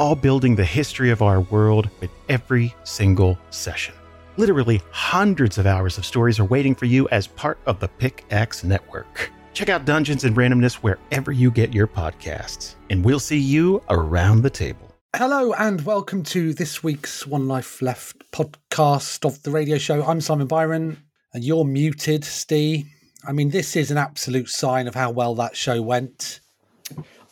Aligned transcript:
all 0.00 0.16
building 0.16 0.56
the 0.56 0.64
history 0.64 1.10
of 1.10 1.20
our 1.20 1.42
world 1.42 1.90
with 2.00 2.08
every 2.30 2.74
single 2.84 3.38
session. 3.50 3.94
Literally 4.38 4.80
hundreds 4.90 5.58
of 5.58 5.66
hours 5.66 5.98
of 5.98 6.06
stories 6.06 6.40
are 6.40 6.46
waiting 6.46 6.74
for 6.74 6.86
you 6.86 7.06
as 7.10 7.26
part 7.26 7.58
of 7.66 7.80
the 7.80 7.88
Pickaxe 7.88 8.64
Network. 8.64 9.30
Check 9.52 9.68
out 9.68 9.84
Dungeons 9.84 10.24
and 10.24 10.34
Randomness 10.34 10.76
wherever 10.76 11.32
you 11.32 11.50
get 11.50 11.74
your 11.74 11.86
podcasts, 11.86 12.76
and 12.88 13.04
we'll 13.04 13.20
see 13.20 13.38
you 13.38 13.82
around 13.90 14.40
the 14.40 14.48
table. 14.48 14.90
Hello 15.14 15.52
and 15.52 15.82
welcome 15.82 16.22
to 16.22 16.54
this 16.54 16.82
week's 16.82 17.26
One 17.26 17.46
Life 17.46 17.82
Left 17.82 18.16
podcast 18.32 19.26
of 19.26 19.42
the 19.42 19.50
radio 19.50 19.76
show. 19.76 20.02
I'm 20.02 20.22
Simon 20.22 20.46
Byron 20.46 20.96
and 21.34 21.44
you're 21.44 21.66
muted, 21.66 22.24
Steve. 22.24 22.86
I 23.28 23.32
mean, 23.32 23.50
this 23.50 23.76
is 23.76 23.90
an 23.90 23.98
absolute 23.98 24.48
sign 24.48 24.88
of 24.88 24.94
how 24.94 25.10
well 25.10 25.34
that 25.34 25.58
show 25.58 25.82
went. 25.82 26.40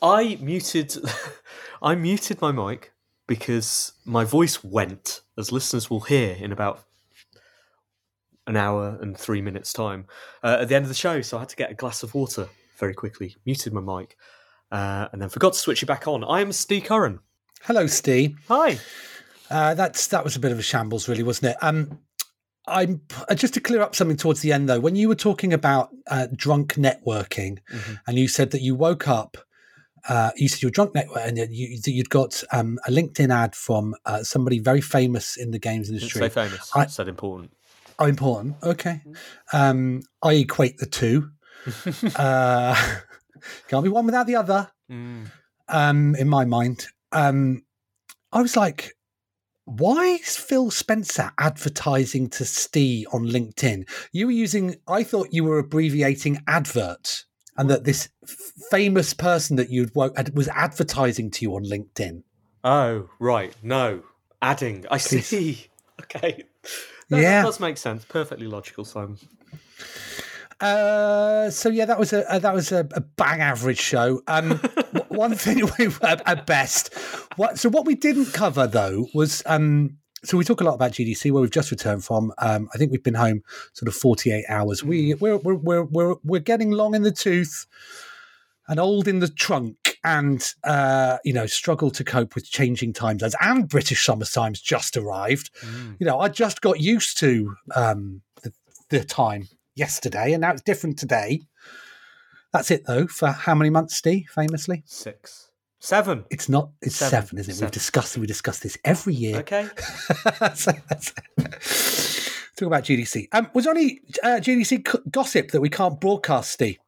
I 0.02 0.36
muted 0.40 0.98
I 1.82 1.94
muted 1.94 2.40
my 2.40 2.52
mic 2.52 2.92
because 3.26 3.92
my 4.04 4.24
voice 4.24 4.64
went, 4.64 5.20
as 5.36 5.52
listeners 5.52 5.90
will 5.90 6.00
hear 6.00 6.34
in 6.34 6.52
about 6.52 6.84
an 8.46 8.56
hour 8.56 8.98
and 9.02 9.16
three 9.16 9.42
minutes 9.42 9.72
time 9.72 10.06
uh, 10.42 10.58
at 10.60 10.68
the 10.68 10.74
end 10.74 10.84
of 10.84 10.88
the 10.88 10.94
show. 10.94 11.20
So 11.20 11.36
I 11.36 11.40
had 11.40 11.48
to 11.50 11.56
get 11.56 11.70
a 11.70 11.74
glass 11.74 12.02
of 12.02 12.14
water 12.14 12.48
very 12.78 12.94
quickly, 12.94 13.36
muted 13.44 13.72
my 13.72 13.80
mic, 14.00 14.16
uh, 14.72 15.08
and 15.12 15.20
then 15.20 15.28
forgot 15.28 15.52
to 15.52 15.58
switch 15.58 15.82
it 15.82 15.86
back 15.86 16.08
on. 16.08 16.24
I 16.24 16.40
am 16.40 16.52
Steve 16.52 16.84
Curran. 16.84 17.20
Hello, 17.62 17.86
Steve. 17.86 18.38
Hi. 18.48 18.78
Uh, 19.50 19.74
that's 19.74 20.06
that 20.08 20.24
was 20.24 20.36
a 20.36 20.40
bit 20.40 20.52
of 20.52 20.58
a 20.58 20.62
shambles, 20.62 21.08
really, 21.08 21.22
wasn't 21.22 21.52
it? 21.52 21.56
Um, 21.62 21.98
I'm 22.66 23.00
uh, 23.28 23.34
just 23.34 23.54
to 23.54 23.60
clear 23.60 23.80
up 23.80 23.94
something 23.94 24.16
towards 24.16 24.40
the 24.40 24.52
end 24.52 24.68
though. 24.68 24.78
When 24.80 24.94
you 24.94 25.08
were 25.08 25.14
talking 25.14 25.52
about 25.52 25.88
uh, 26.06 26.28
drunk 26.34 26.74
networking, 26.74 27.58
Mm-hmm. 27.70 27.94
and 28.06 28.18
you 28.18 28.28
said 28.28 28.50
that 28.52 28.60
you 28.62 28.74
woke 28.74 29.08
up, 29.08 29.36
uh, 30.08 30.30
you 30.36 30.48
said 30.48 30.62
you 30.62 30.68
were 30.68 30.72
drunk 30.72 30.94
network, 30.94 31.22
and 31.24 31.38
you, 31.38 31.78
you'd 31.86 32.10
got 32.10 32.42
um, 32.52 32.78
a 32.86 32.90
LinkedIn 32.90 33.32
ad 33.32 33.54
from 33.54 33.94
uh, 34.04 34.22
somebody 34.22 34.58
very 34.58 34.80
famous 34.80 35.36
in 35.36 35.50
the 35.50 35.58
games 35.58 35.88
Didn't 35.88 36.02
industry. 36.02 36.20
say 36.20 36.28
famous. 36.28 36.70
I- 36.74 36.86
said 36.86 37.08
important. 37.08 37.52
Oh, 37.98 38.06
important. 38.06 38.56
Okay. 38.62 39.02
Um, 39.52 40.02
I 40.22 40.34
equate 40.34 40.78
the 40.78 40.86
two. 40.86 41.30
uh, 42.16 42.74
can't 43.68 43.82
be 43.82 43.90
one 43.90 44.06
without 44.06 44.26
the 44.26 44.36
other. 44.36 44.70
Mm. 44.90 45.26
Um, 45.68 46.14
in 46.14 46.28
my 46.28 46.44
mind, 46.44 46.86
um, 47.12 47.64
I 48.32 48.40
was 48.40 48.56
like, 48.56 48.94
why 49.64 50.18
is 50.22 50.36
Phil 50.36 50.70
Spencer 50.70 51.30
advertising 51.38 52.30
to 52.30 52.44
Steve 52.44 53.06
on 53.12 53.26
LinkedIn? 53.26 53.88
You 54.12 54.26
were 54.26 54.32
using, 54.32 54.76
I 54.86 55.02
thought 55.02 55.28
you 55.32 55.44
were 55.44 55.58
abbreviating 55.58 56.42
advert, 56.46 57.24
and 57.58 57.68
that 57.68 57.84
this 57.84 58.08
famous 58.70 59.12
person 59.12 59.56
that 59.56 59.68
you'd 59.68 59.94
was 59.94 60.48
advertising 60.48 61.30
to 61.32 61.44
you 61.44 61.54
on 61.56 61.64
LinkedIn. 61.64 62.22
Oh, 62.64 63.08
right. 63.18 63.54
No. 63.62 64.02
Adding. 64.40 64.86
I 64.90 64.98
Please. 64.98 65.26
see. 65.26 65.66
Okay. 66.00 66.44
That, 67.10 67.20
Yeah. 67.20 67.42
that 67.42 67.46
does 67.46 67.58
make 67.58 67.76
sense. 67.76 68.04
Perfectly 68.04 68.46
logical, 68.46 68.84
Simon. 68.84 69.18
Uh, 70.60 71.50
so 71.50 71.68
yeah, 71.68 71.84
that 71.84 71.98
was 71.98 72.12
a, 72.12 72.24
a 72.28 72.40
that 72.40 72.54
was 72.54 72.72
a, 72.72 72.86
a 72.92 73.00
bang 73.00 73.40
average 73.40 73.80
show. 73.80 74.22
Um, 74.26 74.52
one 75.08 75.34
thing 75.34 75.68
we 75.78 75.86
at, 76.02 76.22
at 76.26 76.46
best. 76.46 76.94
What 77.36 77.58
so 77.58 77.68
what 77.68 77.84
we 77.84 77.94
didn't 77.94 78.32
cover 78.32 78.66
though 78.66 79.06
was 79.14 79.42
um. 79.46 79.98
So 80.24 80.36
we 80.36 80.44
talk 80.44 80.60
a 80.60 80.64
lot 80.64 80.74
about 80.74 80.92
GDC 80.92 81.30
where 81.30 81.40
we've 81.40 81.50
just 81.50 81.70
returned 81.70 82.04
from. 82.04 82.32
Um, 82.38 82.68
I 82.74 82.78
think 82.78 82.90
we've 82.90 83.02
been 83.02 83.14
home 83.14 83.42
sort 83.72 83.88
of 83.88 83.94
forty 83.94 84.32
eight 84.32 84.44
hours. 84.48 84.82
We 84.82 85.14
we're 85.14 85.36
we're 85.36 85.54
we're 85.54 85.84
we're 85.84 86.16
we're 86.24 86.40
getting 86.40 86.70
long 86.72 86.94
in 86.94 87.02
the 87.02 87.12
tooth, 87.12 87.66
and 88.66 88.80
old 88.80 89.06
in 89.06 89.20
the 89.20 89.28
trunk, 89.28 89.98
and 90.04 90.52
uh, 90.64 91.18
you 91.24 91.32
know 91.32 91.46
struggle 91.46 91.90
to 91.92 92.04
cope 92.04 92.34
with 92.34 92.50
changing 92.50 92.92
time 92.92 93.18
zones. 93.18 93.36
And 93.40 93.68
British 93.68 94.04
summer 94.04 94.24
times 94.24 94.60
just 94.60 94.96
arrived. 94.96 95.50
You 96.00 96.06
know, 96.06 96.18
I 96.18 96.28
just 96.28 96.60
got 96.60 96.80
used 96.80 97.18
to 97.18 97.54
um, 97.74 98.22
the, 98.42 98.52
the 98.90 99.04
time 99.04 99.48
yesterday, 99.74 100.32
and 100.32 100.40
now 100.40 100.52
it's 100.52 100.62
different 100.62 100.98
today. 100.98 101.42
That's 102.52 102.70
it 102.70 102.86
though. 102.86 103.06
For 103.06 103.28
how 103.28 103.54
many 103.54 103.70
months, 103.70 103.96
Steve? 103.96 104.26
Famously, 104.34 104.82
Six. 104.86 105.47
Seven. 105.80 106.24
it's 106.30 106.48
not. 106.48 106.70
It's 106.82 106.96
Seven. 106.96 107.10
seven, 107.10 107.38
isn't 107.38 107.50
it? 107.52 107.54
Seven. 107.54 107.66
We've 107.66 107.72
discussed. 107.72 108.18
We 108.18 108.26
discuss 108.26 108.58
this 108.60 108.76
every 108.84 109.14
year. 109.14 109.38
Okay. 109.38 109.68
So 110.54 110.72
Talk 112.56 112.66
about 112.66 112.82
GDC. 112.84 113.28
Um, 113.32 113.48
was 113.54 113.64
there 113.66 113.74
any 113.74 114.00
uh, 114.24 114.40
GDC 114.40 114.88
c- 114.90 114.98
gossip 115.12 115.52
that 115.52 115.60
we 115.60 115.68
can't 115.68 116.00
broadcast, 116.00 116.50
Steve? 116.50 116.78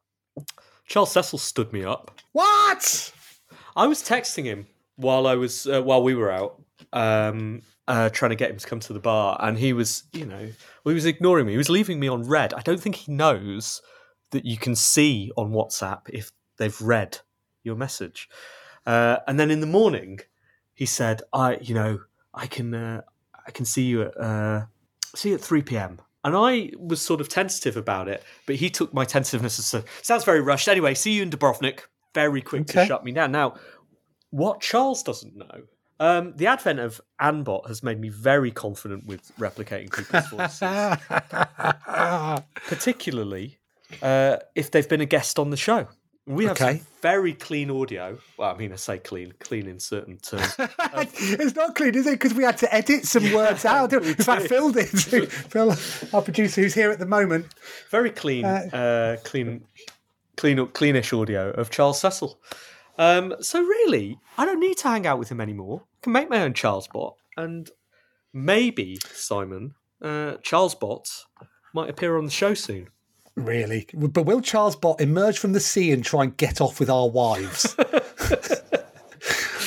Charles 0.85 1.11
Cecil 1.13 1.39
stood 1.39 1.71
me 1.71 1.85
up. 1.85 2.19
What? 2.33 3.13
I 3.77 3.87
was 3.87 4.03
texting 4.03 4.43
him 4.43 4.67
while 4.97 5.25
I 5.27 5.35
was 5.35 5.65
uh, 5.67 5.81
while 5.81 6.03
we 6.03 6.13
were 6.13 6.29
out, 6.29 6.61
um, 6.91 7.61
uh, 7.87 8.09
trying 8.09 8.31
to 8.31 8.35
get 8.35 8.51
him 8.51 8.57
to 8.57 8.67
come 8.67 8.81
to 8.81 8.91
the 8.91 8.99
bar, 8.99 9.37
and 9.39 9.57
he 9.57 9.71
was, 9.71 10.03
you 10.11 10.25
know, 10.25 10.49
well, 10.83 10.91
he 10.91 10.93
was 10.95 11.05
ignoring 11.05 11.45
me. 11.45 11.53
He 11.53 11.57
was 11.57 11.69
leaving 11.69 11.99
me 12.01 12.09
on 12.09 12.23
red. 12.23 12.53
I 12.53 12.61
don't 12.61 12.81
think 12.81 12.95
he 12.95 13.13
knows 13.13 13.81
that 14.31 14.43
you 14.43 14.57
can 14.57 14.75
see 14.75 15.31
on 15.37 15.51
WhatsApp 15.51 16.01
if 16.09 16.33
they've 16.57 16.81
read 16.81 17.19
your 17.63 17.75
message. 17.77 18.27
Uh, 18.85 19.17
and 19.27 19.39
then 19.39 19.51
in 19.51 19.59
the 19.59 19.67
morning, 19.67 20.19
he 20.73 20.85
said, 20.85 21.21
"I, 21.33 21.57
you 21.57 21.75
know, 21.75 21.99
I 22.33 22.47
can, 22.47 22.73
uh, 22.73 23.01
I 23.45 23.51
can 23.51 23.65
see 23.65 23.83
you 23.83 24.03
at, 24.03 24.17
uh, 24.19 24.65
see 25.15 25.29
you 25.29 25.35
at 25.35 25.41
three 25.41 25.61
p.m." 25.61 25.99
And 26.23 26.35
I 26.35 26.71
was 26.77 27.01
sort 27.01 27.19
of 27.19 27.29
tentative 27.29 27.77
about 27.77 28.07
it, 28.07 28.23
but 28.45 28.55
he 28.55 28.69
took 28.69 28.93
my 28.93 29.05
tentativeness 29.05 29.57
as 29.57 29.73
a, 29.73 29.83
sounds 30.03 30.23
very 30.23 30.41
rushed. 30.41 30.67
Anyway, 30.67 30.93
see 30.93 31.13
you 31.13 31.23
in 31.23 31.31
Dubrovnik. 31.31 31.81
Very 32.13 32.41
quick 32.41 32.67
to 32.67 32.85
shut 32.85 33.03
me 33.03 33.11
down. 33.11 33.31
Now, 33.31 33.55
what 34.31 34.59
Charles 34.61 35.01
doesn't 35.01 35.35
know, 35.35 35.63
um, 35.99 36.33
the 36.35 36.47
advent 36.47 36.79
of 36.79 36.99
AnnBot 37.21 37.67
has 37.67 37.83
made 37.83 37.99
me 37.99 38.09
very 38.09 38.51
confident 38.51 39.05
with 39.05 39.31
replicating 39.37 39.95
people's 39.95 40.27
voices, 40.29 40.61
particularly 42.67 43.59
uh, 44.01 44.37
if 44.55 44.71
they've 44.71 44.89
been 44.89 45.01
a 45.01 45.05
guest 45.05 45.37
on 45.37 45.51
the 45.51 45.57
show. 45.57 45.87
We 46.27 46.45
have 46.45 46.53
Okay. 46.61 46.77
some 46.77 46.87
very 47.01 47.33
clean 47.33 47.71
audio. 47.71 48.17
Well, 48.37 48.53
I 48.53 48.57
mean, 48.57 48.71
I 48.71 48.75
say 48.75 48.99
clean, 48.99 49.33
clean 49.39 49.67
in 49.67 49.79
certain 49.79 50.17
terms. 50.17 50.55
it's 50.59 51.55
not 51.55 51.75
clean, 51.75 51.95
is 51.95 52.05
it? 52.05 52.11
Because 52.11 52.33
we 52.35 52.43
had 52.43 52.57
to 52.59 52.73
edit 52.73 53.05
some 53.05 53.31
words 53.33 53.65
out. 53.65 53.91
In 53.91 54.13
fact. 54.15 54.47
Phil 54.47 54.71
did. 54.71 54.87
Phil, 54.87 55.71
our 56.13 56.21
producer, 56.21 56.61
who's 56.61 56.75
here 56.75 56.91
at 56.91 56.99
the 56.99 57.07
moment. 57.07 57.47
very 57.89 58.11
clean, 58.11 58.45
uh, 58.45 59.17
clean, 59.23 59.63
clean, 60.37 60.59
up 60.59 60.73
cleanish 60.73 61.11
audio 61.19 61.49
of 61.51 61.71
Charles 61.71 61.99
Cecil. 61.99 62.39
Um, 62.99 63.33
so 63.41 63.59
really, 63.61 64.19
I 64.37 64.45
don't 64.45 64.59
need 64.59 64.77
to 64.77 64.89
hang 64.89 65.07
out 65.07 65.17
with 65.17 65.29
him 65.29 65.41
anymore. 65.41 65.81
I 65.85 65.97
can 66.03 66.13
make 66.13 66.29
my 66.29 66.43
own 66.43 66.53
Charles 66.53 66.87
bot, 66.87 67.15
and 67.35 67.67
maybe 68.31 68.99
Simon 69.11 69.73
uh, 70.03 70.35
Charles 70.43 70.75
bots 70.75 71.25
might 71.73 71.89
appear 71.89 72.15
on 72.17 72.25
the 72.25 72.31
show 72.31 72.53
soon. 72.53 72.89
Really? 73.35 73.87
But 73.93 74.23
will 74.25 74.41
Charles 74.41 74.75
Bot 74.75 74.99
emerge 75.01 75.39
from 75.39 75.53
the 75.53 75.59
sea 75.59 75.91
and 75.91 76.03
try 76.03 76.23
and 76.23 76.35
get 76.37 76.59
off 76.61 76.79
with 76.79 76.89
our 76.89 77.09
wives? 77.09 77.75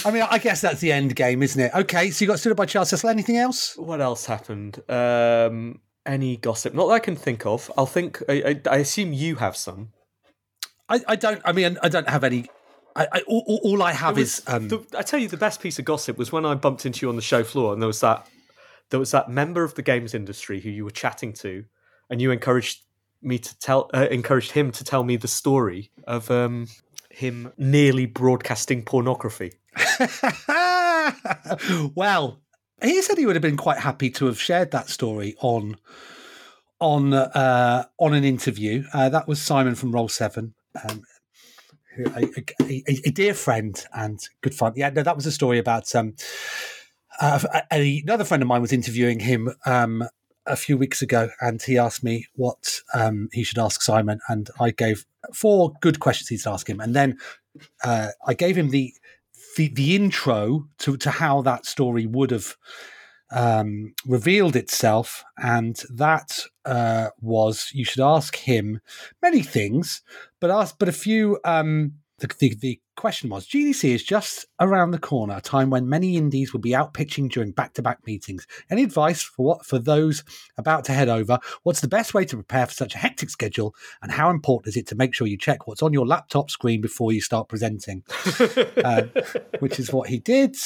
I 0.06 0.10
mean, 0.10 0.22
I 0.30 0.38
guess 0.38 0.60
that's 0.60 0.80
the 0.80 0.92
end 0.92 1.16
game, 1.16 1.42
isn't 1.42 1.60
it? 1.60 1.72
Okay, 1.74 2.10
so 2.10 2.24
you 2.24 2.28
got 2.30 2.38
stood 2.38 2.52
up 2.52 2.58
by 2.58 2.66
Charles 2.66 2.90
Cecil. 2.90 3.08
Anything 3.08 3.38
else? 3.38 3.74
What 3.78 4.00
else 4.02 4.26
happened? 4.26 4.82
Um, 4.90 5.80
any 6.04 6.36
gossip? 6.36 6.74
Not 6.74 6.88
that 6.88 6.92
I 6.92 6.98
can 6.98 7.16
think 7.16 7.46
of. 7.46 7.70
I'll 7.78 7.86
think. 7.86 8.22
I, 8.28 8.32
I, 8.32 8.60
I 8.70 8.76
assume 8.78 9.14
you 9.14 9.36
have 9.36 9.56
some. 9.56 9.92
I, 10.90 11.00
I 11.08 11.16
don't. 11.16 11.40
I 11.44 11.52
mean, 11.52 11.78
I 11.82 11.88
don't 11.88 12.08
have 12.08 12.22
any. 12.22 12.46
I, 12.94 13.08
I 13.12 13.20
all, 13.26 13.44
all- 13.46 13.60
all 13.64 13.82
I 13.82 13.92
have 13.92 14.16
was- 14.16 14.40
is. 14.40 14.44
Um, 14.46 14.68
the, 14.68 14.84
I 14.96 15.00
tell 15.02 15.18
you, 15.18 15.28
the 15.28 15.38
best 15.38 15.60
piece 15.62 15.78
of 15.78 15.86
gossip 15.86 16.18
was 16.18 16.30
when 16.30 16.44
I 16.44 16.54
bumped 16.54 16.84
into 16.84 17.06
you 17.06 17.08
on 17.08 17.16
the 17.16 17.22
show 17.22 17.42
floor, 17.42 17.72
and 17.72 17.80
there 17.80 17.86
was 17.86 18.00
that 18.00 18.26
there 18.90 19.00
was 19.00 19.10
that 19.12 19.30
member 19.30 19.64
of 19.64 19.74
the 19.74 19.82
games 19.82 20.12
industry 20.12 20.60
who 20.60 20.68
you 20.68 20.84
were 20.84 20.90
chatting 20.90 21.32
to, 21.34 21.64
and 22.10 22.20
you 22.20 22.30
encouraged 22.30 22.82
me 23.24 23.38
to 23.38 23.58
tell, 23.58 23.90
uh, 23.94 24.06
encouraged 24.10 24.52
him 24.52 24.72
to 24.72 24.84
tell 24.84 25.04
me 25.04 25.16
the 25.16 25.28
story 25.28 25.90
of 26.06 26.30
um, 26.30 26.68
him 27.10 27.52
nearly 27.56 28.06
broadcasting 28.06 28.82
pornography. 28.82 29.54
well, 31.94 32.40
he 32.82 33.02
said 33.02 33.18
he 33.18 33.26
would 33.26 33.36
have 33.36 33.42
been 33.42 33.56
quite 33.56 33.78
happy 33.78 34.10
to 34.10 34.26
have 34.26 34.40
shared 34.40 34.70
that 34.72 34.88
story 34.88 35.36
on 35.40 35.76
on 36.80 37.12
uh, 37.12 37.84
on 37.98 38.14
an 38.14 38.24
interview. 38.24 38.84
Uh, 38.92 39.08
that 39.08 39.28
was 39.28 39.40
Simon 39.40 39.74
from 39.74 39.92
Roll 39.92 40.08
Seven, 40.08 40.54
um, 40.88 41.02
who, 41.94 42.04
a, 42.06 42.28
a, 42.62 42.82
a, 43.06 43.10
dear 43.10 43.34
friend 43.34 43.84
and 43.94 44.20
good 44.42 44.54
friend. 44.54 44.76
Yeah, 44.76 44.90
no, 44.90 45.02
that 45.02 45.16
was 45.16 45.26
a 45.26 45.32
story 45.32 45.58
about 45.58 45.94
um, 45.94 46.14
Uh, 47.20 47.38
another 47.70 48.24
friend 48.24 48.42
of 48.42 48.48
mine 48.48 48.60
was 48.60 48.72
interviewing 48.72 49.20
him 49.20 49.50
um, 49.66 50.04
a 50.46 50.56
few 50.56 50.76
weeks 50.76 51.02
ago, 51.02 51.30
and 51.40 51.62
he 51.62 51.78
asked 51.78 52.04
me 52.04 52.26
what 52.34 52.80
um, 52.92 53.28
he 53.32 53.44
should 53.44 53.58
ask 53.58 53.82
Simon, 53.82 54.20
and 54.28 54.50
I 54.60 54.70
gave 54.70 55.06
four 55.32 55.72
good 55.80 56.00
questions 56.00 56.28
he 56.28 56.36
should 56.36 56.52
ask 56.52 56.68
him, 56.68 56.80
and 56.80 56.94
then 56.94 57.18
uh, 57.82 58.08
I 58.26 58.34
gave 58.34 58.56
him 58.56 58.70
the 58.70 58.92
the, 59.56 59.68
the 59.68 59.94
intro 59.94 60.66
to, 60.78 60.96
to 60.96 61.10
how 61.10 61.40
that 61.42 61.64
story 61.64 62.06
would 62.06 62.32
have 62.32 62.56
um, 63.30 63.94
revealed 64.04 64.56
itself, 64.56 65.24
and 65.38 65.80
that 65.94 66.40
uh, 66.64 67.10
was 67.20 67.70
you 67.72 67.84
should 67.84 68.02
ask 68.02 68.36
him 68.36 68.80
many 69.22 69.42
things, 69.42 70.02
but 70.40 70.50
ask 70.50 70.76
but 70.78 70.88
a 70.88 70.92
few. 70.92 71.38
Um, 71.44 71.94
the, 72.18 72.28
the, 72.38 72.54
the 72.54 72.80
question 72.96 73.30
was 73.30 73.46
GDC 73.46 73.90
is 73.90 74.02
just 74.02 74.46
around 74.60 74.90
the 74.90 74.98
corner, 74.98 75.36
a 75.36 75.40
time 75.40 75.70
when 75.70 75.88
many 75.88 76.16
indies 76.16 76.52
will 76.52 76.60
be 76.60 76.74
out 76.74 76.94
pitching 76.94 77.28
during 77.28 77.52
back 77.52 77.74
to 77.74 77.82
back 77.82 78.06
meetings. 78.06 78.46
Any 78.70 78.82
advice 78.82 79.22
for 79.22 79.44
what 79.44 79.66
for 79.66 79.78
those 79.78 80.24
about 80.56 80.84
to 80.84 80.92
head 80.92 81.08
over? 81.08 81.38
What's 81.62 81.80
the 81.80 81.88
best 81.88 82.14
way 82.14 82.24
to 82.24 82.36
prepare 82.36 82.66
for 82.66 82.72
such 82.72 82.94
a 82.94 82.98
hectic 82.98 83.30
schedule? 83.30 83.74
And 84.02 84.12
how 84.12 84.30
important 84.30 84.68
is 84.68 84.76
it 84.76 84.86
to 84.88 84.94
make 84.94 85.14
sure 85.14 85.26
you 85.26 85.38
check 85.38 85.66
what's 85.66 85.82
on 85.82 85.92
your 85.92 86.06
laptop 86.06 86.50
screen 86.50 86.80
before 86.80 87.12
you 87.12 87.20
start 87.20 87.48
presenting? 87.48 88.02
uh, 88.84 89.02
which 89.58 89.78
is 89.78 89.92
what 89.92 90.08
he 90.08 90.18
did. 90.18 90.56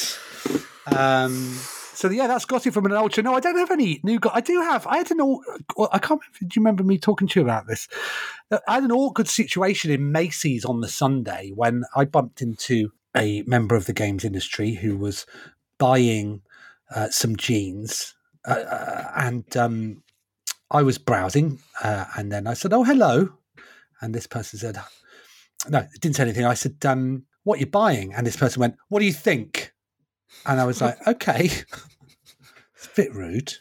Um, 0.87 1.59
so 1.99 2.09
yeah, 2.11 2.29
that's 2.29 2.45
got 2.45 2.65
it 2.65 2.73
from 2.73 2.87
an 2.87 2.93
ultra. 2.93 3.25
No, 3.25 3.35
I 3.35 3.41
don't 3.41 3.59
have 3.59 3.73
any 3.73 3.99
new. 4.05 4.21
I 4.33 4.41
do 4.41 4.61
have. 4.61 4.87
I 4.87 4.99
had 4.99 5.11
an. 5.11 5.21
aw- 5.21 5.89
I 5.91 5.99
can't. 5.99 6.21
remember- 6.21 6.39
Do 6.41 6.45
you 6.47 6.61
remember 6.63 6.85
me 6.85 6.97
talking 6.97 7.27
to 7.27 7.41
you 7.41 7.45
about 7.45 7.67
this? 7.67 7.89
Uh, 8.53 8.59
I 8.69 8.75
had 8.75 8.85
an 8.85 8.93
awkward 8.93 9.27
situation 9.27 9.91
in 9.91 10.13
Macy's 10.13 10.65
on 10.65 10.81
the 10.81 10.87
Sunday 10.89 11.51
when 11.57 11.83
I 11.97 12.05
bumped 12.05 12.41
into 12.41 12.93
a 13.17 13.43
member 13.49 13.75
of 13.75 13.87
the 13.87 13.93
games 13.93 14.25
industry 14.25 14.75
who 14.75 14.97
was 14.97 15.27
buying 15.79 16.43
uh, 16.95 17.09
some 17.11 17.35
jeans, 17.35 18.15
uh, 18.47 18.53
uh, 18.53 19.11
and 19.17 19.57
um, 19.57 20.05
I 20.71 20.83
was 20.83 20.99
browsing, 20.99 21.59
uh, 21.83 22.05
and 22.17 22.31
then 22.31 22.47
I 22.47 22.55
said, 22.55 22.73
"Oh, 22.73 22.85
hello," 22.85 23.31
and 24.01 24.15
this 24.15 24.29
person 24.29 24.61
said, 24.61 24.79
"No, 25.69 25.79
it 25.81 26.01
didn't 26.01 26.15
say 26.15 26.23
anything." 26.23 26.45
I 26.47 26.55
said, 26.55 26.77
um, 26.85 27.25
"What 27.43 27.59
you 27.59 27.67
buying?" 27.67 28.15
And 28.15 28.25
this 28.25 28.37
person 28.37 28.61
went, 28.61 28.77
"What 28.89 29.01
do 29.01 29.05
you 29.05 29.13
think?" 29.13 29.73
And 30.47 30.61
I 30.61 30.65
was 30.65 30.81
like, 30.81 30.97
"Okay." 31.09 31.51
Bit 33.03 33.15
rude. 33.15 33.53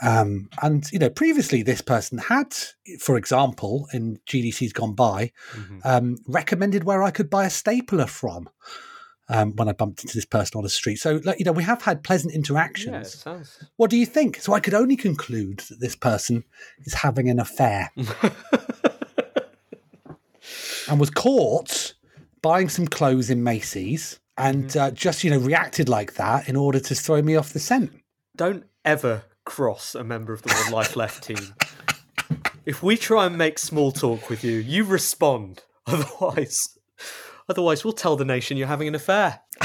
Um, 0.00 0.48
and 0.60 0.80
you 0.92 0.98
know, 0.98 1.10
previously 1.10 1.62
this 1.62 1.80
person 1.80 2.18
had, 2.18 2.48
for 2.98 3.16
example, 3.16 3.86
in 3.92 4.18
GDC's 4.26 4.72
gone 4.72 4.94
by, 4.94 5.30
Mhm. 5.54 5.80
um, 5.84 6.16
recommended 6.26 6.82
where 6.84 7.02
I 7.04 7.10
could 7.12 7.30
buy 7.30 7.44
a 7.46 7.50
stapler 7.50 8.06
from 8.06 8.48
um, 9.28 9.52
when 9.56 9.68
I 9.68 9.72
bumped 9.72 10.02
into 10.02 10.16
this 10.16 10.24
person 10.26 10.58
on 10.58 10.64
the 10.64 10.68
street. 10.80 10.96
So, 10.96 11.20
like, 11.24 11.38
you 11.38 11.44
know, 11.46 11.52
we 11.52 11.62
have 11.62 11.82
had 11.82 12.02
pleasant 12.02 12.32
Yeah, 12.32 12.38
interactions. 12.38 13.14
sounds. 13.18 13.50
What 13.76 13.88
do 13.90 13.96
you 13.96 14.04
think? 14.06 14.40
So 14.40 14.52
I 14.52 14.60
could 14.60 14.74
only 14.74 14.96
conclude 14.96 15.58
that 15.70 15.78
this 15.80 15.94
person 15.96 16.44
is 16.84 16.94
having 16.94 17.30
an 17.30 17.38
affair 17.38 17.90
and 20.88 20.98
was 21.00 21.10
caught 21.10 21.94
buying 22.42 22.68
some 22.68 22.86
clothes 22.86 23.30
in 23.30 23.42
Macy's 23.44 24.18
and 24.36 24.76
uh, 24.76 24.90
just, 24.90 25.22
you 25.24 25.30
know, 25.30 25.38
reacted 25.38 25.88
like 25.88 26.14
that 26.14 26.48
in 26.48 26.56
order 26.56 26.80
to 26.80 26.94
throw 26.94 27.22
me 27.22 27.36
off 27.36 27.52
the 27.52 27.60
scent. 27.60 27.92
Don't 28.34 28.64
ever 28.84 29.24
cross 29.44 29.94
a 29.94 30.02
member 30.02 30.32
of 30.32 30.42
the 30.42 30.52
One 30.64 30.72
Life 30.72 30.96
Left 30.96 31.22
team. 31.22 31.54
If 32.64 32.82
we 32.82 32.96
try 32.96 33.26
and 33.26 33.36
make 33.36 33.58
small 33.58 33.92
talk 33.92 34.30
with 34.30 34.42
you, 34.42 34.58
you 34.58 34.84
respond. 34.84 35.62
Otherwise, 35.86 36.78
otherwise 37.48 37.82
we'll 37.82 37.92
tell 37.92 38.14
the 38.14 38.24
nation 38.24 38.56
you're 38.56 38.68
having 38.68 38.86
an 38.86 38.94
affair. 38.94 39.40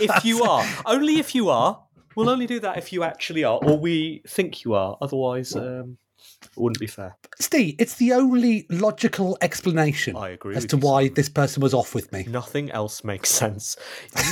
if 0.00 0.24
you 0.24 0.44
are, 0.44 0.64
only 0.86 1.18
if 1.18 1.34
you 1.34 1.48
are. 1.50 1.82
We'll 2.14 2.30
only 2.30 2.46
do 2.46 2.60
that 2.60 2.78
if 2.78 2.92
you 2.92 3.02
actually 3.02 3.42
are, 3.42 3.58
or 3.60 3.76
we 3.76 4.22
think 4.28 4.64
you 4.64 4.74
are. 4.74 4.96
Otherwise, 5.00 5.56
um, 5.56 5.98
it 6.42 6.50
wouldn't 6.56 6.78
be 6.78 6.86
fair. 6.86 7.16
Steve, 7.40 7.74
it's 7.78 7.96
the 7.96 8.12
only 8.12 8.66
logical 8.70 9.36
explanation 9.40 10.16
I 10.16 10.28
agree 10.30 10.54
as 10.54 10.66
to 10.66 10.76
you, 10.76 10.82
why 10.82 11.02
Simon. 11.02 11.14
this 11.14 11.28
person 11.28 11.60
was 11.62 11.74
off 11.74 11.94
with 11.94 12.12
me. 12.12 12.24
Nothing 12.28 12.70
else 12.70 13.02
makes 13.02 13.30
sense. 13.30 13.76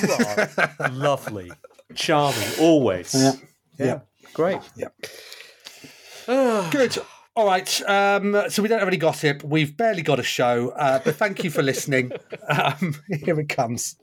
You 0.02 0.12
are 0.12 0.90
lovely, 0.92 1.50
charming, 1.94 2.48
always. 2.60 3.14
Yeah. 3.14 3.32
Yeah, 3.86 4.00
great. 4.34 4.60
Yeah. 4.76 4.88
Ah. 6.28 6.68
Good. 6.72 6.98
All 7.36 7.46
right. 7.46 7.82
Um, 7.88 8.36
so 8.48 8.62
we 8.62 8.68
don't 8.68 8.80
have 8.80 8.88
any 8.88 8.96
gossip. 8.96 9.42
We've 9.44 9.76
barely 9.76 10.02
got 10.02 10.18
a 10.18 10.22
show, 10.22 10.70
uh, 10.70 11.00
but 11.04 11.16
thank 11.16 11.44
you 11.44 11.50
for 11.50 11.62
listening. 11.62 12.12
Um, 12.48 12.96
here 13.08 13.38
it 13.38 13.48
comes. 13.48 13.94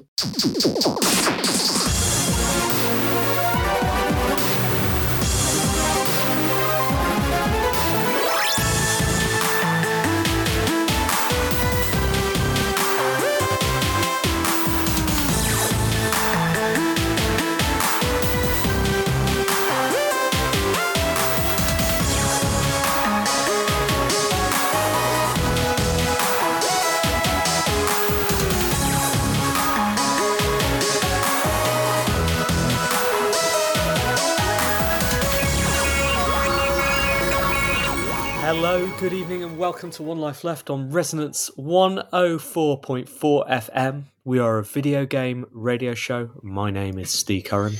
Good 39.07 39.15
evening, 39.15 39.41
and 39.41 39.57
welcome 39.57 39.89
to 39.91 40.03
One 40.03 40.19
Life 40.19 40.43
Left 40.43 40.69
on 40.69 40.91
Resonance 40.91 41.49
104.4 41.57 43.49
FM. 43.49 44.03
We 44.25 44.37
are 44.37 44.57
a 44.57 44.65
video 44.65 45.05
game 45.05 45.45
radio 45.53 45.93
show. 45.93 46.31
My 46.43 46.71
name 46.71 46.99
is 46.99 47.09
Steve 47.09 47.45
Curran. 47.45 47.75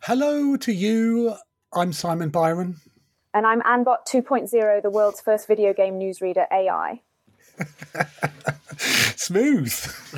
Hello 0.00 0.56
to 0.56 0.72
you. 0.72 1.34
I'm 1.74 1.92
Simon 1.92 2.30
Byron. 2.30 2.76
And 3.34 3.46
I'm 3.46 3.60
AnnBot 3.60 4.06
2.0, 4.10 4.80
the 4.80 4.88
world's 4.88 5.20
first 5.20 5.46
video 5.46 5.74
game 5.74 6.00
newsreader 6.00 6.46
AI. 6.50 7.02
Smooth. 9.16 9.72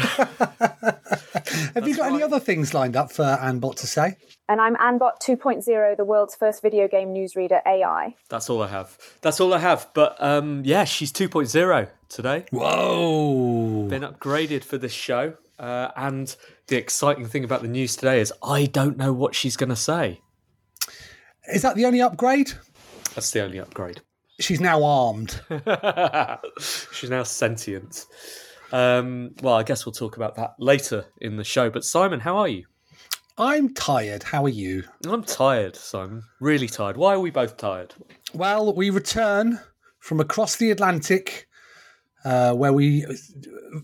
have 1.74 1.86
you 1.86 1.96
got 1.96 2.12
any 2.12 2.22
other 2.22 2.40
things 2.40 2.74
lined 2.74 2.96
up 2.96 3.12
for 3.12 3.24
AnnBot 3.24 3.76
to 3.76 3.86
say? 3.86 4.16
And 4.48 4.60
I'm 4.60 4.76
AnnBot 4.76 5.20
2.0, 5.24 5.96
the 5.96 6.04
world's 6.04 6.36
first 6.36 6.62
video 6.62 6.86
game 6.86 7.08
newsreader 7.08 7.60
AI. 7.66 8.14
That's 8.28 8.48
all 8.48 8.62
I 8.62 8.68
have. 8.68 8.96
That's 9.20 9.40
all 9.40 9.52
I 9.52 9.58
have. 9.58 9.88
But 9.92 10.16
um, 10.22 10.62
yeah, 10.64 10.84
she's 10.84 11.12
2.0 11.12 11.88
today. 12.08 12.46
Whoa. 12.50 13.88
Been 13.88 14.02
upgraded 14.02 14.62
for 14.62 14.78
this 14.78 14.92
show. 14.92 15.34
Uh, 15.58 15.90
and 15.96 16.36
the 16.68 16.76
exciting 16.76 17.26
thing 17.26 17.42
about 17.42 17.62
the 17.62 17.68
news 17.68 17.96
today 17.96 18.20
is 18.20 18.32
I 18.42 18.66
don't 18.66 18.96
know 18.96 19.12
what 19.12 19.34
she's 19.34 19.56
going 19.56 19.70
to 19.70 19.76
say. 19.76 20.20
Is 21.52 21.62
that 21.62 21.76
the 21.76 21.86
only 21.86 22.00
upgrade? 22.00 22.52
That's 23.14 23.30
the 23.30 23.42
only 23.42 23.58
upgrade. 23.58 24.02
She's 24.38 24.60
now 24.60 24.84
armed. 24.84 25.40
She's 26.92 27.10
now 27.10 27.22
sentient. 27.22 28.06
Um, 28.72 29.34
well, 29.42 29.54
I 29.54 29.62
guess 29.62 29.86
we'll 29.86 29.92
talk 29.92 30.16
about 30.16 30.34
that 30.36 30.54
later 30.58 31.06
in 31.20 31.36
the 31.36 31.44
show. 31.44 31.70
But 31.70 31.84
Simon, 31.84 32.20
how 32.20 32.36
are 32.36 32.48
you? 32.48 32.66
I'm 33.38 33.74
tired. 33.74 34.22
How 34.22 34.44
are 34.44 34.50
you? 34.50 34.84
I'm 35.06 35.22
tired, 35.22 35.76
Simon. 35.76 36.22
Really 36.40 36.68
tired. 36.68 36.96
Why 36.96 37.14
are 37.14 37.20
we 37.20 37.30
both 37.30 37.56
tired? 37.56 37.94
Well, 38.32 38.74
we 38.74 38.90
return 38.90 39.60
from 39.98 40.20
across 40.20 40.56
the 40.56 40.70
Atlantic, 40.70 41.46
uh, 42.24 42.54
where 42.54 42.72
we 42.72 43.04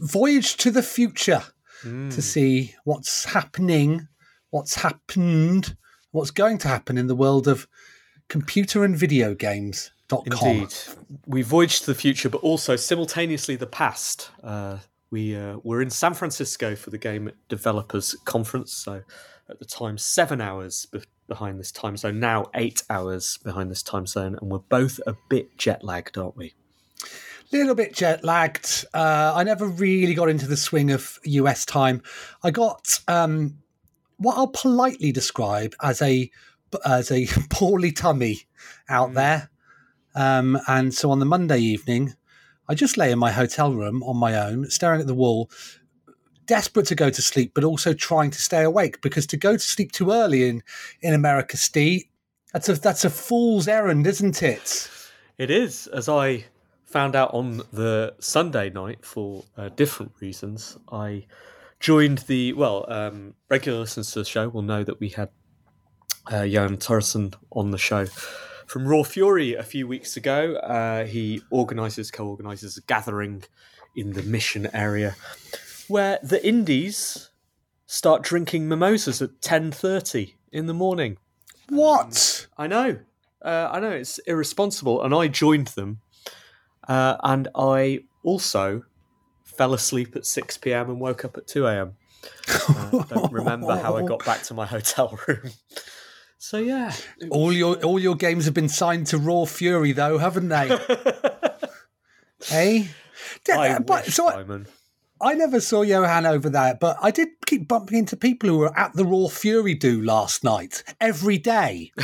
voyage 0.00 0.56
to 0.58 0.70
the 0.70 0.82
future 0.82 1.42
to 2.10 2.22
see 2.22 2.74
what's 2.84 3.24
happening, 3.24 4.06
what's 4.50 4.76
happened, 4.76 5.76
what's 6.12 6.30
going 6.30 6.56
to 6.58 6.68
happen 6.68 6.96
in 6.96 7.08
the 7.08 7.16
world 7.16 7.48
of 7.48 7.66
computer 8.28 8.84
and 8.84 8.96
video 8.96 9.34
games.com. 9.34 9.91
Indeed. 10.26 10.74
We 11.26 11.42
voyaged 11.42 11.80
to 11.82 11.86
the 11.86 11.94
future, 11.94 12.28
but 12.28 12.42
also 12.42 12.76
simultaneously 12.76 13.56
the 13.56 13.66
past. 13.66 14.30
Uh, 14.42 14.78
we 15.10 15.36
uh, 15.36 15.58
were 15.62 15.82
in 15.82 15.90
San 15.90 16.14
Francisco 16.14 16.74
for 16.74 16.90
the 16.90 16.98
Game 16.98 17.30
Developers 17.48 18.14
Conference. 18.24 18.72
So 18.72 19.02
at 19.48 19.58
the 19.58 19.64
time, 19.64 19.98
seven 19.98 20.40
hours 20.40 20.86
be- 20.86 21.02
behind 21.28 21.58
this 21.58 21.72
time 21.72 21.96
zone. 21.96 22.20
Now 22.20 22.46
eight 22.54 22.82
hours 22.90 23.38
behind 23.42 23.70
this 23.70 23.82
time 23.82 24.06
zone, 24.06 24.36
and 24.40 24.50
we're 24.50 24.58
both 24.58 25.00
a 25.06 25.16
bit 25.28 25.56
jet 25.56 25.82
lagged, 25.84 26.18
aren't 26.18 26.36
we? 26.36 26.54
little 27.52 27.74
bit 27.74 27.94
jet 27.94 28.24
lagged. 28.24 28.84
Uh, 28.94 29.32
I 29.34 29.44
never 29.44 29.66
really 29.66 30.14
got 30.14 30.28
into 30.28 30.46
the 30.46 30.56
swing 30.56 30.90
of 30.90 31.18
US 31.24 31.64
time. 31.64 32.02
I 32.42 32.50
got 32.50 33.00
um, 33.08 33.58
what 34.16 34.36
I'll 34.36 34.48
politely 34.48 35.12
describe 35.12 35.74
as 35.82 36.00
a 36.02 36.30
as 36.86 37.10
a 37.10 37.26
poorly 37.50 37.92
tummy 37.92 38.40
out 38.88 39.14
there. 39.14 39.50
Um, 40.14 40.58
and 40.68 40.94
so 40.94 41.10
on 41.10 41.18
the 41.18 41.26
Monday 41.26 41.58
evening, 41.58 42.14
I 42.68 42.74
just 42.74 42.96
lay 42.96 43.10
in 43.10 43.18
my 43.18 43.32
hotel 43.32 43.72
room 43.72 44.02
on 44.02 44.16
my 44.16 44.36
own, 44.36 44.70
staring 44.70 45.00
at 45.00 45.06
the 45.06 45.14
wall, 45.14 45.50
desperate 46.46 46.86
to 46.86 46.94
go 46.94 47.10
to 47.10 47.22
sleep, 47.22 47.52
but 47.54 47.64
also 47.64 47.92
trying 47.92 48.30
to 48.30 48.40
stay 48.40 48.62
awake. 48.62 49.00
Because 49.00 49.26
to 49.28 49.36
go 49.36 49.54
to 49.54 49.58
sleep 49.58 49.92
too 49.92 50.10
early 50.10 50.48
in 50.48 50.62
in 51.00 51.14
America, 51.14 51.56
Steve, 51.56 52.04
that's 52.52 52.68
a 52.68 52.74
that's 52.74 53.04
a 53.04 53.10
fool's 53.10 53.68
errand, 53.68 54.06
isn't 54.06 54.42
it? 54.42 54.90
It 55.38 55.50
is, 55.50 55.86
as 55.88 56.08
I 56.08 56.44
found 56.84 57.16
out 57.16 57.32
on 57.32 57.62
the 57.72 58.14
Sunday 58.20 58.68
night 58.70 59.04
for 59.04 59.44
uh, 59.56 59.70
different 59.70 60.12
reasons. 60.20 60.76
I 60.90 61.26
joined 61.80 62.18
the 62.18 62.52
well, 62.52 62.84
um, 62.88 63.34
regular 63.48 63.80
listeners 63.80 64.12
to 64.12 64.20
the 64.20 64.24
show 64.24 64.48
will 64.48 64.62
know 64.62 64.84
that 64.84 65.00
we 65.00 65.08
had 65.08 65.30
uh, 66.30 66.42
Johan 66.42 66.76
Toresson 66.76 67.34
on 67.50 67.70
the 67.70 67.78
show 67.78 68.06
from 68.72 68.88
Raw 68.88 69.02
Fury 69.02 69.54
a 69.54 69.62
few 69.62 69.86
weeks 69.86 70.16
ago. 70.16 70.54
Uh, 70.54 71.04
he 71.04 71.42
organises, 71.50 72.10
co-organises 72.10 72.78
a 72.78 72.80
gathering 72.80 73.44
in 73.94 74.14
the 74.14 74.22
Mission 74.22 74.66
area 74.72 75.14
where 75.88 76.18
the 76.22 76.44
Indies 76.46 77.28
start 77.84 78.22
drinking 78.22 78.68
mimosas 78.68 79.20
at 79.20 79.42
ten 79.42 79.72
thirty 79.72 80.36
in 80.50 80.68
the 80.68 80.72
morning. 80.72 81.18
What? 81.68 82.46
I 82.56 82.66
know, 82.66 83.00
uh, 83.42 83.68
I 83.70 83.78
know 83.78 83.90
it's 83.90 84.16
irresponsible, 84.20 85.02
and 85.02 85.14
I 85.14 85.28
joined 85.28 85.68
them, 85.68 86.00
uh, 86.88 87.18
and 87.22 87.48
I 87.54 88.04
also 88.22 88.84
fell 89.44 89.74
asleep 89.74 90.16
at 90.16 90.24
six 90.24 90.56
pm 90.56 90.88
and 90.88 90.98
woke 90.98 91.26
up 91.26 91.36
at 91.36 91.46
two 91.46 91.68
am. 91.68 91.96
Uh, 92.48 93.02
don't 93.02 93.32
remember 93.32 93.76
how 93.76 93.96
I 93.96 94.02
got 94.02 94.24
back 94.24 94.44
to 94.44 94.54
my 94.54 94.64
hotel 94.64 95.18
room. 95.28 95.50
So 96.42 96.58
yeah, 96.58 96.92
All 97.30 97.52
your 97.52 97.76
all 97.84 98.00
your 98.00 98.16
games 98.16 98.46
have 98.46 98.52
been 98.52 98.68
signed 98.68 99.06
to 99.06 99.16
Raw 99.16 99.44
Fury, 99.44 99.92
though, 99.92 100.18
haven't 100.18 100.48
they? 100.48 100.76
hey, 102.46 102.88
I 103.48 103.78
but, 103.78 104.06
wish, 104.06 104.14
so 104.16 104.28
I, 104.28 104.44
I 105.20 105.34
never 105.34 105.60
saw 105.60 105.82
Johan 105.82 106.26
over 106.26 106.50
there, 106.50 106.76
but 106.80 106.96
I 107.00 107.12
did 107.12 107.28
keep 107.46 107.68
bumping 107.68 107.96
into 107.96 108.16
people 108.16 108.48
who 108.48 108.58
were 108.58 108.76
at 108.76 108.92
the 108.94 109.04
Raw 109.04 109.28
Fury 109.28 109.76
do 109.76 110.02
last 110.02 110.42
night 110.42 110.82
every 111.00 111.38
day. 111.38 111.92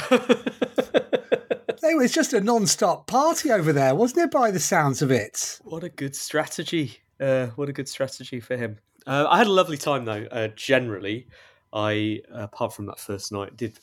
It 1.81 1.97
was 1.97 2.13
just 2.13 2.35
a 2.35 2.41
non-stop 2.41 3.07
party 3.07 3.51
over 3.51 3.73
there, 3.73 3.95
wasn't 3.95 4.27
it? 4.27 4.31
By 4.31 4.51
the 4.51 4.61
sounds 4.61 5.01
of 5.01 5.11
it. 5.11 5.59
What 5.65 5.85
a 5.85 5.89
good 5.89 6.15
strategy! 6.15 6.99
Uh, 7.19 7.47
what 7.57 7.71
a 7.71 7.73
good 7.73 7.89
strategy 7.89 8.41
for 8.41 8.59
him. 8.59 8.79
Uh, 9.07 9.27
I 9.29 9.39
had 9.39 9.47
a 9.47 9.53
lovely 9.53 9.79
time 9.79 10.05
though. 10.05 10.27
Uh, 10.31 10.49
generally, 10.49 11.29
I 11.73 12.21
apart 12.31 12.75
from 12.75 12.87
that 12.87 13.01
first 13.01 13.33
night, 13.33 13.57
did 13.57 13.79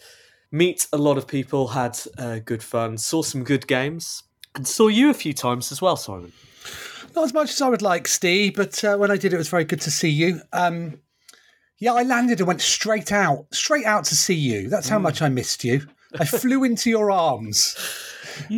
meet 0.51 0.87
a 0.93 0.97
lot 0.97 1.17
of 1.17 1.27
people, 1.27 1.67
had 1.69 1.97
uh, 2.17 2.39
good 2.43 2.63
fun, 2.63 2.97
saw 2.97 3.21
some 3.21 3.43
good 3.43 3.67
games, 3.67 4.23
and 4.55 4.67
saw 4.67 4.87
you 4.87 5.09
a 5.09 5.13
few 5.13 5.33
times 5.33 5.71
as 5.71 5.81
well, 5.81 5.95
Simon. 5.95 6.31
Not 7.15 7.25
as 7.25 7.33
much 7.33 7.49
as 7.51 7.61
I 7.61 7.69
would 7.69 7.81
like, 7.81 8.07
Steve, 8.07 8.55
but 8.55 8.83
uh, 8.83 8.97
when 8.97 9.11
I 9.11 9.17
did, 9.17 9.33
it 9.33 9.37
was 9.37 9.49
very 9.49 9.63
good 9.63 9.81
to 9.81 9.91
see 9.91 10.09
you. 10.09 10.41
Um, 10.51 10.99
yeah, 11.77 11.93
I 11.93 12.03
landed 12.03 12.39
and 12.39 12.47
went 12.47 12.61
straight 12.61 13.11
out, 13.11 13.47
straight 13.53 13.85
out 13.85 14.05
to 14.05 14.15
see 14.15 14.35
you. 14.35 14.69
That's 14.69 14.89
how 14.89 14.99
much 14.99 15.21
I 15.21 15.29
missed 15.29 15.63
you. 15.63 15.87
I 16.19 16.25
flew 16.25 16.63
into 16.63 16.89
your 16.89 17.11
arms. 17.11 17.75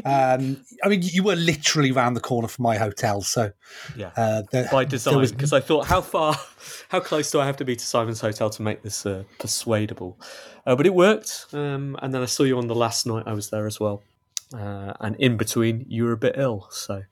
Um, 0.05 0.63
I 0.83 0.87
mean, 0.89 1.01
you 1.03 1.23
were 1.23 1.35
literally 1.35 1.91
around 1.91 2.13
the 2.15 2.19
corner 2.21 2.47
from 2.47 2.63
my 2.63 2.77
hotel, 2.77 3.21
so 3.21 3.51
Yeah. 3.95 4.11
uh, 4.17 4.43
there- 4.51 4.69
By 4.71 4.85
design, 4.85 5.17
was- 5.17 5.31
because 5.31 5.53
I 5.53 5.59
thought, 5.59 5.87
how 5.87 6.01
far, 6.01 6.35
how 6.89 6.99
close 6.99 7.29
do 7.31 7.39
I 7.39 7.45
have 7.45 7.57
to 7.57 7.65
be 7.65 7.75
to 7.75 7.85
Simon's 7.85 8.21
hotel 8.21 8.49
to 8.49 8.61
make 8.61 8.81
this 8.83 9.05
uh, 9.05 9.23
persuadable? 9.39 10.19
Uh, 10.65 10.75
but 10.75 10.85
it 10.85 10.93
worked, 10.93 11.47
um, 11.53 11.97
and 12.01 12.13
then 12.13 12.21
I 12.21 12.25
saw 12.25 12.43
you 12.43 12.57
on 12.57 12.67
the 12.67 12.75
last 12.75 13.05
night 13.05 13.23
I 13.25 13.33
was 13.33 13.49
there 13.49 13.65
as 13.67 13.79
well. 13.79 14.03
Uh, 14.53 14.93
and 14.99 15.15
in 15.17 15.37
between, 15.37 15.85
you 15.87 16.05
were 16.05 16.13
a 16.13 16.17
bit 16.17 16.35
ill, 16.37 16.67
so 16.71 17.03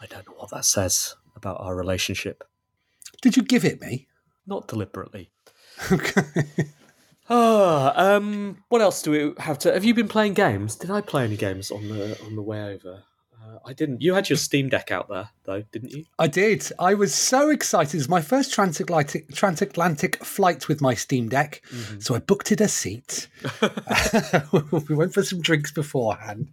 I 0.00 0.06
don't 0.06 0.26
know 0.28 0.34
what 0.36 0.50
that 0.50 0.64
says 0.64 1.14
about 1.36 1.56
our 1.60 1.74
relationship. 1.76 2.44
Did 3.22 3.36
you 3.36 3.42
give 3.42 3.64
it 3.64 3.80
me? 3.80 4.06
Not 4.46 4.68
deliberately. 4.68 5.30
Ah, 7.30 7.92
um, 7.94 8.64
what 8.68 8.82
else 8.82 9.02
do 9.02 9.12
we 9.12 9.32
have 9.42 9.58
to? 9.60 9.72
Have 9.72 9.84
you 9.84 9.94
been 9.94 10.08
playing 10.08 10.34
games? 10.34 10.74
Did 10.74 10.90
I 10.90 11.00
play 11.00 11.24
any 11.24 11.36
games 11.36 11.70
on 11.70 11.88
the 11.88 12.20
on 12.24 12.34
the 12.34 12.42
way 12.42 12.60
over? 12.60 13.04
Uh, 13.40 13.58
I 13.64 13.72
didn't. 13.72 14.02
You 14.02 14.14
had 14.14 14.28
your 14.28 14.36
Steam 14.36 14.68
Deck 14.68 14.90
out 14.90 15.08
there, 15.08 15.30
though, 15.44 15.62
didn't 15.70 15.92
you? 15.92 16.04
I 16.18 16.26
did. 16.26 16.68
I 16.78 16.94
was 16.94 17.14
so 17.14 17.48
excited. 17.48 17.94
It 17.94 17.98
was 17.98 18.08
my 18.08 18.20
first 18.20 18.52
transatlantic, 18.52 19.32
transatlantic 19.32 20.22
flight 20.24 20.66
with 20.66 20.80
my 20.80 20.94
Steam 20.94 21.28
Deck. 21.28 21.62
So 22.00 22.16
I 22.16 22.18
booked 22.18 22.50
it 22.50 22.60
a 22.60 22.68
seat. 22.68 23.28
we 24.88 24.94
went 24.94 25.14
for 25.14 25.22
some 25.22 25.40
drinks 25.40 25.70
beforehand. 25.70 26.48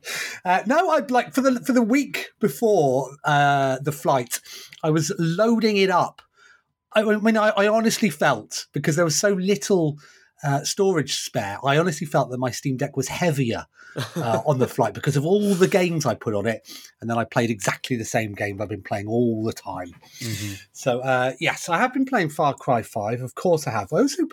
Uh, 0.45 0.61
no, 0.67 0.91
I 0.91 0.99
like 1.09 1.33
for 1.33 1.41
the 1.41 1.59
for 1.61 1.73
the 1.73 1.81
week 1.81 2.29
before 2.39 3.09
uh, 3.23 3.79
the 3.81 3.91
flight, 3.91 4.39
I 4.83 4.91
was 4.91 5.11
loading 5.17 5.77
it 5.77 5.89
up. 5.89 6.21
I, 6.93 7.01
I 7.01 7.17
mean, 7.17 7.35
I, 7.35 7.49
I 7.49 7.67
honestly 7.67 8.11
felt 8.11 8.67
because 8.73 8.95
there 8.95 9.05
was 9.05 9.17
so 9.19 9.33
little 9.33 9.97
uh, 10.43 10.63
storage 10.63 11.15
spare. 11.15 11.57
I 11.63 11.77
honestly 11.77 12.07
felt 12.07 12.29
that 12.29 12.37
my 12.37 12.51
Steam 12.51 12.77
Deck 12.77 12.95
was 12.95 13.07
heavier 13.07 13.65
uh, 14.15 14.41
on 14.45 14.59
the 14.59 14.67
flight 14.75 14.93
because 14.93 15.17
of 15.17 15.25
all 15.25 15.53
the 15.55 15.67
games 15.67 16.05
I 16.05 16.15
put 16.15 16.33
on 16.33 16.45
it, 16.45 16.67
and 17.01 17.09
then 17.09 17.17
I 17.17 17.23
played 17.23 17.49
exactly 17.49 17.95
the 17.95 18.05
same 18.05 18.33
game 18.33 18.61
I've 18.61 18.69
been 18.69 18.83
playing 18.83 19.07
all 19.07 19.43
the 19.43 19.53
time. 19.53 19.93
So 20.71 20.99
uh, 20.99 21.33
yes, 21.39 21.69
I 21.69 21.77
have 21.77 21.93
been 21.93 22.05
playing 22.05 22.29
Far 22.29 22.53
Cry 22.53 22.81
Five. 22.81 23.21
Of 23.21 23.35
course, 23.35 23.67
I 23.67 23.71
have. 23.71 23.91
I 23.91 23.97
also 23.99 24.23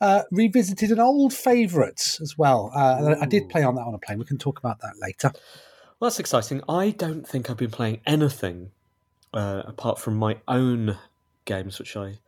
uh, 0.00 0.22
revisited 0.30 0.90
an 0.90 1.00
old 1.00 1.32
favourite 1.32 2.18
as 2.20 2.36
well. 2.36 2.70
Uh, 2.74 3.16
I, 3.18 3.22
I 3.22 3.26
did 3.26 3.48
play 3.48 3.62
on 3.62 3.74
that 3.76 3.82
on 3.82 3.94
a 3.94 3.98
plane. 3.98 4.18
We 4.18 4.24
can 4.24 4.38
talk 4.38 4.58
about 4.58 4.80
that 4.80 4.94
later. 5.00 5.32
Well, 5.98 6.10
that's 6.10 6.20
exciting. 6.20 6.62
I 6.68 6.90
don't 6.90 7.26
think 7.26 7.48
I've 7.48 7.56
been 7.56 7.70
playing 7.70 8.00
anything 8.04 8.72
uh, 9.32 9.62
apart 9.64 9.98
from 9.98 10.16
my 10.16 10.36
own 10.46 10.98
games, 11.46 11.78
which 11.78 11.96
I 11.96 12.18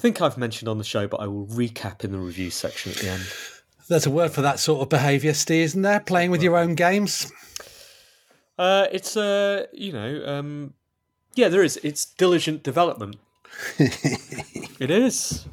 think 0.00 0.20
I've 0.20 0.36
mentioned 0.36 0.68
on 0.68 0.78
the 0.78 0.84
show, 0.84 1.06
but 1.06 1.20
I 1.20 1.26
will 1.26 1.46
recap 1.46 2.04
in 2.04 2.12
the 2.12 2.18
review 2.18 2.50
section 2.50 2.92
at 2.92 2.98
the 2.98 3.08
end. 3.08 3.24
There's 3.88 4.06
a 4.06 4.10
word 4.10 4.32
for 4.32 4.42
that 4.42 4.58
sort 4.58 4.82
of 4.82 4.88
behaviour, 4.88 5.34
Steve, 5.34 5.64
isn't 5.64 5.82
there? 5.82 6.00
Playing 6.00 6.30
with 6.30 6.42
your 6.42 6.56
own 6.56 6.74
games. 6.74 7.30
Uh, 8.58 8.86
it's 8.92 9.16
uh, 9.16 9.66
you 9.72 9.92
know, 9.92 10.22
um, 10.26 10.74
yeah, 11.34 11.48
there 11.48 11.62
is. 11.62 11.78
It's 11.82 12.04
diligent 12.04 12.62
development. 12.62 13.16
it 13.78 14.90
is. 14.90 15.46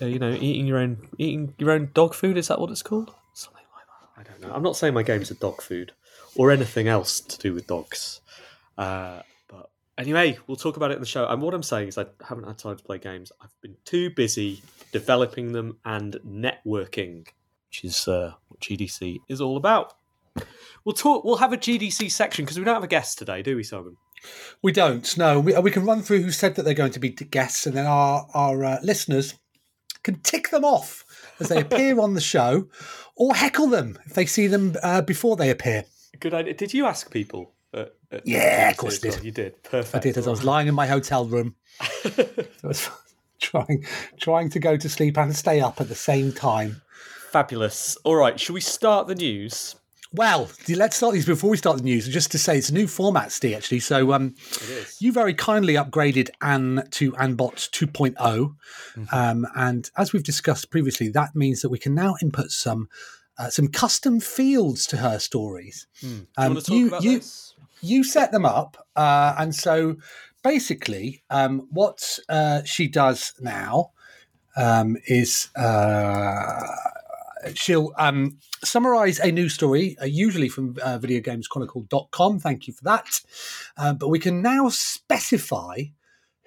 Uh, 0.00 0.06
you 0.06 0.18
know, 0.18 0.32
eating 0.32 0.66
your 0.66 0.78
own 0.78 1.08
eating 1.18 1.54
your 1.58 1.70
own 1.70 1.90
dog 1.92 2.14
food. 2.14 2.36
Is 2.38 2.48
that 2.48 2.60
what 2.60 2.70
it's 2.70 2.82
called? 2.82 3.12
Something 3.34 3.64
like 3.74 3.86
that. 3.86 4.20
I 4.20 4.32
don't 4.32 4.40
know. 4.40 4.54
I'm 4.54 4.62
not 4.62 4.76
saying 4.76 4.94
my 4.94 5.02
games 5.02 5.30
are 5.30 5.34
dog 5.34 5.60
food 5.60 5.92
or 6.34 6.50
anything 6.50 6.88
else 6.88 7.20
to 7.20 7.38
do 7.38 7.52
with 7.52 7.66
dogs. 7.66 8.20
Uh, 8.78 9.22
anyway, 9.98 10.38
we'll 10.46 10.56
talk 10.56 10.76
about 10.76 10.90
it 10.90 10.94
in 10.94 11.00
the 11.00 11.06
show. 11.06 11.26
And 11.26 11.42
what 11.42 11.54
I'm 11.54 11.62
saying 11.62 11.88
is, 11.88 11.98
I 11.98 12.06
haven't 12.26 12.44
had 12.44 12.58
time 12.58 12.76
to 12.76 12.84
play 12.84 12.98
games. 12.98 13.32
I've 13.40 13.54
been 13.60 13.76
too 13.84 14.10
busy 14.10 14.62
developing 14.92 15.52
them 15.52 15.78
and 15.84 16.16
networking, 16.26 17.26
which 17.68 17.84
is 17.84 18.08
uh, 18.08 18.34
what 18.48 18.60
GDC 18.60 19.18
is 19.28 19.40
all 19.40 19.56
about. 19.56 19.94
We'll 20.84 20.94
talk. 20.94 21.24
We'll 21.24 21.36
have 21.36 21.52
a 21.52 21.58
GDC 21.58 22.10
section 22.10 22.44
because 22.44 22.58
we 22.58 22.64
don't 22.64 22.74
have 22.74 22.84
a 22.84 22.88
guest 22.88 23.18
today, 23.18 23.42
do 23.42 23.56
we, 23.56 23.62
Simon? 23.62 23.96
We 24.62 24.72
don't. 24.72 25.16
No, 25.16 25.40
we, 25.40 25.58
we 25.58 25.70
can 25.70 25.84
run 25.84 26.02
through 26.02 26.22
who 26.22 26.30
said 26.30 26.54
that 26.54 26.62
they're 26.62 26.74
going 26.74 26.92
to 26.92 27.00
be 27.00 27.10
guests, 27.10 27.66
and 27.66 27.76
then 27.76 27.86
our 27.86 28.28
our 28.34 28.64
uh, 28.64 28.78
listeners 28.82 29.34
can 30.02 30.20
tick 30.20 30.50
them 30.50 30.64
off 30.64 31.04
as 31.40 31.48
they 31.48 31.60
appear 31.60 32.00
on 32.00 32.14
the 32.14 32.20
show, 32.20 32.68
or 33.16 33.34
heckle 33.34 33.66
them 33.66 33.98
if 34.06 34.14
they 34.14 34.26
see 34.26 34.46
them 34.46 34.76
uh, 34.82 35.00
before 35.00 35.36
they 35.36 35.50
appear. 35.50 35.84
Good 36.20 36.34
idea. 36.34 36.54
Did 36.54 36.72
you 36.72 36.86
ask 36.86 37.10
people? 37.10 37.52
Yeah, 38.24 38.70
of 38.70 38.76
course 38.76 38.98
did. 38.98 39.22
You 39.24 39.30
did. 39.32 39.62
Perfect. 39.62 39.94
I 39.96 39.98
did 39.98 40.16
as 40.18 40.26
I 40.26 40.30
was 40.30 40.44
lying 40.44 40.68
in 40.68 40.74
my 40.74 40.86
hotel 40.86 41.24
room. 41.26 41.54
I 41.80 42.36
was 42.64 42.88
trying 43.40 43.84
trying 44.20 44.50
to 44.50 44.58
go 44.58 44.76
to 44.76 44.88
sleep 44.88 45.16
and 45.18 45.34
stay 45.36 45.60
up 45.60 45.80
at 45.80 45.88
the 45.88 45.94
same 45.94 46.32
time. 46.32 46.82
Fabulous. 47.30 47.96
All 48.04 48.14
right. 48.16 48.38
Should 48.38 48.54
we 48.54 48.60
start 48.60 49.08
the 49.08 49.14
news? 49.14 49.76
Well, 50.12 50.48
let's 50.68 50.96
start 50.96 51.12
these 51.14 51.26
before 51.26 51.50
we 51.50 51.56
start 51.56 51.78
the 51.78 51.82
news. 51.82 52.06
Just 52.08 52.30
to 52.30 52.38
say, 52.38 52.56
it's 52.56 52.70
a 52.70 52.74
new 52.74 52.86
format, 52.86 53.32
Steve. 53.32 53.56
Actually, 53.56 53.80
so 53.80 54.12
um, 54.12 54.34
you 55.00 55.12
very 55.12 55.34
kindly 55.34 55.74
upgraded 55.74 56.30
Ann 56.40 56.84
to 56.92 57.12
AnnBot 57.12 57.68
2.0, 57.70 58.54
um, 59.12 59.46
and 59.56 59.90
as 59.98 60.12
we've 60.12 60.22
discussed 60.22 60.70
previously, 60.70 61.08
that 61.08 61.34
means 61.34 61.60
that 61.60 61.68
we 61.70 61.78
can 61.78 61.94
now 61.94 62.14
input 62.22 62.50
some 62.50 62.88
uh, 63.38 63.50
some 63.50 63.66
custom 63.68 64.20
fields 64.20 64.86
to 64.86 64.96
her 64.98 65.18
stories. 65.18 65.86
Do 66.00 66.06
you 66.06 66.26
Um, 66.38 66.54
want 66.54 66.64
to 66.64 66.70
talk 66.70 66.78
you- 66.78 66.86
about 66.88 67.02
you- 67.02 67.18
this? 67.18 67.54
You 67.80 68.04
set 68.04 68.32
them 68.32 68.44
up, 68.44 68.76
uh, 68.96 69.34
and 69.38 69.54
so 69.54 69.96
basically, 70.42 71.22
um, 71.30 71.66
what 71.70 72.18
uh, 72.28 72.62
she 72.64 72.88
does 72.88 73.34
now 73.40 73.90
um, 74.56 74.96
is 75.06 75.48
uh, 75.56 76.62
she'll 77.54 77.92
um, 77.98 78.38
summarize 78.64 79.18
a 79.20 79.30
news 79.30 79.54
story, 79.54 79.96
uh, 80.00 80.06
usually 80.06 80.48
from 80.48 80.76
uh, 80.82 80.98
videogameschronicle.com. 80.98 82.40
Thank 82.40 82.66
you 82.66 82.72
for 82.72 82.84
that. 82.84 83.20
Uh, 83.76 83.92
but 83.92 84.08
we 84.08 84.18
can 84.18 84.42
now 84.42 84.68
specify 84.68 85.82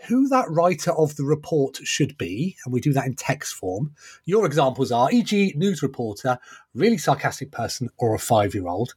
who 0.07 0.27
that 0.29 0.49
writer 0.49 0.91
of 0.91 1.15
the 1.15 1.23
report 1.23 1.77
should 1.83 2.17
be, 2.17 2.55
and 2.63 2.73
we 2.73 2.79
do 2.79 2.93
that 2.93 3.05
in 3.05 3.15
text 3.15 3.53
form. 3.53 3.93
Your 4.25 4.45
examples 4.45 4.91
are, 4.91 5.11
e.g., 5.11 5.53
news 5.55 5.81
reporter, 5.81 6.39
really 6.73 6.97
sarcastic 6.97 7.51
person, 7.51 7.89
or 7.97 8.15
a 8.15 8.19
five-year-old. 8.19 8.95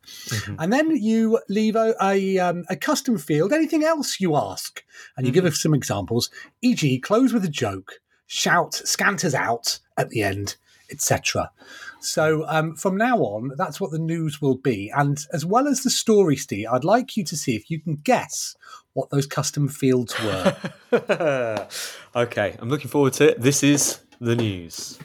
And 0.58 0.72
then 0.72 0.90
you 0.90 1.40
leave 1.48 1.76
a, 1.76 1.94
a, 2.00 2.38
um, 2.38 2.64
a 2.68 2.76
custom 2.76 3.18
field, 3.18 3.52
anything 3.52 3.84
else 3.84 4.20
you 4.20 4.36
ask, 4.36 4.84
and 5.16 5.26
you 5.26 5.32
give 5.32 5.44
us 5.44 5.60
some 5.60 5.74
examples, 5.74 6.30
e.g., 6.60 6.98
close 7.00 7.32
with 7.32 7.44
a 7.44 7.48
joke, 7.48 8.00
shout 8.26 8.74
scanters 8.74 9.34
out 9.34 9.80
at 9.96 10.10
the 10.10 10.22
end, 10.22 10.56
etc. 10.90 11.50
So 12.00 12.44
um, 12.48 12.74
from 12.74 12.96
now 12.96 13.18
on, 13.18 13.52
that's 13.56 13.80
what 13.80 13.92
the 13.92 13.98
news 13.98 14.42
will 14.42 14.56
be. 14.56 14.90
And 14.94 15.18
as 15.32 15.46
well 15.46 15.68
as 15.68 15.82
the 15.82 15.90
story, 15.90 16.36
Steve, 16.36 16.66
I'd 16.70 16.84
like 16.84 17.16
you 17.16 17.24
to 17.24 17.36
see 17.36 17.54
if 17.54 17.70
you 17.70 17.80
can 17.80 17.96
guess 17.96 18.56
what 18.94 19.10
those 19.10 19.26
custom 19.26 19.68
fields 19.68 20.14
were. 20.22 20.56
okay, 22.16 22.56
I'm 22.58 22.68
looking 22.68 22.88
forward 22.88 23.14
to 23.14 23.30
it. 23.30 23.40
This 23.40 23.62
is 23.62 24.00
the 24.20 24.36
news. 24.36 24.98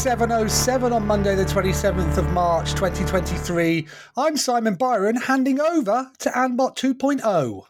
7.07 0.00 0.92
on 0.92 1.06
Monday, 1.06 1.34
the 1.34 1.44
27th 1.44 2.16
of 2.16 2.32
March, 2.32 2.70
2023. 2.70 3.86
I'm 4.16 4.34
Simon 4.34 4.74
Byron, 4.74 5.16
handing 5.16 5.60
over 5.60 6.10
to 6.20 6.30
AnnBot 6.30 6.82
oh. 6.82 6.94
2.0. 6.94 7.64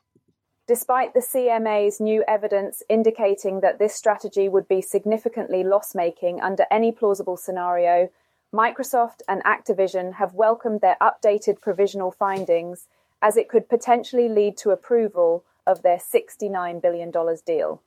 Despite 0.69 1.13
the 1.13 1.27
CMA's 1.29 1.99
new 1.99 2.23
evidence 2.29 2.85
indicating 2.89 3.63
that 3.63 3.81
this 3.81 3.97
strategy 3.97 4.49
would 4.49 4.69
be 4.69 4.81
significantly 4.81 5.65
loss 5.65 5.93
making 5.93 6.41
under 6.41 6.67
any 6.71 6.93
plausible 6.93 7.37
scenario, 7.37 8.09
Microsoft 8.55 9.23
and 9.27 9.43
Activision 9.43 10.15
have 10.15 10.33
welcomed 10.33 10.83
their 10.83 10.99
updated 11.03 11.61
provisional 11.61 12.13
findings 12.13 12.87
as 13.21 13.37
it 13.37 13.49
could 13.49 13.69
potentially 13.69 14.29
lead 14.29 14.57
to 14.59 14.71
approval 14.71 15.45
of 15.67 15.83
their 15.83 15.99
$69 15.99 16.81
billion 16.81 17.11
deal. 17.45 17.83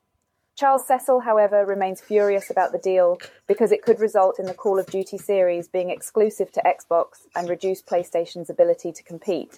Charles 0.56 0.86
Cecil, 0.88 1.22
however, 1.22 1.66
remains 1.66 2.00
furious 2.02 2.50
about 2.50 2.72
the 2.72 2.78
deal 2.78 3.18
because 3.48 3.72
it 3.72 3.82
could 3.82 4.00
result 4.00 4.40
in 4.40 4.46
the 4.46 4.54
Call 4.54 4.80
of 4.80 4.86
Duty 4.88 5.18
series 5.18 5.68
being 5.68 5.90
exclusive 5.90 6.52
to 6.52 6.62
Xbox 6.62 7.26
and 7.36 7.50
reduce 7.50 7.82
PlayStation's 7.82 8.50
ability 8.50 8.92
to 8.92 9.04
compete. 9.04 9.58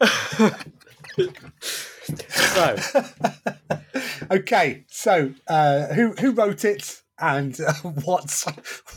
So, 2.28 2.76
Okay, 4.30 4.84
so 4.88 5.32
uh, 5.48 5.86
who 5.88 6.12
who 6.12 6.32
wrote 6.32 6.64
it 6.64 7.02
and 7.18 7.58
uh, 7.60 7.72
what's 8.04 8.44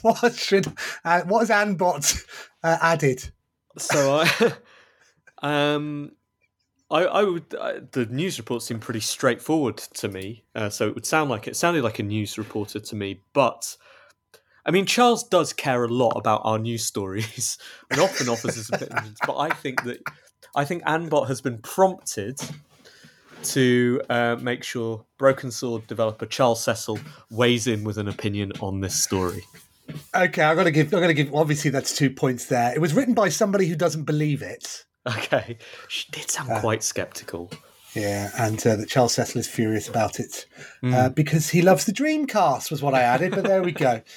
what 0.02 0.34
should 0.36 0.68
uh, 1.04 1.22
what 1.22 1.40
has 1.40 1.50
AnnBot 1.50 2.26
uh, 2.64 2.78
added? 2.82 3.32
so 3.78 4.24
I, 4.24 4.54
um, 5.74 6.12
I, 6.90 7.04
I 7.04 7.24
would. 7.24 7.54
Uh, 7.54 7.82
the 7.92 8.06
news 8.06 8.38
report 8.38 8.62
seemed 8.62 8.82
pretty 8.82 9.02
straightforward 9.02 9.78
to 9.78 10.08
me, 10.08 10.44
uh, 10.56 10.70
so 10.70 10.88
it 10.88 10.96
would 10.96 11.06
sound 11.06 11.30
like 11.30 11.48
it 11.48 11.56
sounded 11.56 11.84
like 11.84 12.00
a 12.00 12.04
news 12.04 12.38
reporter 12.38 12.80
to 12.80 12.96
me. 12.96 13.22
But 13.34 13.76
I 14.66 14.72
mean, 14.72 14.86
Charles 14.86 15.24
does 15.24 15.54
care 15.54 15.84
a 15.84 15.88
lot 15.88 16.12
about 16.12 16.42
our 16.44 16.60
news 16.60 16.86
stories 16.86 17.58
and 17.92 18.00
often 18.00 18.30
offers 18.30 18.56
his 18.56 18.70
opinions. 18.70 19.18
But 19.26 19.38
I 19.38 19.50
think 19.50 19.84
that 19.84 20.00
I 20.56 20.66
think 20.66 20.84
AnnBot 20.84 21.28
has 21.28 21.42
been 21.42 21.58
prompted 21.60 22.40
to 23.44 24.02
uh, 24.10 24.38
make 24.42 24.64
sure 24.64 25.06
Broken 25.18 25.52
Sword 25.52 25.86
developer 25.88 26.26
Charles 26.26 26.64
Cecil 26.64 27.00
weighs 27.30 27.68
in 27.68 27.84
with 27.84 27.98
an 27.98 28.08
opinion 28.08 28.52
on 28.62 28.82
this 28.82 29.02
story. 29.02 29.44
Okay, 30.16 30.44
I'm 30.44 30.56
gonna 30.56 30.72
give 30.72 30.94
I'm 30.94 31.02
gonna 31.02 31.14
give 31.14 31.34
obviously 31.34 31.72
that's 31.72 31.96
two 31.96 32.10
points 32.10 32.46
there. 32.46 32.74
It 32.74 32.80
was 32.80 32.94
written 32.94 33.14
by 33.14 33.30
somebody 33.30 33.68
who 33.68 33.76
doesn't 33.76 34.04
believe 34.04 34.42
it. 34.42 34.86
Okay, 35.18 35.58
she 35.88 36.12
did 36.12 36.30
sound 36.30 36.50
quite 36.62 36.84
skeptical. 36.84 37.50
Yeah, 37.96 38.30
and 38.38 38.60
uh, 38.68 38.76
that 38.76 38.90
Charles 38.90 39.14
Cecil 39.14 39.40
is 39.40 39.48
furious 39.48 39.88
about 39.88 40.20
it 40.20 40.46
uh, 40.84 41.10
because 41.10 41.50
he 41.50 41.62
loves 41.62 41.86
the 41.86 41.94
Dreamcast, 41.94 42.70
was 42.70 42.82
what 42.82 42.94
I 42.94 43.02
added. 43.02 43.32
But 43.32 43.46
there 43.46 43.64
we 43.64 43.72
go. 43.72 44.02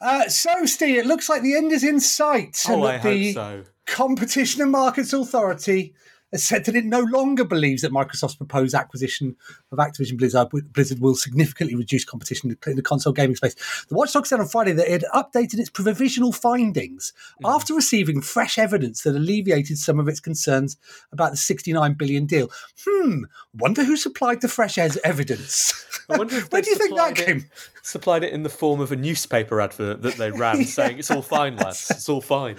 Uh, 0.00 0.28
so, 0.28 0.66
Steve, 0.66 0.98
it 0.98 1.06
looks 1.06 1.30
like 1.30 1.40
the 1.40 1.56
end 1.56 1.72
is 1.72 1.82
in 1.82 1.98
sight, 1.98 2.58
and 2.68 2.82
Oh, 2.82 2.86
I 2.86 2.98
that 2.98 3.02
the 3.04 3.32
so. 3.32 3.64
Competition 3.86 4.60
and 4.60 4.70
Markets 4.70 5.14
Authority 5.14 5.94
has 6.34 6.42
said 6.44 6.64
that 6.64 6.74
it 6.74 6.84
no 6.84 7.00
longer 7.00 7.44
believes 7.44 7.82
that 7.82 7.92
Microsoft's 7.92 8.34
proposed 8.34 8.74
acquisition 8.74 9.36
of 9.70 9.78
Activision 9.78 10.18
Blizzard, 10.18 10.48
Blizzard 10.72 10.98
will 10.98 11.14
significantly 11.14 11.76
reduce 11.76 12.04
competition 12.04 12.56
in 12.66 12.76
the 12.76 12.82
console 12.82 13.12
gaming 13.12 13.36
space. 13.36 13.54
The 13.88 13.94
Watchdog 13.94 14.26
said 14.26 14.40
on 14.40 14.48
Friday 14.48 14.72
that 14.72 14.88
it 14.92 15.02
had 15.02 15.10
updated 15.14 15.60
its 15.60 15.70
provisional 15.70 16.32
findings 16.32 17.12
after 17.44 17.72
receiving 17.72 18.20
fresh 18.20 18.58
evidence 18.58 19.02
that 19.02 19.14
alleviated 19.14 19.78
some 19.78 20.00
of 20.00 20.08
its 20.08 20.18
concerns 20.18 20.76
about 21.12 21.30
the 21.30 21.36
69 21.36 21.94
billion 21.94 22.26
deal. 22.26 22.50
Hmm, 22.84 23.24
wonder 23.56 23.84
who 23.84 23.96
supplied 23.96 24.40
the 24.40 24.48
fresh 24.48 24.76
es- 24.76 24.98
evidence. 25.04 25.72
I 26.10 26.18
wonder 26.18 26.36
if 26.36 26.44
Where 26.52 26.62
do 26.62 26.70
you 26.70 26.76
think 26.76 26.96
that 26.96 27.16
it- 27.18 27.26
came? 27.26 27.44
Supplied 27.82 28.24
it 28.24 28.32
in 28.32 28.42
the 28.42 28.50
form 28.50 28.80
of 28.80 28.90
a 28.90 28.96
newspaper 28.96 29.60
advert 29.60 30.02
that 30.02 30.16
they 30.16 30.32
ran, 30.32 30.64
saying 30.64 30.98
it's 30.98 31.12
all 31.12 31.22
fine, 31.22 31.56
lads. 31.56 31.90
It's 31.90 32.08
all 32.08 32.20
fine. 32.20 32.56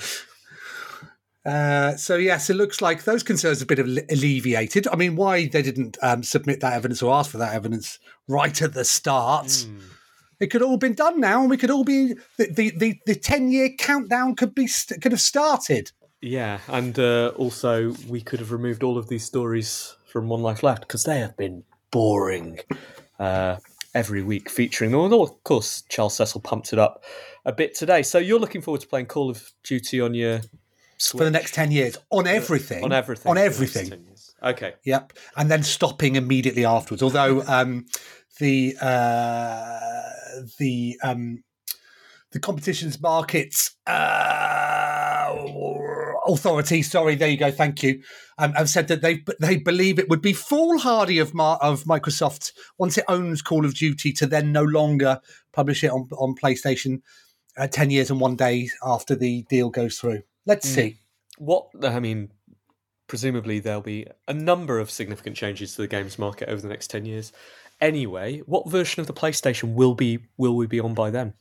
Uh, 1.45 1.95
so 1.95 2.15
yes, 2.15 2.49
it 2.49 2.55
looks 2.55 2.81
like 2.81 3.03
those 3.03 3.21
concerns 3.21 3.59
have 3.59 3.67
been 3.67 3.79
alle- 3.79 4.05
alleviated. 4.09 4.87
I 4.87 4.95
mean, 4.95 5.15
why 5.15 5.47
they 5.47 5.61
didn't 5.61 5.97
um, 6.01 6.23
submit 6.23 6.59
that 6.61 6.73
evidence 6.73 7.03
or 7.03 7.13
ask 7.13 7.29
for 7.29 7.37
that 7.37 7.53
evidence 7.53 7.99
right 8.27 8.59
at 8.61 8.73
the 8.73 8.83
start? 8.83 9.67
It 10.39 10.47
could 10.47 10.61
all 10.61 10.77
been 10.77 10.95
done 10.95 11.19
now, 11.19 11.41
and 11.41 11.49
we 11.49 11.57
could 11.57 11.71
all 11.71 11.83
be 11.83 12.15
the 12.37 12.51
the 12.51 12.73
the, 12.75 12.99
the 13.05 13.15
ten 13.15 13.51
year 13.51 13.69
countdown 13.77 14.35
could 14.35 14.55
be 14.55 14.67
could 15.01 15.11
have 15.11 15.21
started. 15.21 15.91
Yeah, 16.21 16.59
and 16.67 16.97
uh, 16.97 17.31
also 17.35 17.93
we 18.09 18.21
could 18.21 18.39
have 18.39 18.51
removed 18.51 18.83
all 18.83 18.97
of 18.97 19.07
these 19.07 19.23
stories 19.23 19.95
from 20.07 20.27
One 20.27 20.41
Life 20.41 20.63
Left 20.63 20.81
because 20.81 21.03
they 21.03 21.19
have 21.19 21.37
been 21.37 21.63
boring 21.91 22.59
uh, 23.19 23.57
every 23.93 24.23
week 24.23 24.49
featuring 24.49 24.91
them. 24.91 24.99
Although, 24.99 25.23
of 25.23 25.43
course, 25.43 25.83
Charles 25.89 26.15
Cecil 26.15 26.41
pumped 26.41 26.73
it 26.73 26.79
up 26.79 27.03
a 27.45 27.53
bit 27.53 27.75
today. 27.75 28.01
So 28.01 28.17
you're 28.17 28.39
looking 28.39 28.61
forward 28.61 28.81
to 28.81 28.87
playing 28.87 29.05
Call 29.05 29.29
of 29.29 29.51
Duty 29.63 30.01
on 30.01 30.15
your 30.15 30.41
for 30.99 31.23
the 31.23 31.31
next 31.31 31.53
10 31.53 31.71
years 31.71 31.97
on 32.09 32.27
everything 32.27 32.83
on 32.83 32.91
everything 32.91 33.29
on 33.29 33.35
for 33.35 33.39
the 33.39 33.45
next 33.45 33.55
everything. 33.55 34.15
Okay. 34.43 34.73
yep. 34.83 35.13
And 35.35 35.49
then 35.49 35.63
stopping 35.63 36.15
immediately 36.15 36.65
afterwards. 36.65 37.01
Although 37.01 37.43
um 37.47 37.85
the 38.39 38.75
uh 38.81 39.79
the 40.59 40.99
um 41.03 41.43
the 42.31 42.39
competitions 42.39 43.01
markets 43.01 43.77
uh, 43.87 45.33
authority 46.27 46.81
sorry 46.81 47.15
there 47.15 47.29
you 47.29 47.37
go 47.37 47.49
thank 47.49 47.81
you 47.81 48.01
um, 48.37 48.51
have 48.53 48.69
said 48.69 48.89
that 48.89 49.01
they 49.01 49.23
they 49.39 49.55
believe 49.55 49.97
it 49.97 50.09
would 50.09 50.21
be 50.21 50.33
foolhardy 50.33 51.17
of 51.17 51.33
Mar- 51.33 51.59
of 51.61 51.85
Microsoft 51.85 52.51
once 52.77 52.97
it 52.97 53.05
owns 53.07 53.41
Call 53.41 53.65
of 53.65 53.73
Duty 53.73 54.11
to 54.11 54.27
then 54.27 54.51
no 54.51 54.63
longer 54.63 55.21
publish 55.53 55.83
it 55.83 55.91
on 55.91 56.09
on 56.17 56.35
PlayStation 56.35 57.01
uh, 57.57 57.67
10 57.67 57.89
years 57.89 58.11
and 58.11 58.19
one 58.19 58.35
day 58.35 58.67
after 58.83 59.15
the 59.15 59.43
deal 59.43 59.69
goes 59.69 59.97
through 59.97 60.21
let's 60.45 60.67
see 60.67 60.97
What 61.37 61.67
I 61.83 61.99
mean, 61.99 62.31
presumably 63.07 63.59
there'll 63.59 63.81
be 63.81 64.07
a 64.27 64.33
number 64.33 64.79
of 64.79 64.89
significant 64.89 65.35
changes 65.35 65.75
to 65.75 65.81
the 65.81 65.87
games 65.87 66.17
market 66.17 66.49
over 66.49 66.61
the 66.61 66.67
next 66.69 66.87
ten 66.87 67.05
years. 67.05 67.31
Anyway, 67.81 68.39
what 68.45 68.69
version 68.69 69.01
of 69.01 69.07
the 69.07 69.13
PlayStation 69.13 69.73
will 69.73 69.95
be 69.95 70.19
will 70.37 70.55
we 70.55 70.67
be 70.67 70.79
on 70.79 70.93
by 70.93 71.09
then? 71.09 71.33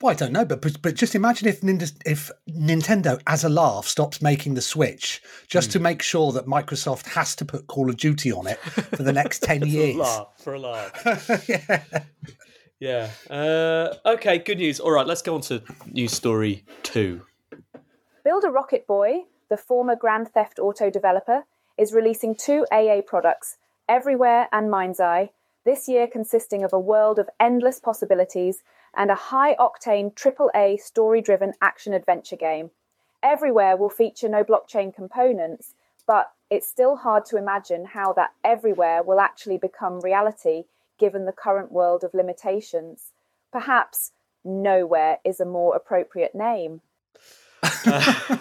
Well, 0.00 0.10
I 0.10 0.14
don't 0.14 0.32
know, 0.32 0.44
but 0.44 0.60
but, 0.60 0.82
but 0.82 0.94
just 0.94 1.14
imagine 1.14 1.48
if 1.48 1.62
if 2.04 2.30
Nintendo, 2.50 3.18
as 3.26 3.44
a 3.44 3.48
laugh, 3.48 3.86
stops 3.86 4.20
making 4.20 4.52
the 4.52 4.60
Switch 4.60 5.22
just 5.48 5.72
to 5.72 5.78
make 5.78 6.02
sure 6.02 6.32
that 6.32 6.44
Microsoft 6.44 7.06
has 7.06 7.34
to 7.36 7.46
put 7.46 7.66
Call 7.66 7.88
of 7.88 7.96
Duty 7.96 8.30
on 8.30 8.46
it 8.46 8.58
for 8.58 9.02
the 9.02 9.12
next 9.12 9.42
ten 9.42 9.60
For 9.62 9.66
a 9.66 9.70
years. 9.70 9.96
laugh, 9.96 10.26
for 10.36 10.54
a 10.54 10.58
laugh. 10.58 11.46
yeah. 12.80 13.10
Uh, 13.30 13.94
okay, 14.04 14.38
good 14.38 14.58
news. 14.58 14.80
All 14.80 14.90
right, 14.90 15.06
let's 15.06 15.22
go 15.22 15.34
on 15.34 15.40
to 15.42 15.62
news 15.90 16.12
story 16.12 16.64
two. 16.82 17.22
Build 18.26 18.42
a 18.42 18.50
Rocket 18.50 18.88
Boy, 18.88 19.26
the 19.48 19.56
former 19.56 19.94
Grand 19.94 20.32
Theft 20.32 20.58
Auto 20.58 20.90
developer, 20.90 21.44
is 21.78 21.92
releasing 21.92 22.34
two 22.34 22.66
AA 22.72 23.00
products, 23.00 23.58
Everywhere 23.88 24.48
and 24.50 24.68
MindsEye, 24.68 25.30
this 25.64 25.86
year 25.86 26.08
consisting 26.08 26.64
of 26.64 26.72
a 26.72 26.80
world 26.80 27.20
of 27.20 27.30
endless 27.38 27.78
possibilities 27.78 28.64
and 28.96 29.12
a 29.12 29.26
high 29.30 29.54
octane 29.54 30.12
AAA 30.12 30.80
story 30.80 31.20
driven 31.20 31.52
action 31.62 31.92
adventure 31.92 32.34
game. 32.34 32.72
Everywhere 33.22 33.76
will 33.76 33.90
feature 33.90 34.28
no 34.28 34.42
blockchain 34.42 34.92
components, 34.92 35.74
but 36.04 36.32
it's 36.50 36.66
still 36.66 36.96
hard 36.96 37.26
to 37.26 37.36
imagine 37.36 37.84
how 37.84 38.12
that 38.14 38.32
everywhere 38.42 39.04
will 39.04 39.20
actually 39.20 39.56
become 39.56 40.00
reality 40.00 40.64
given 40.98 41.26
the 41.26 41.32
current 41.32 41.70
world 41.70 42.02
of 42.02 42.12
limitations. 42.12 43.12
Perhaps 43.52 44.10
nowhere 44.44 45.18
is 45.24 45.38
a 45.38 45.44
more 45.44 45.76
appropriate 45.76 46.34
name. 46.34 46.80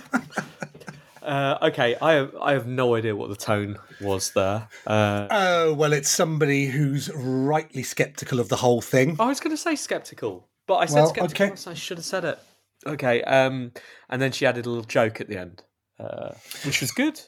Uh, 1.24 1.58
okay, 1.64 1.96
I 2.04 2.14
have 2.14 2.36
I 2.40 2.52
have 2.52 2.68
no 2.68 2.94
idea 2.94 3.16
what 3.16 3.30
the 3.30 3.36
tone 3.36 3.80
was 4.00 4.30
there. 4.34 4.68
Uh, 4.86 5.28
Oh 5.32 5.74
well, 5.74 5.92
it's 5.92 6.08
somebody 6.08 6.68
who's 6.68 7.10
rightly 7.16 7.82
skeptical 7.82 8.40
of 8.40 8.48
the 8.50 8.58
whole 8.58 8.80
thing. 8.80 9.16
I 9.20 9.26
was 9.26 9.40
going 9.40 9.50
to 9.56 9.58
say 9.60 9.76
skeptical, 9.76 10.48
but 10.68 10.76
I 10.76 10.86
said 10.86 10.98
Well, 11.02 11.10
skeptical. 11.10 11.46
okay. 11.48 11.56
so 11.56 11.72
I 11.72 11.74
should 11.74 11.98
have 11.98 12.06
said 12.06 12.26
it. 12.26 12.38
Okay, 12.86 13.24
um, 13.24 13.72
and 14.08 14.22
then 14.22 14.34
she 14.34 14.46
added 14.46 14.68
a 14.68 14.70
little 14.70 14.84
joke 14.84 15.20
at 15.20 15.28
the 15.28 15.40
end. 15.40 15.64
uh, 16.00 16.34
which 16.64 16.82
was 16.82 16.92
good. 16.92 17.20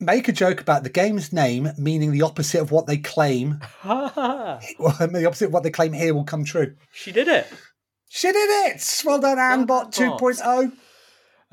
Make 0.00 0.28
a 0.28 0.32
joke 0.32 0.60
about 0.60 0.82
the 0.82 0.90
game's 0.90 1.32
name 1.32 1.70
meaning 1.78 2.12
the 2.12 2.20
opposite 2.22 2.60
of 2.60 2.72
what 2.72 2.86
they 2.86 2.98
claim. 2.98 3.60
well, 3.86 4.20
the 5.00 5.24
opposite 5.26 5.46
of 5.46 5.52
what 5.54 5.62
they 5.62 5.70
claim 5.70 5.94
here 5.94 6.12
will 6.12 6.24
come 6.24 6.44
true. 6.44 6.74
she 6.92 7.10
did 7.10 7.28
it. 7.28 7.46
She 8.10 8.30
did 8.30 8.66
it! 8.70 9.02
Well 9.06 9.18
done, 9.18 9.38
AnnBot 9.38 9.66
Bot. 9.66 9.92
2.0. 9.92 10.72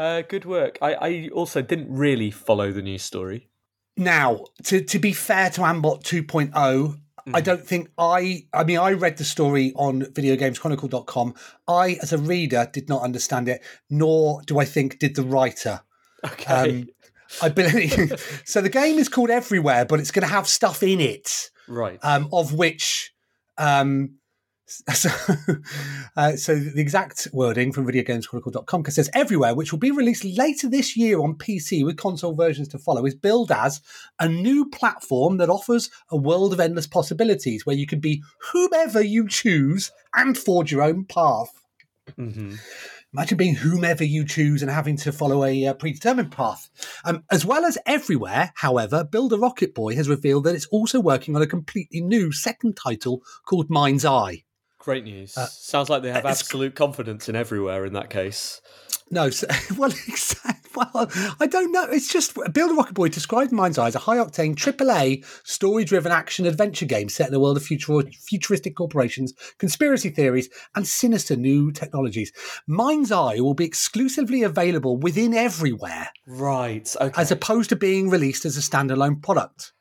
Uh, 0.01 0.23
good 0.23 0.45
work. 0.45 0.79
I, 0.81 0.93
I 0.95 1.29
also 1.31 1.61
didn't 1.61 1.95
really 1.95 2.31
follow 2.31 2.71
the 2.71 2.81
news 2.81 3.03
story. 3.03 3.49
Now, 3.95 4.45
to, 4.63 4.83
to 4.83 4.97
be 4.97 5.13
fair 5.13 5.51
to 5.51 5.61
AnnBot 5.61 6.01
2.0, 6.01 6.99
I 7.35 7.41
don't 7.41 7.63
think 7.63 7.91
I. 7.99 8.47
I 8.51 8.63
mean, 8.63 8.79
I 8.79 8.93
read 8.93 9.17
the 9.17 9.23
story 9.23 9.73
on 9.75 10.01
videogameschronicle.com. 10.01 11.35
I, 11.67 11.99
as 12.01 12.11
a 12.11 12.17
reader, 12.17 12.67
did 12.73 12.89
not 12.89 13.03
understand 13.03 13.47
it, 13.47 13.61
nor 13.91 14.41
do 14.47 14.57
I 14.57 14.65
think 14.65 14.97
did 14.97 15.15
the 15.15 15.21
writer. 15.21 15.81
Okay. 16.25 16.79
Um, 16.81 16.89
I 17.39 17.49
believe 17.61 18.41
so. 18.43 18.59
The 18.59 18.69
game 18.69 18.97
is 18.97 19.07
called 19.07 19.29
Everywhere, 19.29 19.85
but 19.85 19.99
it's 19.99 20.09
going 20.09 20.27
to 20.27 20.33
have 20.33 20.47
stuff 20.47 20.81
in 20.81 20.99
it, 20.99 21.51
right. 21.67 21.99
um, 22.01 22.27
of 22.33 22.55
which. 22.55 23.13
Um, 23.59 24.15
so, 24.93 25.09
uh, 26.15 26.35
so 26.35 26.55
the 26.55 26.81
exact 26.81 27.27
wording 27.33 27.71
from 27.71 27.85
videogameschronicle.com 27.85 28.85
says 28.85 29.09
everywhere, 29.13 29.55
which 29.55 29.71
will 29.71 29.79
be 29.79 29.91
released 29.91 30.23
later 30.23 30.69
this 30.69 30.95
year 30.95 31.19
on 31.19 31.35
PC 31.35 31.85
with 31.85 31.97
console 31.97 32.35
versions 32.35 32.67
to 32.69 32.77
follow, 32.77 33.05
is 33.05 33.15
billed 33.15 33.51
as 33.51 33.81
a 34.19 34.27
new 34.27 34.69
platform 34.69 35.37
that 35.37 35.49
offers 35.49 35.89
a 36.09 36.17
world 36.17 36.53
of 36.53 36.59
endless 36.59 36.87
possibilities 36.87 37.65
where 37.65 37.75
you 37.75 37.87
can 37.87 37.99
be 37.99 38.23
whomever 38.51 39.01
you 39.01 39.27
choose 39.27 39.91
and 40.15 40.37
forge 40.37 40.71
your 40.71 40.81
own 40.81 41.05
path. 41.05 41.51
hmm 42.15 42.55
Imagine 43.13 43.37
being 43.37 43.55
whomever 43.55 44.05
you 44.05 44.23
choose 44.23 44.61
and 44.61 44.71
having 44.71 44.95
to 44.97 45.11
follow 45.11 45.43
a 45.43 45.67
uh, 45.67 45.73
predetermined 45.73 46.31
path. 46.31 46.69
Um, 47.03 47.25
as 47.29 47.45
well 47.45 47.65
as 47.65 47.77
everywhere, 47.85 48.53
however, 48.55 49.03
Build 49.03 49.33
a 49.33 49.37
Rocket 49.37 49.75
Boy 49.75 49.95
has 49.95 50.07
revealed 50.07 50.45
that 50.45 50.55
it's 50.55 50.67
also 50.67 51.01
working 51.01 51.35
on 51.35 51.41
a 51.41 51.47
completely 51.47 51.99
new 51.99 52.31
second 52.31 52.77
title 52.77 53.21
called 53.45 53.67
MindsEye. 53.67 54.45
Great 54.83 55.03
news. 55.03 55.37
Uh, 55.37 55.45
Sounds 55.45 55.89
like 55.89 56.01
they 56.01 56.11
have 56.11 56.25
absolute 56.25 56.73
confidence 56.73 57.29
in 57.29 57.35
everywhere 57.35 57.85
in 57.85 57.93
that 57.93 58.09
case. 58.09 58.61
No, 59.11 59.29
so, 59.29 59.45
well, 59.77 59.91
well, 60.75 61.11
I 61.39 61.45
don't 61.45 61.71
know. 61.71 61.83
It's 61.83 62.11
just 62.11 62.33
Build 62.51 62.71
a 62.71 62.73
Rocket 62.73 62.95
Boy 62.95 63.09
described 63.09 63.51
MindsEye 63.51 63.87
as 63.89 63.95
a 63.95 63.99
high 63.99 64.17
octane 64.17 64.55
AAA 64.55 65.23
story 65.45 65.83
driven 65.83 66.11
action 66.11 66.47
adventure 66.47 66.87
game 66.87 67.09
set 67.09 67.27
in 67.27 67.35
a 67.35 67.39
world 67.39 67.57
of 67.57 67.63
future, 67.63 68.01
futuristic 68.11 68.75
corporations, 68.75 69.33
conspiracy 69.59 70.09
theories, 70.09 70.49
and 70.73 70.87
sinister 70.87 71.35
new 71.35 71.71
technologies. 71.71 72.31
MindsEye 72.67 73.39
will 73.39 73.53
be 73.53 73.65
exclusively 73.65 74.41
available 74.41 74.97
within 74.97 75.35
everywhere, 75.35 76.09
Right. 76.25 76.91
Okay. 76.99 77.21
as 77.21 77.29
opposed 77.31 77.69
to 77.69 77.75
being 77.75 78.09
released 78.09 78.45
as 78.45 78.57
a 78.57 78.61
standalone 78.61 79.21
product. 79.21 79.73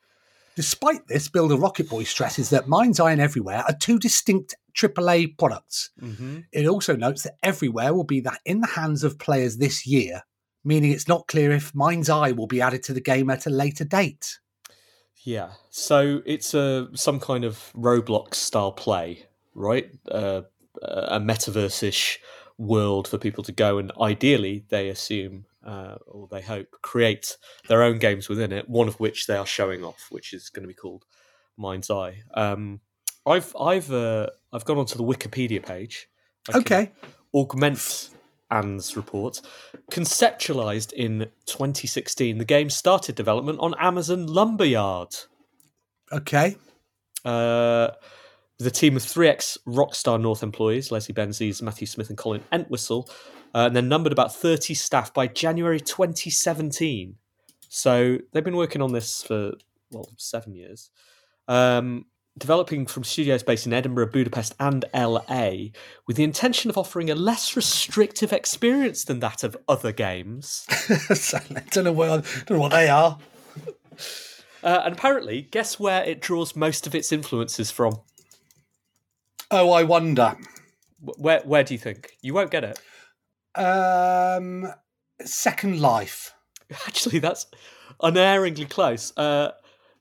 Despite 0.57 1.07
this, 1.07 1.29
Build 1.29 1.53
a 1.53 1.57
Rocket 1.57 1.89
Boy 1.89 2.03
stresses 2.03 2.51
that 2.51 2.67
MindsEye 2.67 3.13
and 3.13 3.21
Everywhere 3.21 3.65
are 3.67 3.75
two 3.81 3.99
distinct 3.99 4.57
AAA 4.75 5.39
products. 5.39 5.91
hmm 5.99 6.41
It 6.53 6.67
also 6.67 6.97
notes 6.97 7.23
that 7.23 7.37
Everywhere 7.43 7.95
will 7.95 8.05
be 8.05 8.21
that 8.21 8.41
in 8.45 8.61
the 8.61 8.67
hands 8.67 9.05
of 9.05 9.19
players 9.19 9.57
this 9.57 9.87
year, 9.87 10.23
meaning 10.65 10.93
it's 10.93 11.09
not 11.09 11.27
clear 11.27 11.53
if 11.53 11.73
MindsEye 11.73 12.37
will 12.37 12.47
be 12.47 12.61
added 12.61 12.83
to 12.85 12.93
the 12.93 13.01
game 13.01 13.31
at 13.31 13.47
a 13.47 13.51
later 13.51 13.85
date. 13.85 14.39
Yeah. 15.23 15.53
So 15.71 16.23
it's 16.25 16.55
a 16.55 16.89
some 16.95 17.21
kind 17.21 17.45
of 17.45 17.73
Roblox 17.75 18.35
style 18.35 18.73
play, 18.73 19.27
right? 19.55 19.91
Uh, 20.11 20.43
a 20.83 21.21
metaverse-ish 21.21 22.21
world 22.57 23.09
for 23.09 23.19
people 23.19 23.43
to 23.43 23.53
go 23.53 23.79
and 23.79 23.91
ideally 24.01 24.65
they 24.69 24.89
assume 24.89 25.47
uh, 25.67 25.97
or 26.07 26.29
they 26.31 26.41
hope 26.41 26.69
create 26.83 27.37
their 27.69 27.83
own 27.83 27.99
games 27.99 28.29
within 28.29 28.53
it. 28.53 28.69
One 28.69 28.89
of 28.89 28.99
which 29.01 29.27
they 29.27 29.37
are 29.37 29.47
showing 29.47 29.85
off, 29.85 30.07
which 30.11 30.33
is 30.33 30.49
going 30.49 30.63
to 30.63 30.69
be 30.69 30.75
called 30.75 31.05
MindsEye. 31.59 32.17
Um, 32.35 32.81
I've 33.27 33.55
I've 33.59 33.93
uh, 33.93 34.29
I've 34.53 34.65
gone 34.65 34.79
onto 34.79 34.97
the 34.97 35.05
Wikipedia 35.05 35.65
page. 35.65 36.09
I 36.53 36.59
Okay. 36.59 36.93
augment 37.35 38.11
Ann's 38.51 38.97
report. 38.97 39.41
Conceptualized 39.91 40.93
in 40.93 41.31
2016, 41.47 42.39
the 42.39 42.45
game 42.45 42.71
started 42.71 43.15
development 43.15 43.59
on 43.61 43.75
Amazon 43.79 44.27
Lumberyard. 44.27 45.15
Okay. 46.13 46.57
Uh, 47.25 47.89
with 48.59 48.67
a 48.67 48.71
team 48.71 48.97
of 48.97 49.03
three 49.03 49.29
ex 49.29 49.57
Rockstar 49.67 50.21
North 50.21 50.43
employees, 50.43 50.91
Leslie 50.91 51.15
Benzies, 51.15 51.63
Matthew 51.63 51.87
Smith, 51.87 52.09
and 52.09 52.19
Colin 52.19 52.43
Entwistle, 52.53 53.09
uh, 53.55 53.67
and 53.67 53.77
then 53.77 53.89
numbered 53.89 54.13
about 54.13 54.35
30 54.35 54.75
staff 54.75 55.15
by 55.15 55.27
January 55.27 55.81
2017. 55.81 57.17
So 57.69 58.19
they've 58.33 58.45
been 58.45 58.57
working 58.57 58.83
on 58.83 58.93
this 58.93 59.23
for, 59.23 59.53
well, 59.93 60.09
seven 60.17 60.55
years. 60.55 60.91
Um, 61.47 62.07
developing 62.41 62.87
from 62.87 63.05
studios 63.05 63.45
based 63.45 63.67
in 63.67 63.73
Edinburgh, 63.73 64.11
Budapest, 64.11 64.55
and 64.59 64.85
LA, 64.93 65.69
with 66.07 66.17
the 66.17 66.25
intention 66.25 66.71
of 66.71 66.77
offering 66.77 67.11
a 67.11 67.15
less 67.15 67.55
restrictive 67.55 68.33
experience 68.33 69.05
than 69.05 69.21
that 69.21 69.45
of 69.45 69.57
other 69.69 69.93
games. 69.93 70.67
I 70.89 71.63
don't 71.71 71.85
know 71.85 71.93
what 71.93 72.25
don't 72.47 72.57
know 72.57 72.63
what 72.63 72.73
they 72.73 72.89
are. 72.89 73.19
Uh, 74.63 74.83
and 74.85 74.95
apparently, 74.95 75.43
guess 75.43 75.79
where 75.79 76.03
it 76.05 76.21
draws 76.21 76.57
most 76.57 76.87
of 76.87 76.95
its 76.95 77.13
influences 77.13 77.71
from? 77.71 78.01
Oh, 79.51 79.71
I 79.71 79.85
wonder. 79.85 80.37
Where, 81.01 81.41
where 81.41 81.65
do 81.65 81.75
you 81.75 81.79
think? 81.79 82.13
You 82.21 82.35
won't 82.35 82.51
get 82.51 82.65
it. 82.65 82.79
Um, 83.59 84.73
Second 85.25 85.81
Life. 85.81 86.35
Actually, 86.87 87.19
that's 87.21 87.47
unerringly 88.03 88.67
close. 88.67 89.17
Uh, 89.17 89.53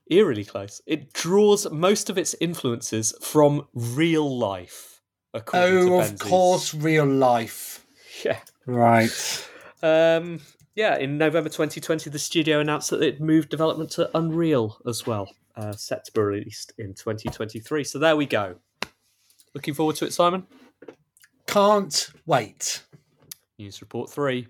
eerily 0.09 0.45
close. 0.45 0.81
It 0.85 1.13
draws 1.13 1.69
most 1.71 2.09
of 2.09 2.17
its 2.17 2.35
influences 2.39 3.13
from 3.21 3.67
real 3.73 4.37
life. 4.37 5.01
according 5.33 5.87
to 5.87 5.93
Oh, 5.93 5.99
of 5.99 6.19
course, 6.19 6.73
real 6.73 7.05
life. 7.05 7.85
Yeah. 8.25 8.39
Right. 8.65 9.47
Um, 9.81 10.39
yeah, 10.75 10.97
in 10.97 11.17
November 11.17 11.49
2020, 11.49 12.09
the 12.09 12.19
studio 12.19 12.59
announced 12.59 12.89
that 12.89 13.01
it 13.01 13.21
moved 13.21 13.49
development 13.49 13.91
to 13.91 14.09
Unreal 14.17 14.77
as 14.87 15.05
well, 15.05 15.29
uh, 15.55 15.71
set 15.73 16.05
to 16.05 16.11
be 16.11 16.21
released 16.21 16.73
in 16.77 16.93
2023. 16.93 17.83
So 17.83 17.99
there 17.99 18.15
we 18.17 18.25
go. 18.25 18.55
Looking 19.53 19.73
forward 19.73 19.95
to 19.97 20.05
it, 20.05 20.13
Simon. 20.13 20.47
Can't 21.47 22.11
wait. 22.25 22.83
News 23.57 23.81
Report 23.81 24.09
3. 24.09 24.47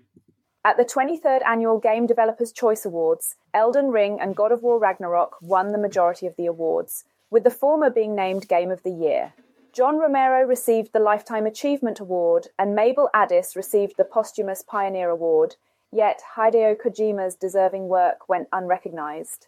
At 0.64 0.76
the 0.76 0.84
23rd 0.84 1.40
Annual 1.46 1.78
Game 1.80 2.06
Developers' 2.06 2.52
Choice 2.52 2.84
Awards, 2.84 3.36
Elden 3.52 3.90
Ring 3.90 4.20
and 4.20 4.36
God 4.36 4.52
of 4.52 4.62
War 4.62 4.78
Ragnarok 4.78 5.36
won 5.40 5.72
the 5.72 5.78
majority 5.78 6.26
of 6.26 6.36
the 6.36 6.46
awards, 6.46 7.04
with 7.30 7.44
the 7.44 7.50
former 7.50 7.90
being 7.90 8.14
named 8.14 8.48
Game 8.48 8.70
of 8.70 8.82
the 8.82 8.90
Year. 8.90 9.32
John 9.72 9.98
Romero 9.98 10.42
received 10.46 10.92
the 10.92 10.98
Lifetime 11.00 11.46
Achievement 11.46 12.00
Award, 12.00 12.48
and 12.58 12.74
Mabel 12.74 13.08
Addis 13.14 13.54
received 13.54 13.96
the 13.96 14.04
posthumous 14.04 14.62
Pioneer 14.62 15.10
Award, 15.10 15.56
yet 15.92 16.22
Hideo 16.36 16.76
Kojima's 16.76 17.36
deserving 17.36 17.88
work 17.88 18.28
went 18.28 18.48
unrecognised. 18.52 19.46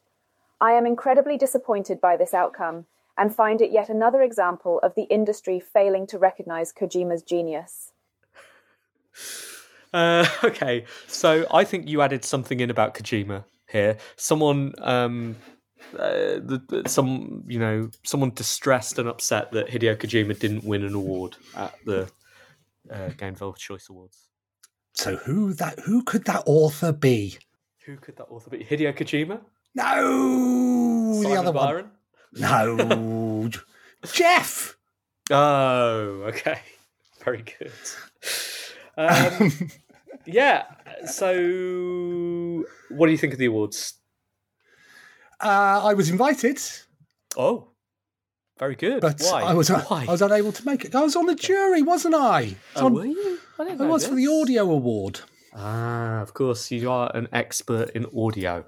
I 0.60 0.72
am 0.72 0.86
incredibly 0.86 1.36
disappointed 1.36 2.00
by 2.00 2.16
this 2.16 2.32
outcome 2.32 2.86
and 3.18 3.34
find 3.34 3.60
it 3.60 3.72
yet 3.72 3.88
another 3.88 4.22
example 4.22 4.78
of 4.80 4.94
the 4.94 5.02
industry 5.04 5.60
failing 5.60 6.06
to 6.06 6.18
recognise 6.18 6.72
Kojima's 6.72 7.22
genius. 7.22 7.92
Uh, 9.94 10.26
okay, 10.42 10.86
so 11.06 11.46
I 11.52 11.64
think 11.64 11.86
you 11.86 12.00
added 12.00 12.24
something 12.24 12.60
in 12.60 12.70
about 12.70 12.94
Kojima 12.94 13.44
here. 13.72 13.96
Someone, 14.16 14.72
um, 14.78 15.36
uh, 15.98 16.38
the, 16.38 16.62
the- 16.68 16.88
some 16.88 17.42
you 17.48 17.58
know, 17.58 17.90
someone 18.04 18.30
distressed 18.34 18.98
and 18.98 19.08
upset 19.08 19.50
that 19.52 19.68
Hideo 19.68 19.96
Kojima 19.96 20.38
didn't 20.38 20.64
win 20.64 20.84
an 20.84 20.94
award 20.94 21.36
at 21.56 21.74
the 21.86 22.08
uh, 22.90 23.08
Game 23.10 23.32
Developer 23.32 23.58
Choice 23.58 23.88
Awards. 23.88 24.28
So 24.94 25.16
who 25.16 25.54
that? 25.54 25.78
Who 25.80 26.02
could 26.04 26.24
that 26.26 26.42
author 26.46 26.92
be? 26.92 27.38
Who 27.86 27.96
could 27.96 28.16
that 28.16 28.24
author 28.26 28.50
be? 28.50 28.64
Hideo 28.64 28.94
Kojima? 28.96 29.40
No, 29.74 31.22
the 31.22 31.34
other 31.34 31.52
Byron? 31.52 31.90
one. 32.38 32.40
No, 32.78 33.48
Jeff. 34.12 34.76
Oh, 35.30 36.24
okay. 36.26 36.60
Very 37.24 37.42
good. 37.42 37.72
Um, 38.98 39.70
yeah. 40.26 40.64
So, 41.06 42.64
what 42.90 43.06
do 43.06 43.12
you 43.12 43.18
think 43.18 43.32
of 43.32 43.38
the 43.38 43.46
awards? 43.46 43.94
Uh, 45.42 45.80
I 45.84 45.94
was 45.94 46.08
invited, 46.10 46.60
Oh, 47.36 47.68
very 48.58 48.76
good. 48.76 49.00
but 49.00 49.20
Why? 49.22 49.42
I 49.42 49.54
was 49.54 49.70
Why? 49.70 50.04
I 50.06 50.10
was 50.12 50.22
unable 50.22 50.52
to 50.52 50.64
make 50.64 50.84
it. 50.84 50.94
I 50.94 51.00
was 51.00 51.16
on 51.16 51.26
the 51.26 51.34
jury, 51.34 51.82
wasn't 51.82 52.14
I? 52.14 52.20
I 52.20 52.42
was, 52.42 52.56
Oh, 52.76 52.86
on- 52.86 52.94
were 52.94 53.04
you? 53.06 53.38
I 53.58 53.62
I 53.70 53.74
was 53.86 54.06
for 54.06 54.14
the 54.14 54.28
audio 54.28 54.70
award. 54.70 55.20
Ah, 55.54 56.20
of 56.22 56.32
course, 56.34 56.70
you 56.70 56.90
are 56.90 57.10
an 57.14 57.28
expert 57.32 57.90
in 57.90 58.06
audio, 58.16 58.64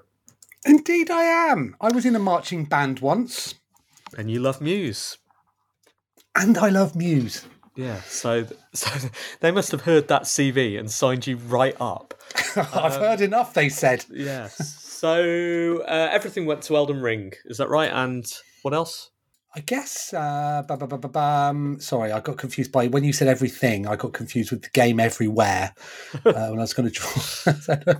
Indeed, 0.67 1.11
I 1.11 1.23
am. 1.51 1.75
I 1.79 1.89
was 1.93 2.05
in 2.05 2.15
a 2.15 2.19
marching 2.19 2.65
band 2.65 2.99
once, 2.99 3.53
and 4.17 4.29
you 4.31 4.39
love 4.39 4.59
Muse. 4.61 5.17
and 6.35 6.57
I 6.57 6.69
love 6.69 6.95
Muse. 6.95 7.45
Yeah, 7.75 8.01
so 8.01 8.45
so 8.73 9.09
they 9.41 9.51
must 9.51 9.71
have 9.71 9.81
heard 9.81 10.07
that 10.07 10.23
CV 10.23 10.79
and 10.79 10.89
signed 10.89 11.27
you 11.27 11.37
right 11.37 11.75
up. 11.79 12.13
I've 12.55 12.95
heard 12.95 13.21
enough. 13.21 13.53
They 13.53 13.69
said. 13.69 14.05
Yes. 14.11 14.55
So 14.81 15.83
uh, 15.87 16.09
everything 16.11 16.45
went 16.45 16.61
to 16.63 16.75
Elden 16.75 17.01
Ring, 17.01 17.33
is 17.45 17.57
that 17.57 17.69
right? 17.69 17.91
And 17.91 18.25
what 18.61 18.73
else? 18.73 19.11
I 19.53 19.61
guess. 19.61 20.13
Uh, 20.13 20.63
ba, 20.67 20.75
ba, 20.75 20.87
ba, 20.87 20.97
ba, 20.97 21.07
bum. 21.07 21.79
Sorry, 21.79 22.11
I 22.11 22.19
got 22.19 22.37
confused 22.37 22.71
by 22.71 22.87
when 22.87 23.03
you 23.03 23.13
said 23.13 23.27
everything. 23.27 23.87
I 23.87 23.95
got 23.95 24.13
confused 24.13 24.51
with 24.51 24.63
the 24.63 24.69
game 24.69 24.99
everywhere 24.99 25.73
uh, 26.25 26.47
when 26.49 26.59
I 26.59 26.61
was 26.61 26.73
going 26.73 26.89
to 26.89 26.93
draw. 26.93 27.93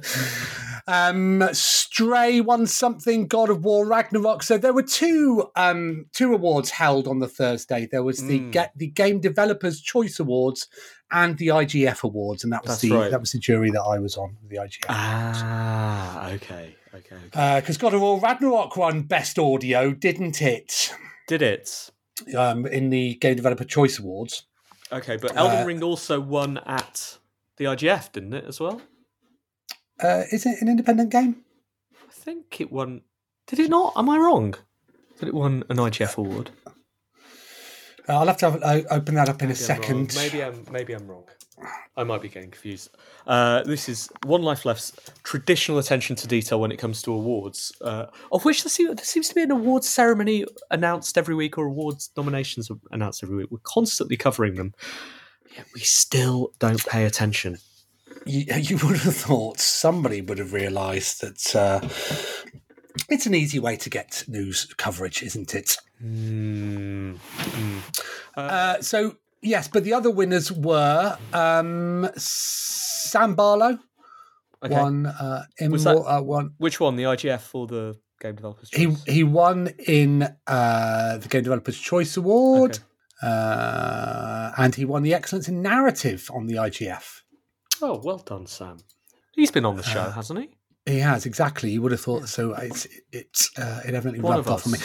Um, 0.87 1.47
Stray 1.53 2.41
won 2.41 2.67
something. 2.67 3.27
God 3.27 3.49
of 3.49 3.63
War 3.65 3.87
Ragnarok. 3.87 4.43
So 4.43 4.57
there 4.57 4.73
were 4.73 4.83
two 4.83 5.49
um, 5.55 6.05
two 6.13 6.33
awards 6.33 6.69
held 6.69 7.07
on 7.07 7.19
the 7.19 7.27
Thursday. 7.27 7.87
There 7.91 8.03
was 8.03 8.19
the 8.27 8.39
Mm. 8.39 8.51
ga- 8.51 8.69
the 8.75 8.87
Game 8.87 9.19
Developers 9.19 9.81
Choice 9.81 10.19
Awards 10.19 10.67
and 11.11 11.37
the 11.37 11.47
IGF 11.47 12.03
Awards, 12.03 12.43
and 12.43 12.51
that 12.53 12.63
was 12.63 12.71
That's 12.71 12.81
the 12.81 12.91
right. 12.91 13.11
that 13.11 13.19
was 13.19 13.31
the 13.31 13.39
jury 13.39 13.71
that 13.71 13.81
I 13.81 13.99
was 13.99 14.15
on. 14.17 14.37
The 14.47 14.57
IGF. 14.57 14.85
Ah, 14.89 16.29
okay, 16.31 16.75
okay, 16.93 17.15
okay. 17.27 17.59
Because 17.59 17.77
God 17.77 17.93
of 17.93 18.01
War 18.01 18.19
Ragnarok 18.19 18.75
won 18.77 19.03
Best 19.03 19.39
Audio, 19.39 19.91
didn't 19.91 20.41
it? 20.41 20.91
Did 21.27 21.41
it? 21.41 21.89
Um, 22.37 22.65
in 22.65 22.89
the 22.91 23.15
Game 23.15 23.35
Developer 23.35 23.63
Choice 23.65 23.99
Awards. 23.99 24.43
Okay, 24.91 25.17
but 25.17 25.35
Elden 25.35 25.63
Uh, 25.63 25.65
Ring 25.65 25.83
also 25.83 26.19
won 26.21 26.59
at 26.65 27.17
the 27.57 27.65
IGF, 27.65 28.11
didn't 28.11 28.33
it, 28.33 28.45
as 28.47 28.59
well? 28.59 28.81
Uh, 30.01 30.23
is 30.31 30.45
it 30.45 30.61
an 30.61 30.67
independent 30.67 31.11
game? 31.11 31.43
I 31.93 32.11
think 32.11 32.59
it 32.59 32.71
won. 32.71 33.01
Did 33.47 33.59
it 33.59 33.69
not? 33.69 33.93
Am 33.95 34.09
I 34.09 34.17
wrong? 34.17 34.55
Did 35.19 35.29
it 35.29 35.33
won 35.33 35.63
an 35.69 35.77
IGF 35.77 36.17
award? 36.17 36.51
Uh, 38.07 38.19
I'll 38.19 38.27
have 38.27 38.37
to 38.37 38.51
have, 38.51 38.63
uh, 38.63 38.81
open 38.91 39.15
that 39.15 39.29
up 39.29 39.41
in 39.41 39.49
a 39.49 39.53
Maybe 39.53 39.59
I'm 39.59 39.65
second. 39.65 40.15
Maybe 40.15 40.43
I'm 40.43 40.65
maybe 40.71 40.93
I'm 40.93 41.07
wrong. 41.07 41.25
I 41.95 42.03
might 42.03 42.21
be 42.21 42.27
getting 42.27 42.51
confused. 42.51 42.89
Uh, 43.25 43.63
this 43.63 43.87
is 43.87 44.09
One 44.25 44.41
Life 44.41 44.65
Left's 44.65 44.91
traditional 45.23 45.77
attention 45.77 46.15
to 46.17 46.27
detail 46.27 46.59
when 46.59 46.71
it 46.71 46.77
comes 46.77 47.01
to 47.03 47.13
awards, 47.13 47.71
uh, 47.81 48.07
of 48.33 48.43
which 48.43 48.63
there, 48.63 48.69
seem, 48.69 48.93
there 48.93 49.05
seems 49.05 49.29
to 49.29 49.35
be 49.35 49.41
an 49.41 49.51
awards 49.51 49.87
ceremony 49.87 50.45
announced 50.69 51.17
every 51.17 51.33
week 51.33 51.57
or 51.57 51.67
awards 51.67 52.11
nominations 52.17 52.69
announced 52.91 53.23
every 53.23 53.37
week. 53.37 53.47
We're 53.49 53.59
constantly 53.63 54.17
covering 54.17 54.55
them, 54.55 54.73
yet 55.55 55.65
we 55.73 55.79
still 55.79 56.51
don't 56.59 56.85
pay 56.85 57.05
attention. 57.05 57.57
You, 58.25 58.45
you 58.57 58.77
would 58.85 58.97
have 58.97 59.15
thought 59.15 59.59
somebody 59.59 60.21
would 60.21 60.37
have 60.39 60.53
realised 60.53 61.21
that 61.21 61.55
uh, 61.55 61.79
it's 63.09 63.25
an 63.25 63.35
easy 63.35 63.59
way 63.59 63.75
to 63.77 63.89
get 63.89 64.23
news 64.27 64.65
coverage, 64.77 65.21
isn't 65.23 65.53
it? 65.55 65.77
Hmm. 65.99 67.15
Uh, 68.35 68.81
so 68.81 69.15
yes, 69.41 69.67
but 69.67 69.83
the 69.83 69.93
other 69.93 70.09
winners 70.11 70.51
were 70.51 71.17
um, 71.33 72.09
Sam 72.17 73.35
Barlow 73.35 73.79
Okay. 74.63 74.73
won. 74.73 75.05
Uh, 75.05 75.43
in 75.59 75.71
that- 75.71 75.95
uh, 75.97 76.21
won. 76.23 76.53
Which 76.57 76.79
one, 76.79 76.95
the 76.95 77.03
IGF 77.03 77.53
or 77.53 77.67
the 77.67 77.99
Game 78.19 78.35
Developers 78.35 78.69
He 78.73 78.85
Choice? 78.87 79.03
he 79.05 79.23
won 79.23 79.67
in 79.85 80.23
uh, 80.47 81.17
the 81.17 81.27
Game 81.27 81.43
Developers 81.43 81.77
Choice 81.77 82.17
Award, 82.17 82.79
uh, 83.21 84.51
and 84.57 84.73
he 84.73 84.83
won 84.85 85.03
the 85.03 85.13
Excellence 85.13 85.47
in 85.47 85.61
Narrative 85.61 86.29
on 86.33 86.47
the 86.47 86.55
IGF. 86.55 87.21
Oh, 87.81 87.99
well 88.03 88.17
done, 88.19 88.45
Sam. 88.47 88.77
He's 89.33 89.51
been 89.51 89.65
on 89.65 89.75
the 89.75 89.81
Uh, 89.83 89.85
show, 89.85 90.09
hasn't 90.11 90.39
he? 90.39 90.49
He 90.85 90.99
has 90.99 91.25
exactly. 91.25 91.71
You 91.71 91.81
would 91.81 91.91
have 91.91 92.01
thought 92.01 92.27
so. 92.29 92.53
It's 92.53 92.87
it's 93.11 93.51
uh, 93.57 93.81
it 93.85 93.93
evidently 93.95 94.21
One 94.21 94.35
rubbed 94.37 94.47
of 94.47 94.53
off 94.53 94.65
on 94.67 94.73
me. 94.73 94.79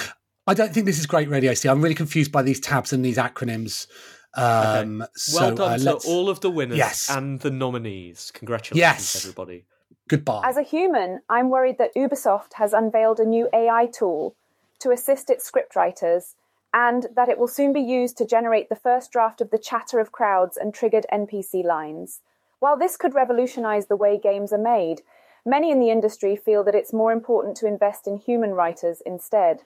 I 0.47 0.55
don't 0.55 0.73
think 0.73 0.87
this 0.87 0.99
is 0.99 1.07
great 1.07 1.29
radio. 1.29 1.53
See, 1.55 1.69
I'm 1.69 1.83
really 1.83 1.95
confused 1.95 2.33
by 2.33 2.43
these 2.43 2.59
tabs 2.59 2.93
and 2.93 3.05
these 3.05 3.19
acronyms. 3.19 3.87
Um, 4.35 5.05
so 5.15 5.41
Well 5.41 5.55
done 5.55 5.73
uh, 5.73 5.79
to 5.79 5.85
let's 5.85 6.07
all 6.07 6.29
of 6.31 6.41
the 6.41 6.51
winners 6.51 6.79
Yes. 6.79 7.11
and 7.11 7.41
the 7.41 7.51
nominees. 7.51 8.31
Congratulations, 8.33 8.79
Yes. 8.79 9.17
everybody. 9.25 9.67
goodbye. 10.09 10.43
As 10.45 10.57
a 10.57 10.63
human, 10.63 11.21
I'm 11.29 11.51
worried 11.51 11.79
that 11.79 11.95
Ubisoft 11.95 12.55
has 12.55 12.73
unveiled 12.73 13.21
a 13.21 13.25
new 13.25 13.49
AI 13.53 13.87
tool 13.87 14.35
to 14.81 14.91
assist 14.91 15.31
its 15.31 15.49
scriptwriters 15.49 16.35
and 16.73 17.09
that 17.15 17.29
it 17.29 17.39
will 17.39 17.49
soon 17.49 17.73
be 17.73 17.81
used 17.81 18.17
to 18.19 18.25
generate 18.27 18.69
the 18.69 18.77
first 18.77 19.11
draft 19.13 19.41
of 19.41 19.51
the 19.51 19.59
chatter 19.59 19.99
of 20.01 20.11
crowds 20.13 20.57
and 20.57 20.73
triggered 20.73 21.07
NPC 21.13 21.63
lines. 21.65 22.21
While 22.61 22.77
this 22.77 22.99
could 22.99 23.15
revolutionize 23.15 23.87
the 23.87 23.97
way 23.97 24.19
games 24.19 24.53
are 24.53 24.59
made, 24.59 25.01
many 25.47 25.71
in 25.71 25.81
the 25.81 25.91
industry 25.91 26.37
feel 26.37 26.63
that 26.65 26.75
it's 26.75 26.93
more 26.93 27.11
important 27.11 27.57
to 27.57 27.67
invest 27.67 28.07
in 28.07 28.19
human 28.19 28.53
writers 28.53 29.03
instead. 29.05 29.63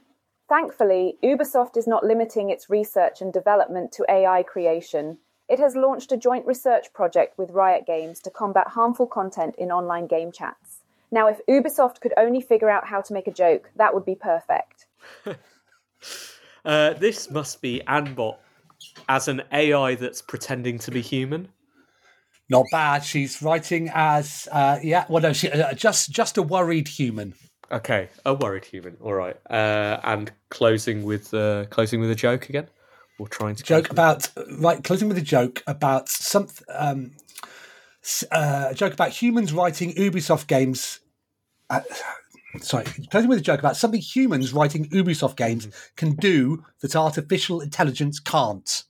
Thankfully, 0.48 1.18
Ubisoft 1.22 1.76
is 1.76 1.88
not 1.88 2.04
limiting 2.04 2.50
its 2.50 2.70
research 2.70 3.20
and 3.20 3.32
development 3.32 3.90
to 3.92 4.06
AI 4.08 4.44
creation. 4.44 5.18
It 5.48 5.58
has 5.58 5.74
launched 5.74 6.12
a 6.12 6.16
joint 6.16 6.46
research 6.46 6.92
project 6.92 7.36
with 7.36 7.50
Riot 7.50 7.84
Games 7.84 8.20
to 8.20 8.30
combat 8.30 8.68
harmful 8.68 9.08
content 9.08 9.56
in 9.58 9.72
online 9.72 10.06
game 10.06 10.30
chats. 10.30 10.78
Now, 11.10 11.28
if 11.28 11.40
Ubisoft 11.48 12.00
could 12.00 12.14
only 12.16 12.40
figure 12.40 12.70
out 12.70 12.86
how 12.86 13.00
to 13.00 13.12
make 13.12 13.26
a 13.26 13.32
joke, 13.32 13.70
that 13.76 13.92
would 13.92 14.04
be 14.04 14.14
perfect. 14.14 14.86
Uh, 16.64 16.94
this 16.94 17.30
must 17.30 17.60
be 17.60 17.82
AnnBot 17.86 18.38
as 19.10 19.28
an 19.28 19.42
AI 19.52 19.96
that's 19.96 20.22
pretending 20.22 20.78
to 20.78 20.90
be 20.90 21.02
human. 21.02 21.46
Not 22.50 22.66
bad. 22.70 23.04
She's 23.04 23.40
writing 23.40 23.90
as 23.94 24.48
uh, 24.52 24.78
yeah. 24.82 25.06
Well, 25.08 25.22
no, 25.22 25.32
she 25.32 25.50
uh, 25.50 25.72
just 25.74 26.10
just 26.10 26.36
a 26.36 26.42
worried 26.42 26.88
human. 26.88 27.34
Okay, 27.72 28.08
a 28.26 28.34
worried 28.34 28.66
human. 28.66 28.96
All 29.00 29.14
right, 29.14 29.36
uh, 29.48 30.00
and 30.04 30.30
closing 30.50 31.04
with 31.04 31.32
uh, 31.32 31.64
closing 31.66 32.00
with 32.00 32.10
a 32.10 32.14
joke 32.14 32.50
again, 32.50 32.68
or 33.18 33.28
trying 33.28 33.54
to 33.56 33.62
Joke 33.62 33.90
about 33.90 34.30
right. 34.58 34.82
Closing 34.84 35.08
with 35.08 35.16
a 35.16 35.22
joke 35.22 35.62
about 35.66 36.10
some 36.10 36.48
um, 36.68 37.12
uh, 38.30 38.68
a 38.70 38.74
joke 38.74 38.92
about 38.92 39.10
humans 39.10 39.52
writing 39.52 39.94
Ubisoft 39.94 40.46
games. 40.46 41.00
Uh, 41.70 41.80
sorry, 42.60 42.84
closing 43.10 43.30
with 43.30 43.38
a 43.38 43.42
joke 43.42 43.60
about 43.60 43.78
something 43.78 44.00
humans 44.00 44.52
writing 44.52 44.88
Ubisoft 44.90 45.36
games 45.36 45.68
can 45.96 46.14
do 46.16 46.62
that 46.82 46.94
artificial 46.94 47.62
intelligence 47.62 48.20
can't. 48.20 48.84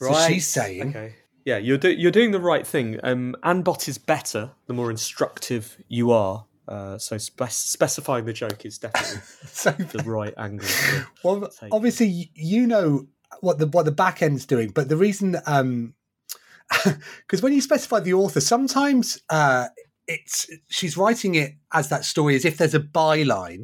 So 0.00 0.14
she's 0.26 0.46
saying, 0.46 0.90
Okay. 0.90 1.14
Yeah, 1.48 1.56
you're 1.56 1.78
do- 1.78 1.94
you're 2.02 2.10
doing 2.20 2.32
the 2.32 2.40
right 2.40 2.66
thing. 2.66 3.00
Um, 3.02 3.34
AnnBot 3.42 3.88
is 3.88 3.96
better 3.96 4.50
the 4.66 4.74
more 4.74 4.90
instructive 4.90 5.78
you 5.88 6.10
are. 6.10 6.44
Uh, 6.68 6.98
so 6.98 7.16
spec- 7.16 7.50
specifying 7.52 8.26
the 8.26 8.34
joke 8.34 8.66
is 8.66 8.76
definitely 8.76 9.22
so 9.46 9.70
the 9.70 10.02
right 10.04 10.34
angle. 10.36 10.68
Well, 11.24 11.48
obviously, 11.72 12.30
you 12.34 12.66
know 12.66 13.06
what 13.40 13.58
the 13.58 13.66
what 13.66 13.86
the 13.86 13.92
back 13.92 14.20
end's 14.20 14.44
doing, 14.44 14.68
but 14.72 14.90
the 14.90 14.96
reason, 14.98 15.32
because 16.84 17.40
when 17.42 17.54
you 17.54 17.62
specify 17.62 18.00
the 18.00 18.12
author, 18.12 18.40
sometimes 18.42 19.18
uh, 19.30 19.68
it's 20.06 20.50
she's 20.68 20.98
writing 20.98 21.34
it 21.34 21.52
as 21.72 21.88
that 21.88 22.04
story 22.04 22.34
as 22.36 22.44
if 22.44 22.58
there's 22.58 22.74
a 22.74 22.80
byline, 22.80 23.62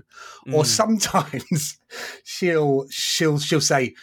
or 0.54 0.62
Mm. 0.62 0.66
sometimes 0.66 1.78
she'll 2.24 2.86
she'll 2.88 3.38
she'll 3.38 3.60
say 3.60 3.94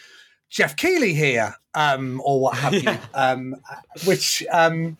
Jeff 0.52 0.76
Keighley 0.76 1.14
here, 1.14 1.56
um, 1.74 2.20
or 2.24 2.38
what 2.40 2.58
have 2.58 2.74
Yeah. 2.74 2.92
you, 2.92 2.98
um, 3.14 3.56
which. 4.04 4.44
Um, 4.52 4.98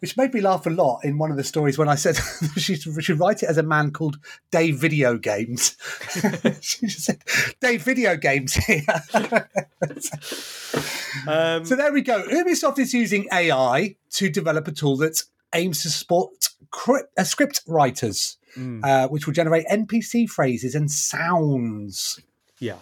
which 0.00 0.16
made 0.16 0.34
me 0.34 0.40
laugh 0.40 0.66
a 0.66 0.70
lot 0.70 0.98
in 1.04 1.16
one 1.16 1.30
of 1.30 1.36
the 1.36 1.44
stories 1.44 1.78
when 1.78 1.88
I 1.88 1.94
said 1.94 2.16
she 2.56 2.74
should 2.74 3.20
write 3.20 3.44
it 3.44 3.48
as 3.48 3.56
a 3.56 3.62
man 3.62 3.92
called 3.92 4.18
Dave 4.50 4.74
Video 4.80 5.16
Games. 5.16 5.76
she 6.60 6.88
just 6.88 7.04
said, 7.04 7.22
Dave 7.60 7.84
Video 7.84 8.16
Games 8.16 8.52
here. 8.52 8.82
Um, 11.28 11.64
so 11.64 11.76
there 11.76 11.92
we 11.92 12.00
go. 12.02 12.24
Ubisoft 12.24 12.80
is 12.80 12.92
using 12.92 13.28
AI 13.32 13.94
to 14.14 14.28
develop 14.28 14.66
a 14.66 14.72
tool 14.72 14.96
that 14.96 15.22
aims 15.54 15.82
to 15.82 15.88
support 15.90 16.48
cri- 16.72 17.02
uh, 17.16 17.22
script 17.22 17.60
writers, 17.68 18.38
mm, 18.56 18.80
uh, 18.84 19.06
which 19.06 19.26
will 19.26 19.34
generate 19.34 19.66
NPC 19.68 20.28
phrases 20.28 20.74
and 20.74 20.90
sounds. 20.90 22.20
yeah, 22.58 22.78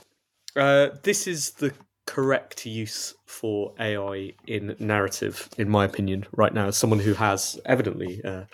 uh, 0.57 0.89
this 1.03 1.27
is 1.27 1.53
the 1.53 1.73
correct 2.07 2.67
use 2.67 3.15
for 3.27 3.73
AI 3.79 4.33
in 4.47 4.75
narrative, 4.79 5.49
in 5.59 5.69
my 5.69 5.85
opinion. 5.85 6.27
Right 6.33 6.53
now, 6.53 6.69
as 6.69 6.77
someone 6.77 7.01
who 7.01 7.15
has 7.15 7.59
evidently. 7.67 8.23
Uh, 8.25 8.45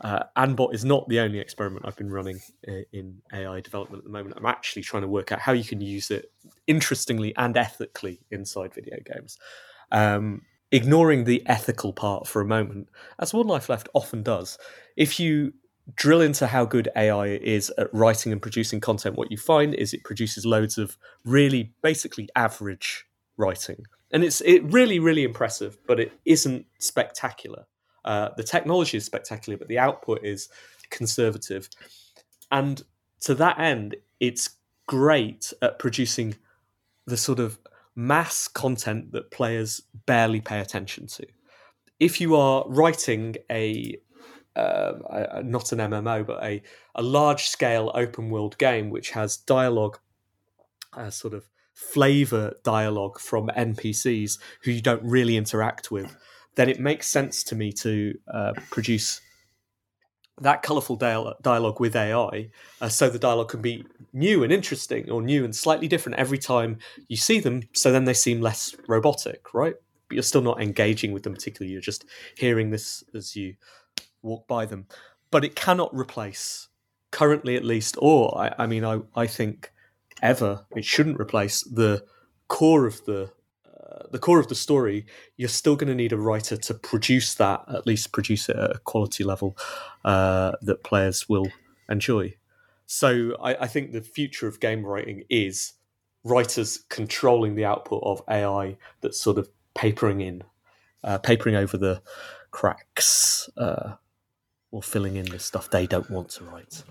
uh, 0.00 0.22
AnnBot 0.36 0.74
is 0.74 0.84
not 0.84 1.08
the 1.08 1.18
only 1.18 1.40
experiment 1.40 1.84
I've 1.84 1.96
been 1.96 2.10
running 2.10 2.40
uh, 2.68 2.82
in 2.92 3.20
AI 3.32 3.60
development 3.60 4.00
at 4.00 4.04
the 4.04 4.10
moment. 4.10 4.36
I'm 4.36 4.46
actually 4.46 4.82
trying 4.82 5.02
to 5.02 5.08
work 5.08 5.32
out 5.32 5.40
how 5.40 5.52
you 5.52 5.64
can 5.64 5.80
use 5.80 6.10
it 6.10 6.30
interestingly 6.66 7.34
and 7.36 7.56
ethically 7.56 8.20
inside 8.30 8.74
video 8.74 8.96
games. 9.04 9.38
Um, 9.90 10.42
ignoring 10.70 11.24
the 11.24 11.42
ethical 11.46 11.92
part 11.92 12.28
for 12.28 12.40
a 12.40 12.46
moment, 12.46 12.88
as 13.18 13.34
One 13.34 13.48
Life 13.48 13.68
Left 13.68 13.88
often 13.92 14.22
does, 14.22 14.56
if 14.96 15.18
you 15.18 15.52
drill 15.94 16.20
into 16.20 16.46
how 16.46 16.64
good 16.64 16.88
AI 16.96 17.26
is 17.28 17.70
at 17.78 17.92
writing 17.94 18.32
and 18.32 18.42
producing 18.42 18.80
content, 18.80 19.16
what 19.16 19.30
you 19.30 19.36
find 19.36 19.74
is 19.74 19.94
it 19.94 20.04
produces 20.04 20.44
loads 20.44 20.78
of 20.78 20.96
really 21.24 21.72
basically 21.82 22.28
average 22.36 23.06
writing. 23.36 23.86
And 24.10 24.24
it's 24.24 24.40
it 24.42 24.62
really, 24.64 24.98
really 24.98 25.24
impressive, 25.24 25.78
but 25.86 26.00
it 26.00 26.12
isn't 26.24 26.66
spectacular. 26.78 27.66
Uh, 28.04 28.30
the 28.36 28.42
technology 28.42 28.96
is 28.96 29.04
spectacular, 29.04 29.58
but 29.58 29.68
the 29.68 29.78
output 29.78 30.24
is 30.24 30.48
conservative. 30.90 31.68
And 32.50 32.82
to 33.20 33.34
that 33.34 33.58
end, 33.58 33.96
it's 34.20 34.50
great 34.86 35.52
at 35.60 35.78
producing 35.78 36.36
the 37.06 37.16
sort 37.16 37.38
of 37.38 37.58
mass 37.94 38.48
content 38.48 39.12
that 39.12 39.30
players 39.30 39.82
barely 40.06 40.40
pay 40.40 40.60
attention 40.60 41.06
to. 41.06 41.26
If 41.98 42.20
you 42.20 42.36
are 42.36 42.64
writing 42.68 43.36
a 43.50 43.96
uh, 44.58 45.42
not 45.44 45.72
an 45.72 45.78
MMO, 45.78 46.26
but 46.26 46.42
a, 46.42 46.62
a 46.94 47.02
large 47.02 47.48
scale 47.48 47.90
open 47.94 48.30
world 48.30 48.58
game 48.58 48.90
which 48.90 49.10
has 49.10 49.36
dialogue, 49.36 49.98
uh, 50.94 51.10
sort 51.10 51.34
of 51.34 51.48
flavor 51.72 52.54
dialogue 52.64 53.20
from 53.20 53.48
NPCs 53.48 54.38
who 54.62 54.72
you 54.72 54.82
don't 54.82 55.02
really 55.04 55.36
interact 55.36 55.90
with, 55.90 56.16
then 56.56 56.68
it 56.68 56.80
makes 56.80 57.06
sense 57.06 57.44
to 57.44 57.54
me 57.54 57.72
to 57.72 58.18
uh, 58.32 58.52
produce 58.70 59.20
that 60.40 60.62
colorful 60.62 60.96
dial- 60.96 61.34
dialogue 61.42 61.80
with 61.80 61.96
AI 61.96 62.50
uh, 62.80 62.88
so 62.88 63.08
the 63.08 63.18
dialogue 63.18 63.48
can 63.48 63.60
be 63.60 63.84
new 64.12 64.42
and 64.42 64.52
interesting 64.52 65.10
or 65.10 65.22
new 65.22 65.44
and 65.44 65.54
slightly 65.54 65.88
different 65.88 66.18
every 66.18 66.38
time 66.38 66.78
you 67.08 67.16
see 67.16 67.40
them 67.40 67.62
so 67.72 67.92
then 67.92 68.04
they 68.04 68.14
seem 68.14 68.40
less 68.40 68.74
robotic 68.86 69.52
right? 69.54 69.74
But 70.08 70.14
you're 70.14 70.22
still 70.22 70.42
not 70.42 70.62
engaging 70.62 71.12
with 71.12 71.22
them 71.22 71.34
particularly 71.34 71.72
you're 71.72 71.80
just 71.80 72.04
hearing 72.36 72.70
this 72.70 73.04
as 73.14 73.36
you 73.36 73.54
walk 74.22 74.46
by 74.46 74.66
them. 74.66 74.86
But 75.30 75.44
it 75.44 75.54
cannot 75.54 75.94
replace 75.94 76.68
currently 77.10 77.56
at 77.56 77.64
least 77.64 77.96
or 78.00 78.36
i, 78.38 78.54
I 78.58 78.66
mean 78.66 78.84
I, 78.84 79.00
I 79.16 79.26
think 79.26 79.72
ever 80.20 80.66
it 80.76 80.84
shouldn't 80.84 81.18
replace 81.18 81.62
the 81.62 82.04
core 82.48 82.86
of 82.86 83.04
the 83.04 83.30
uh, 83.66 84.06
the 84.10 84.18
core 84.18 84.40
of 84.40 84.48
the 84.48 84.54
story. 84.54 85.06
You're 85.36 85.48
still 85.48 85.76
going 85.76 85.88
to 85.88 85.94
need 85.94 86.12
a 86.12 86.18
writer 86.18 86.56
to 86.56 86.74
produce 86.74 87.34
that 87.34 87.64
at 87.68 87.86
least 87.86 88.12
produce 88.12 88.48
it 88.48 88.56
at 88.56 88.76
a 88.76 88.78
quality 88.80 89.24
level 89.24 89.56
uh, 90.04 90.52
that 90.62 90.84
players 90.84 91.28
will 91.28 91.48
enjoy. 91.88 92.34
So 92.86 93.36
I, 93.40 93.54
I 93.54 93.66
think 93.66 93.92
the 93.92 94.02
future 94.02 94.46
of 94.46 94.60
game 94.60 94.84
writing 94.84 95.24
is 95.30 95.74
writers 96.24 96.84
controlling 96.88 97.54
the 97.54 97.64
output 97.64 98.02
of 98.02 98.22
ai 98.28 98.76
that's 99.00 99.20
sort 99.20 99.38
of 99.38 99.48
papering 99.74 100.20
in 100.20 100.42
uh, 101.04 101.18
papering 101.18 101.54
over 101.54 101.76
the 101.78 102.02
cracks 102.50 103.48
uh, 103.56 103.94
or 104.70 104.82
filling 104.82 105.16
in 105.16 105.26
the 105.26 105.38
stuff 105.38 105.70
they 105.70 105.86
don't 105.86 106.10
want 106.10 106.28
to 106.28 106.44
write 106.44 106.82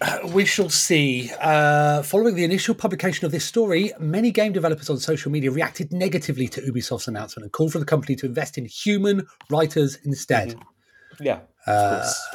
uh, 0.00 0.18
We 0.32 0.44
shall 0.44 0.70
see. 0.70 1.30
Uh, 1.40 2.02
following 2.02 2.34
the 2.34 2.44
initial 2.44 2.74
publication 2.74 3.26
of 3.26 3.32
this 3.32 3.44
story, 3.44 3.92
many 3.98 4.30
game 4.30 4.52
developers 4.52 4.90
on 4.90 4.98
social 4.98 5.30
media 5.30 5.50
reacted 5.50 5.92
negatively 5.92 6.48
to 6.48 6.60
Ubisoft's 6.62 7.08
announcement 7.08 7.44
and 7.44 7.52
called 7.52 7.72
for 7.72 7.78
the 7.78 7.84
company 7.84 8.16
to 8.16 8.26
invest 8.26 8.58
in 8.58 8.64
human 8.64 9.26
writers 9.50 9.98
instead. 10.04 10.50
Mm-hmm. 10.50 11.24
yeah 11.24 11.40
of 11.66 11.74
uh, 11.74 11.96
course. 11.96 12.28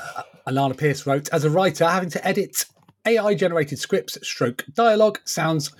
Alana 0.48 0.78
Pierce 0.78 1.06
wrote, 1.06 1.30
As 1.30 1.44
a 1.44 1.50
writer, 1.50 1.86
having 1.88 2.10
to 2.12 2.26
edit 2.26 2.66
AI 3.06 3.36
generated 3.36 3.80
scripts, 3.80 4.18
stroke 4.28 4.66
dialogue, 4.74 5.20
sounds 5.26 5.72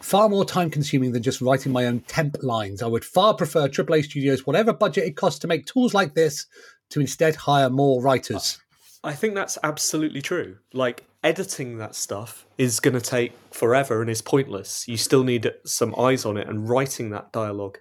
far 0.00 0.28
more 0.28 0.44
time 0.44 0.70
consuming 0.70 1.12
than 1.12 1.22
just 1.22 1.40
writing 1.40 1.72
my 1.72 1.86
own 1.86 2.00
temp 2.00 2.36
lines. 2.42 2.82
I 2.82 2.86
would 2.86 3.04
far 3.04 3.34
prefer 3.34 3.68
AAA 3.68 4.04
studios, 4.04 4.46
whatever 4.46 4.72
budget 4.72 5.04
it 5.04 5.16
costs 5.16 5.38
to 5.40 5.46
make 5.46 5.66
tools 5.66 5.94
like 5.94 6.14
this, 6.14 6.46
to 6.90 7.00
instead 7.00 7.36
hire 7.36 7.70
more 7.70 8.02
writers. 8.02 8.58
I 9.02 9.12
think 9.12 9.34
that's 9.34 9.58
absolutely 9.62 10.22
true. 10.22 10.56
Like 10.72 11.04
editing 11.22 11.78
that 11.78 11.94
stuff 11.94 12.46
is 12.58 12.80
going 12.80 12.94
to 12.94 13.00
take 13.00 13.32
forever 13.50 14.00
and 14.00 14.10
is 14.10 14.22
pointless. 14.22 14.88
You 14.88 14.96
still 14.96 15.24
need 15.24 15.52
some 15.64 15.94
eyes 15.98 16.24
on 16.24 16.36
it, 16.36 16.48
and 16.48 16.68
writing 16.68 17.10
that 17.10 17.32
dialogue 17.32 17.78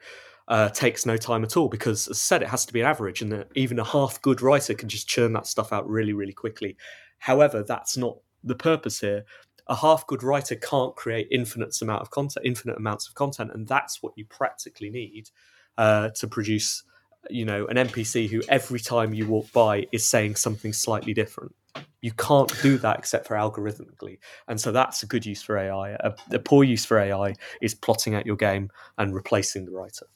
uh, 0.47 0.69
takes 0.69 1.05
no 1.05 1.15
time 1.15 1.43
at 1.43 1.55
all 1.55 1.69
because, 1.69 2.07
as 2.07 2.17
I 2.17 2.19
said, 2.19 2.41
it 2.41 2.49
has 2.49 2.65
to 2.65 2.73
be 2.73 2.83
average, 2.83 3.21
and 3.21 3.45
even 3.55 3.79
a 3.79 3.83
half 3.85 4.21
good 4.21 4.41
writer 4.41 4.73
can 4.73 4.89
just 4.89 5.07
churn 5.07 5.33
that 5.33 5.47
stuff 5.47 5.71
out 5.71 5.87
really, 5.87 6.13
really 6.13 6.33
quickly. 6.33 6.75
However, 7.19 7.63
that's 7.63 7.95
not 7.95 8.17
the 8.43 8.55
purpose 8.55 8.99
here. 8.99 9.23
A 9.67 9.75
half 9.75 10.05
good 10.07 10.23
writer 10.23 10.55
can't 10.57 10.93
create 10.95 11.29
infinite 11.31 11.81
amount 11.81 12.01
of 12.01 12.11
content, 12.11 12.45
infinite 12.45 12.77
amounts 12.77 13.07
of 13.07 13.15
content, 13.15 13.51
and 13.53 13.65
that's 13.65 14.03
what 14.03 14.11
you 14.17 14.25
practically 14.25 14.89
need 14.89 15.29
uh, 15.77 16.09
to 16.09 16.27
produce 16.27 16.83
you 17.29 17.45
know 17.45 17.65
an 17.67 17.77
npc 17.77 18.29
who 18.29 18.41
every 18.49 18.79
time 18.79 19.13
you 19.13 19.27
walk 19.27 19.51
by 19.51 19.87
is 19.91 20.05
saying 20.07 20.35
something 20.35 20.73
slightly 20.73 21.13
different. 21.13 21.55
You 22.01 22.11
can't 22.11 22.53
do 22.61 22.77
that 22.79 22.99
except 22.99 23.27
for 23.27 23.35
algorithmically. 23.35 24.19
And 24.47 24.59
so 24.59 24.71
that's 24.71 25.03
a 25.03 25.07
good 25.07 25.25
use 25.25 25.41
for 25.41 25.57
ai 25.57 25.91
a, 25.91 26.13
a 26.31 26.39
poor 26.39 26.63
use 26.63 26.85
for 26.85 26.99
ai 26.99 27.35
is 27.61 27.73
plotting 27.73 28.15
out 28.15 28.25
your 28.25 28.35
game 28.35 28.69
and 28.97 29.13
replacing 29.13 29.65
the 29.65 29.71
writer. 29.71 30.07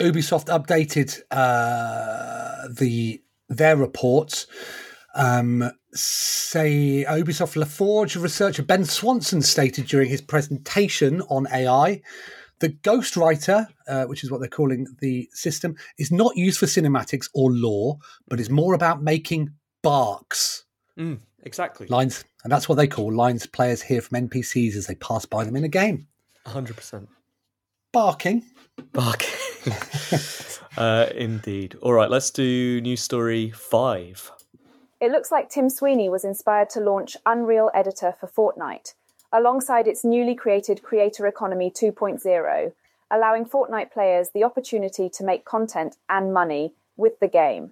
Ubisoft 0.00 0.46
updated 0.46 1.20
uh, 1.30 2.68
the 2.70 3.22
their 3.48 3.76
reports. 3.76 4.46
Um, 5.14 5.70
say 5.92 7.06
Ubisoft 7.08 7.56
LaForge 7.56 8.20
researcher 8.20 8.62
Ben 8.62 8.84
Swanson 8.84 9.40
stated 9.40 9.86
during 9.86 10.10
his 10.10 10.20
presentation 10.20 11.22
on 11.22 11.46
AI 11.50 12.02
that 12.60 12.82
Ghostwriter, 12.82 13.66
uh, 13.88 14.04
which 14.04 14.24
is 14.24 14.30
what 14.30 14.40
they're 14.40 14.48
calling 14.48 14.86
the 15.00 15.28
system, 15.32 15.76
is 15.98 16.10
not 16.10 16.36
used 16.36 16.58
for 16.58 16.66
cinematics 16.66 17.28
or 17.34 17.50
lore, 17.52 17.98
but 18.28 18.40
is 18.40 18.50
more 18.50 18.74
about 18.74 19.02
making 19.02 19.50
barks. 19.82 20.64
Mm, 20.98 21.20
exactly. 21.42 21.86
Lines, 21.88 22.24
and 22.44 22.52
that's 22.52 22.68
what 22.68 22.76
they 22.76 22.86
call 22.86 23.12
lines 23.12 23.46
players 23.46 23.82
hear 23.82 24.00
from 24.00 24.28
NPCs 24.28 24.74
as 24.74 24.86
they 24.86 24.94
pass 24.96 25.26
by 25.26 25.44
them 25.44 25.56
in 25.56 25.64
a 25.64 25.68
game. 25.68 26.06
100% 26.46 27.06
Barking. 27.92 28.44
barking. 28.92 29.30
Uh, 30.76 31.08
indeed. 31.14 31.74
All 31.80 31.94
right 31.94 32.10
let's 32.10 32.30
do 32.30 32.82
news 32.82 33.00
story 33.00 33.50
five. 33.50 34.30
It 35.00 35.10
looks 35.10 35.32
like 35.32 35.48
Tim 35.48 35.70
Sweeney 35.70 36.10
was 36.10 36.24
inspired 36.24 36.68
to 36.70 36.80
launch 36.80 37.16
Unreal 37.24 37.70
Editor 37.74 38.14
for 38.20 38.26
Fortnite, 38.26 38.92
alongside 39.32 39.86
its 39.86 40.04
newly 40.04 40.34
created 40.34 40.82
Creator 40.82 41.26
Economy 41.26 41.70
2.0, 41.70 42.72
allowing 43.10 43.44
Fortnite 43.44 43.92
players 43.92 44.30
the 44.30 44.44
opportunity 44.44 45.08
to 45.08 45.24
make 45.24 45.44
content 45.44 45.96
and 46.08 46.32
money 46.32 46.74
with 46.96 47.18
the 47.20 47.28
game. 47.28 47.70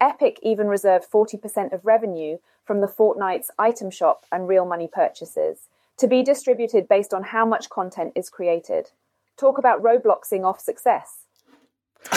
Epic 0.00 0.38
even 0.42 0.68
reserved 0.68 1.10
40% 1.10 1.72
of 1.72 1.84
revenue 1.84 2.38
from 2.64 2.80
the 2.80 2.86
Fortnite's 2.86 3.50
item 3.58 3.90
shop 3.90 4.26
and 4.30 4.48
real 4.48 4.66
money 4.66 4.88
purchases 4.92 5.68
to 5.96 6.06
be 6.06 6.22
distributed 6.22 6.88
based 6.88 7.14
on 7.14 7.22
how 7.22 7.46
much 7.46 7.70
content 7.70 8.12
is 8.14 8.28
created. 8.28 8.90
Talk 9.36 9.58
about 9.58 9.82
Robloxing 9.82 10.44
off 10.44 10.60
success. 10.60 11.24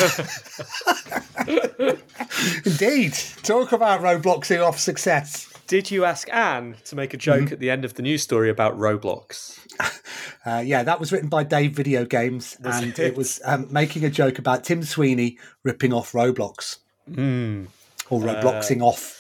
Indeed. 2.66 3.14
Talk 3.44 3.72
about 3.72 4.02
Robloxing 4.02 4.66
off 4.66 4.80
success. 4.80 5.52
Did 5.70 5.92
you 5.92 6.04
ask 6.04 6.28
Ann 6.34 6.78
to 6.86 6.96
make 6.96 7.14
a 7.14 7.18
joke 7.18 7.52
at 7.52 7.60
the 7.60 7.70
end 7.70 7.86
of 7.86 7.94
the 7.94 8.02
news 8.02 8.24
story 8.24 8.50
about 8.50 8.78
roblox 8.78 9.60
Uh, 10.46 10.64
yeah, 10.66 10.82
that 10.84 11.00
was 11.00 11.12
written 11.12 11.30
by 11.30 11.44
Dave 11.44 11.74
Video 11.74 12.06
Games, 12.06 12.58
and 12.64 12.88
it, 12.88 12.98
it? 13.00 13.16
was 13.16 13.40
um, 13.46 13.68
making 13.72 14.04
a 14.04 14.10
joke 14.10 14.40
about 14.40 14.64
Tim 14.64 14.84
Sweeney 14.84 15.38
ripping 15.64 15.94
off 15.94 16.14
Roblox 16.14 16.78
Hmm. 17.06 17.66
or 18.10 18.20
Robloxing 18.22 18.82
off. 18.82 19.16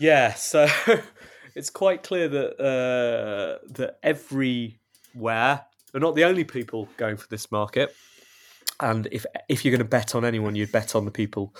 Yeah, 0.00 0.34
so 0.34 0.66
it's 1.54 1.70
quite 1.70 2.02
clear 2.02 2.28
that 2.28 2.60
uh, 2.60 3.64
that 3.74 3.98
everywhere 4.02 5.64
they're 5.92 6.00
not 6.00 6.16
the 6.16 6.24
only 6.24 6.44
people 6.44 6.88
going 6.96 7.16
for 7.18 7.28
this 7.28 7.52
market. 7.52 7.94
And 8.80 9.06
if 9.12 9.24
if 9.48 9.64
you're 9.64 9.72
going 9.72 9.78
to 9.78 9.84
bet 9.88 10.14
on 10.14 10.24
anyone, 10.24 10.56
you'd 10.56 10.72
bet 10.72 10.96
on 10.96 11.04
the 11.04 11.12
people 11.12 11.54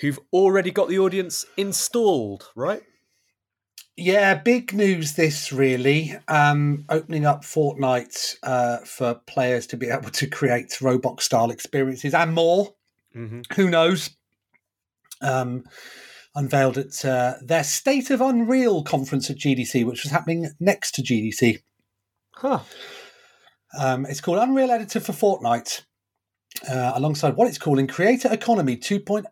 who've 0.00 0.18
already 0.32 0.70
got 0.70 0.88
the 0.88 0.98
audience 0.98 1.46
installed, 1.56 2.50
right? 2.54 2.82
Yeah, 3.96 4.34
big 4.34 4.74
news 4.74 5.14
this 5.14 5.52
really. 5.52 6.16
Um, 6.26 6.84
opening 6.88 7.26
up 7.26 7.42
Fortnite 7.42 8.36
uh, 8.42 8.78
for 8.78 9.14
players 9.26 9.66
to 9.68 9.76
be 9.76 9.88
able 9.88 10.10
to 10.10 10.26
create 10.26 10.70
Roblox 10.80 11.22
style 11.22 11.50
experiences 11.50 12.12
and 12.12 12.34
more. 12.34 12.74
Mm-hmm. 13.14 13.42
Who 13.54 13.70
knows? 13.70 14.10
Um, 15.20 15.64
unveiled 16.34 16.78
at 16.78 17.04
uh, 17.04 17.34
their 17.40 17.62
State 17.62 18.10
of 18.10 18.20
Unreal 18.20 18.82
conference 18.82 19.30
at 19.30 19.36
GDC, 19.36 19.86
which 19.86 20.02
was 20.02 20.10
happening 20.10 20.50
next 20.58 20.92
to 20.96 21.02
GDC. 21.02 21.62
Huh. 22.34 22.60
Um, 23.78 24.06
it's 24.06 24.20
called 24.20 24.38
Unreal 24.38 24.70
Editor 24.70 25.00
for 25.00 25.12
Fortnite, 25.12 25.82
uh, 26.68 26.92
alongside 26.94 27.36
what 27.36 27.48
it's 27.48 27.58
calling 27.58 27.86
Creator 27.86 28.32
Economy 28.32 28.76
2.0. 28.76 29.24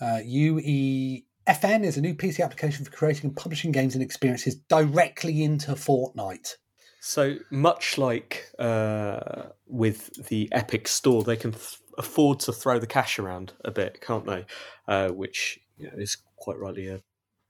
Uh, 0.00 0.20
UEFN 0.24 1.84
is 1.84 1.96
a 1.96 2.00
new 2.00 2.14
PC 2.14 2.42
application 2.42 2.84
for 2.84 2.90
creating 2.90 3.26
and 3.28 3.36
publishing 3.36 3.72
games 3.72 3.94
and 3.94 4.02
experiences 4.02 4.56
directly 4.68 5.42
into 5.42 5.72
Fortnite. 5.72 6.56
So 7.00 7.36
much 7.50 7.98
like 7.98 8.48
uh, 8.58 9.44
with 9.66 10.28
the 10.28 10.48
Epic 10.52 10.86
Store, 10.88 11.22
they 11.24 11.36
can 11.36 11.54
afford 11.98 12.40
to 12.40 12.52
throw 12.52 12.78
the 12.78 12.86
cash 12.86 13.18
around 13.18 13.52
a 13.64 13.70
bit, 13.70 14.00
can't 14.00 14.26
they? 14.26 14.46
Uh, 14.86 15.08
which 15.08 15.60
you 15.76 15.86
know, 15.86 15.94
is 15.96 16.16
quite 16.36 16.58
rightly 16.58 16.88
a 16.88 17.00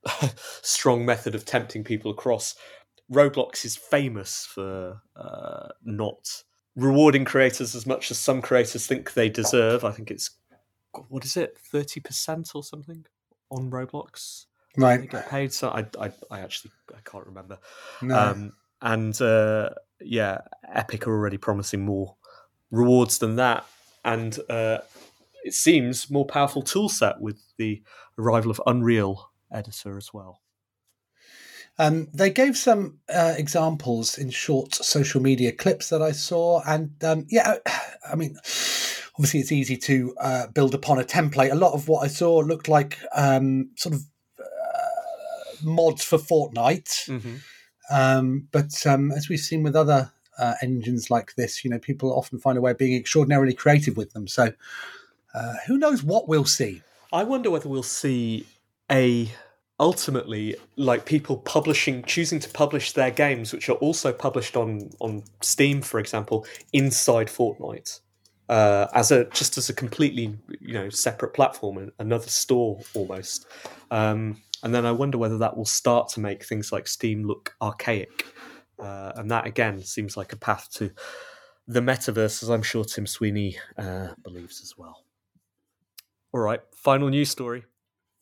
strong 0.62 1.05
method 1.05 1.34
of 1.34 1.44
tempting 1.44 1.84
people 1.84 2.11
across. 2.11 2.55
Roblox 3.11 3.64
is 3.64 3.76
famous 3.76 4.46
for 4.46 5.03
uh, 5.16 5.68
not 5.84 6.42
rewarding 6.74 7.24
creators 7.24 7.74
as 7.74 7.86
much 7.86 8.11
as 8.11 8.18
some 8.18 8.40
creators 8.40 8.86
think 8.86 9.12
they 9.12 9.28
deserve. 9.28 9.84
I 9.84 9.90
think 9.90 10.11
it's 10.11 10.30
what 11.09 11.24
is 11.24 11.36
it, 11.36 11.57
thirty 11.59 12.01
percent 12.01 12.53
or 12.55 12.62
something 12.62 13.05
on 13.51 13.70
Roblox. 13.70 14.47
They 14.76 14.82
Right. 14.82 15.11
get 15.11 15.28
paid. 15.28 15.53
So 15.53 15.68
I, 15.68 15.86
I, 16.01 16.11
I 16.30 16.40
actually 16.40 16.72
I 16.95 17.01
can't 17.05 17.26
remember. 17.26 17.59
No. 18.01 18.16
Um, 18.16 18.53
and 18.80 19.20
uh, 19.20 19.70
yeah, 20.01 20.38
Epic 20.72 21.07
are 21.07 21.12
already 21.12 21.36
promising 21.36 21.84
more 21.84 22.16
rewards 22.70 23.18
than 23.18 23.36
that, 23.36 23.66
and 24.05 24.38
uh, 24.49 24.78
it 25.45 25.55
seems 25.55 26.11
more 26.11 26.24
powerful 26.26 26.62
tool 26.62 26.88
set 26.88 27.20
with 27.20 27.40
the 27.59 27.82
arrival 28.18 28.51
of 28.51 28.61
Unreal 28.66 29.30
Editor 29.53 29.97
as 29.97 30.12
well. 30.12 30.40
Um, 31.78 32.09
they 32.12 32.30
gave 32.30 32.57
some 32.57 32.99
uh, 33.12 33.34
examples 33.36 34.18
in 34.18 34.30
short 34.30 34.74
social 34.74 35.22
media 35.22 35.53
clips 35.53 35.88
that 35.88 36.03
I 36.03 36.12
saw, 36.12 36.62
and 36.66 36.93
um, 37.05 37.26
yeah, 37.30 37.57
I 38.11 38.14
mean, 38.16 38.36
obviously 39.22 39.38
it's 39.38 39.52
easy 39.52 39.76
to 39.76 40.12
uh, 40.20 40.46
build 40.48 40.74
upon 40.74 40.98
a 40.98 41.04
template. 41.04 41.52
A 41.52 41.54
lot 41.54 41.74
of 41.74 41.86
what 41.86 42.00
I 42.00 42.08
saw 42.08 42.38
looked 42.38 42.66
like 42.66 42.98
um, 43.14 43.70
sort 43.76 43.94
of 43.94 44.02
uh, 44.40 45.54
mods 45.62 46.02
for 46.02 46.18
Fortnite, 46.18 47.06
Mm-hmm. 47.08 47.34
um, 47.94 48.48
but 48.50 48.84
um, 48.84 49.12
as 49.12 49.28
we've 49.28 49.38
seen 49.38 49.62
with 49.62 49.76
other 49.76 50.10
uh, 50.38 50.54
engines 50.60 51.08
like 51.08 51.36
this, 51.36 51.62
you 51.62 51.70
know, 51.70 51.78
people 51.78 52.12
often 52.12 52.40
find 52.40 52.58
a 52.58 52.60
way 52.60 52.72
of 52.72 52.78
being 52.78 52.96
extraordinarily 52.96 53.54
creative 53.54 53.96
with 53.96 54.12
them. 54.12 54.26
So, 54.26 54.54
uh, 55.34 55.54
who 55.68 55.78
knows 55.78 56.02
what 56.02 56.26
we'll 56.26 56.44
see? 56.44 56.82
I 57.12 57.22
wonder 57.22 57.48
whether 57.48 57.68
we'll 57.68 57.84
see 57.84 58.44
a 58.90 59.30
ultimately 59.78 60.56
like 60.74 61.06
people 61.06 61.36
publishing 61.36 62.02
choosing 62.04 62.40
to 62.40 62.48
publish 62.48 62.90
their 62.92 63.10
games 63.12 63.52
which 63.52 63.68
are 63.68 63.78
also 63.78 64.12
published 64.12 64.56
on 64.56 64.90
on 65.00 65.22
Steam 65.40 65.80
for 65.82 65.98
example 65.98 66.46
inside 66.72 67.26
Fortnite 67.26 68.00
uh, 68.53 68.88
as 68.94 69.11
a 69.11 69.24
just 69.26 69.57
as 69.57 69.68
a 69.68 69.74
completely 69.74 70.36
you 70.61 70.74
know 70.74 70.88
separate 70.90 71.34
platform 71.34 71.78
and 71.78 71.92
another 71.98 72.28
store 72.28 72.78
almost 72.94 73.46
um, 73.90 74.36
and 74.62 74.74
then 74.74 74.86
I 74.86 74.92
wonder 74.92 75.18
whether 75.18 75.38
that 75.38 75.57
will 75.57 75.64
start 75.64 76.09
to 76.11 76.20
make 76.20 76.44
things 76.44 76.72
like 76.72 76.86
Steam 76.86 77.24
look 77.24 77.55
archaic 77.61 78.26
uh, 78.78 79.12
and 79.16 79.30
that 79.30 79.46
again 79.46 79.80
seems 79.82 80.16
like 80.16 80.32
a 80.32 80.36
path 80.36 80.68
to 80.74 80.90
the 81.66 81.80
metaverse 81.80 82.42
as 82.42 82.50
I'm 82.50 82.62
sure 82.62 82.84
Tim 82.84 83.07
Sweeney 83.07 83.57
uh, 83.78 84.09
believes 84.22 84.61
as 84.61 84.74
well 84.76 85.05
all 86.32 86.40
right 86.40 86.61
final 86.74 87.09
news 87.09 87.30
story 87.30 87.64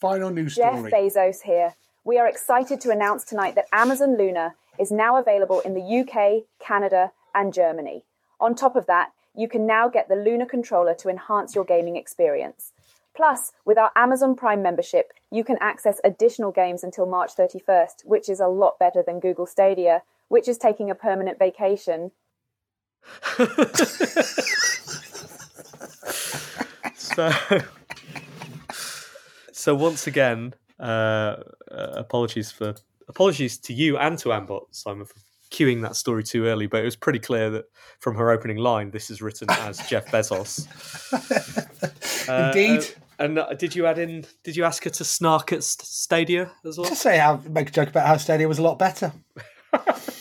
Final 0.00 0.30
news 0.30 0.54
story. 0.54 0.90
Jeff. 0.90 0.92
Bezos 0.92 1.42
here. 1.42 1.74
We 2.04 2.18
are 2.18 2.26
excited 2.26 2.80
to 2.80 2.90
announce 2.90 3.22
tonight 3.22 3.54
that 3.54 3.66
Amazon 3.70 4.16
Luna 4.16 4.54
is 4.78 4.90
now 4.90 5.18
available 5.18 5.60
in 5.60 5.74
the 5.74 6.00
UK, 6.00 6.44
Canada, 6.58 7.12
and 7.34 7.52
Germany. 7.52 8.06
On 8.40 8.54
top 8.54 8.76
of 8.76 8.86
that, 8.86 9.10
you 9.40 9.48
can 9.48 9.66
now 9.66 9.88
get 9.88 10.06
the 10.10 10.16
Luna 10.16 10.44
controller 10.44 10.92
to 10.94 11.08
enhance 11.08 11.54
your 11.54 11.64
gaming 11.64 11.96
experience. 11.96 12.72
Plus, 13.16 13.52
with 13.64 13.78
our 13.78 13.90
Amazon 13.96 14.36
Prime 14.36 14.62
membership, 14.62 15.14
you 15.30 15.44
can 15.44 15.56
access 15.62 15.98
additional 16.04 16.52
games 16.52 16.84
until 16.84 17.06
March 17.06 17.34
31st, 17.34 18.04
which 18.04 18.28
is 18.28 18.38
a 18.38 18.48
lot 18.48 18.78
better 18.78 19.02
than 19.02 19.18
Google 19.18 19.46
Stadia, 19.46 20.02
which 20.28 20.46
is 20.46 20.58
taking 20.58 20.90
a 20.90 20.94
permanent 20.94 21.38
vacation. 21.38 22.10
so, 26.94 27.32
so 29.52 29.74
once 29.74 30.06
again, 30.06 30.52
uh, 30.78 30.82
uh, 30.82 31.92
apologies 31.96 32.52
for 32.52 32.74
apologies 33.08 33.56
to 33.56 33.72
you 33.72 33.96
and 33.96 34.18
to 34.18 34.28
AnnBot 34.28 34.66
Simon 34.70 35.06
for 35.06 35.18
cueing 35.50 35.82
that 35.82 35.96
story 35.96 36.22
too 36.24 36.46
early. 36.46 36.66
But 36.66 36.82
it 36.82 36.84
was 36.84 36.96
pretty 36.96 37.18
clear 37.18 37.50
that 37.50 37.64
from 37.98 38.14
her 38.16 38.30
opening 38.30 38.56
line, 38.56 38.90
this 38.90 39.10
is 39.10 39.20
written 39.22 39.48
as 39.50 39.78
Jeff 39.88 40.06
Bezos. 40.06 40.66
Uh, 42.28 42.52
Indeed. 42.54 42.80
uh, 42.80 43.24
and 43.24 43.38
uh, 43.38 43.52
did 43.54 43.74
you 43.74 43.86
add 43.86 43.98
in? 43.98 44.24
Did 44.44 44.54
you 44.54 44.64
ask 44.64 44.84
her 44.84 44.90
to 44.90 45.04
snark 45.04 45.52
at 45.52 45.64
St- 45.64 45.84
Stadia 45.86 46.52
as 46.64 46.78
well? 46.78 46.88
Just 46.88 47.02
say 47.02 47.18
how 47.18 47.40
make 47.48 47.68
a 47.70 47.72
joke 47.72 47.88
about 47.88 48.06
how 48.06 48.16
Stadia 48.18 48.46
was 48.46 48.58
a 48.58 48.62
lot 48.62 48.78
better. 48.78 49.12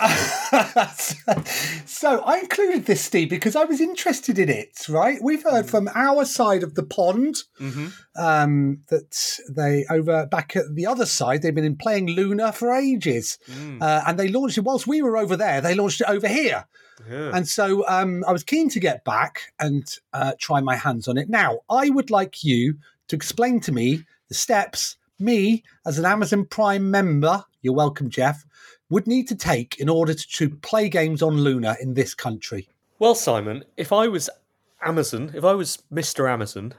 so 1.86 2.20
I 2.22 2.38
included 2.40 2.86
this, 2.86 3.00
Steve, 3.00 3.30
because 3.30 3.56
I 3.56 3.64
was 3.64 3.80
interested 3.80 4.38
in 4.38 4.48
it. 4.48 4.86
Right, 4.88 5.18
we've 5.22 5.42
heard 5.42 5.68
from 5.68 5.88
our 5.94 6.24
side 6.24 6.62
of 6.62 6.74
the 6.74 6.82
pond 6.82 7.36
Mm-hmm. 7.60 7.88
um, 8.16 8.80
that 8.88 9.38
they 9.50 9.84
over 9.90 10.26
back 10.26 10.56
at 10.56 10.64
the 10.74 10.86
other 10.86 11.04
side 11.06 11.42
they've 11.42 11.54
been 11.54 11.76
playing 11.76 12.08
Luna 12.08 12.52
for 12.52 12.72
ages, 12.72 13.38
Mm. 13.50 13.82
uh, 13.82 14.02
and 14.06 14.18
they 14.18 14.28
launched 14.28 14.58
it 14.58 14.62
whilst 14.64 14.86
we 14.86 15.02
were 15.02 15.16
over 15.16 15.36
there. 15.36 15.60
They 15.60 15.74
launched 15.74 16.00
it 16.00 16.08
over 16.08 16.26
here. 16.28 16.66
Yeah. 17.08 17.30
And 17.34 17.48
so 17.48 17.86
um, 17.88 18.24
I 18.26 18.32
was 18.32 18.44
keen 18.44 18.68
to 18.70 18.80
get 18.80 19.04
back 19.04 19.52
and 19.58 19.86
uh, 20.12 20.32
try 20.38 20.60
my 20.60 20.76
hands 20.76 21.08
on 21.08 21.16
it. 21.18 21.28
Now, 21.28 21.60
I 21.70 21.90
would 21.90 22.10
like 22.10 22.44
you 22.44 22.76
to 23.08 23.16
explain 23.16 23.60
to 23.60 23.72
me 23.72 24.04
the 24.28 24.34
steps 24.34 24.96
me, 25.18 25.62
as 25.86 25.98
an 25.98 26.06
Amazon 26.06 26.46
Prime 26.46 26.90
member, 26.90 27.44
you're 27.62 27.74
welcome, 27.74 28.08
Jeff, 28.08 28.44
would 28.90 29.06
need 29.06 29.28
to 29.28 29.34
take 29.34 29.78
in 29.78 29.88
order 29.88 30.12
to, 30.12 30.28
to 30.28 30.50
play 30.50 30.88
games 30.88 31.22
on 31.22 31.38
Luna 31.38 31.76
in 31.80 31.94
this 31.94 32.14
country. 32.14 32.68
Well, 32.98 33.14
Simon, 33.14 33.64
if 33.76 33.92
I 33.92 34.08
was 34.08 34.28
Amazon, 34.82 35.32
if 35.34 35.44
I 35.44 35.54
was 35.54 35.78
Mr. 35.92 36.30
Amazon, 36.30 36.74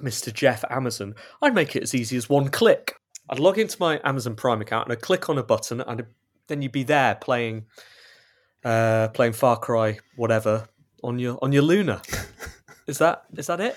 Mr. 0.00 0.32
Jeff 0.32 0.64
Amazon, 0.70 1.14
I'd 1.42 1.54
make 1.54 1.76
it 1.76 1.82
as 1.82 1.94
easy 1.94 2.16
as 2.16 2.28
one 2.28 2.48
click. 2.48 2.94
I'd 3.28 3.38
log 3.38 3.58
into 3.58 3.76
my 3.78 4.00
Amazon 4.04 4.36
Prime 4.36 4.62
account 4.62 4.86
and 4.86 4.92
I'd 4.92 5.02
click 5.02 5.28
on 5.28 5.36
a 5.36 5.42
button, 5.42 5.80
and 5.82 6.06
then 6.46 6.62
you'd 6.62 6.72
be 6.72 6.84
there 6.84 7.16
playing, 7.16 7.66
uh, 8.64 9.08
playing 9.08 9.34
Far 9.34 9.58
Cry, 9.58 9.98
whatever, 10.16 10.68
on 11.02 11.18
your 11.18 11.38
on 11.42 11.52
your 11.52 11.62
Luna. 11.62 12.00
is 12.86 12.98
that 12.98 13.24
is 13.36 13.48
that 13.48 13.60
it? 13.60 13.76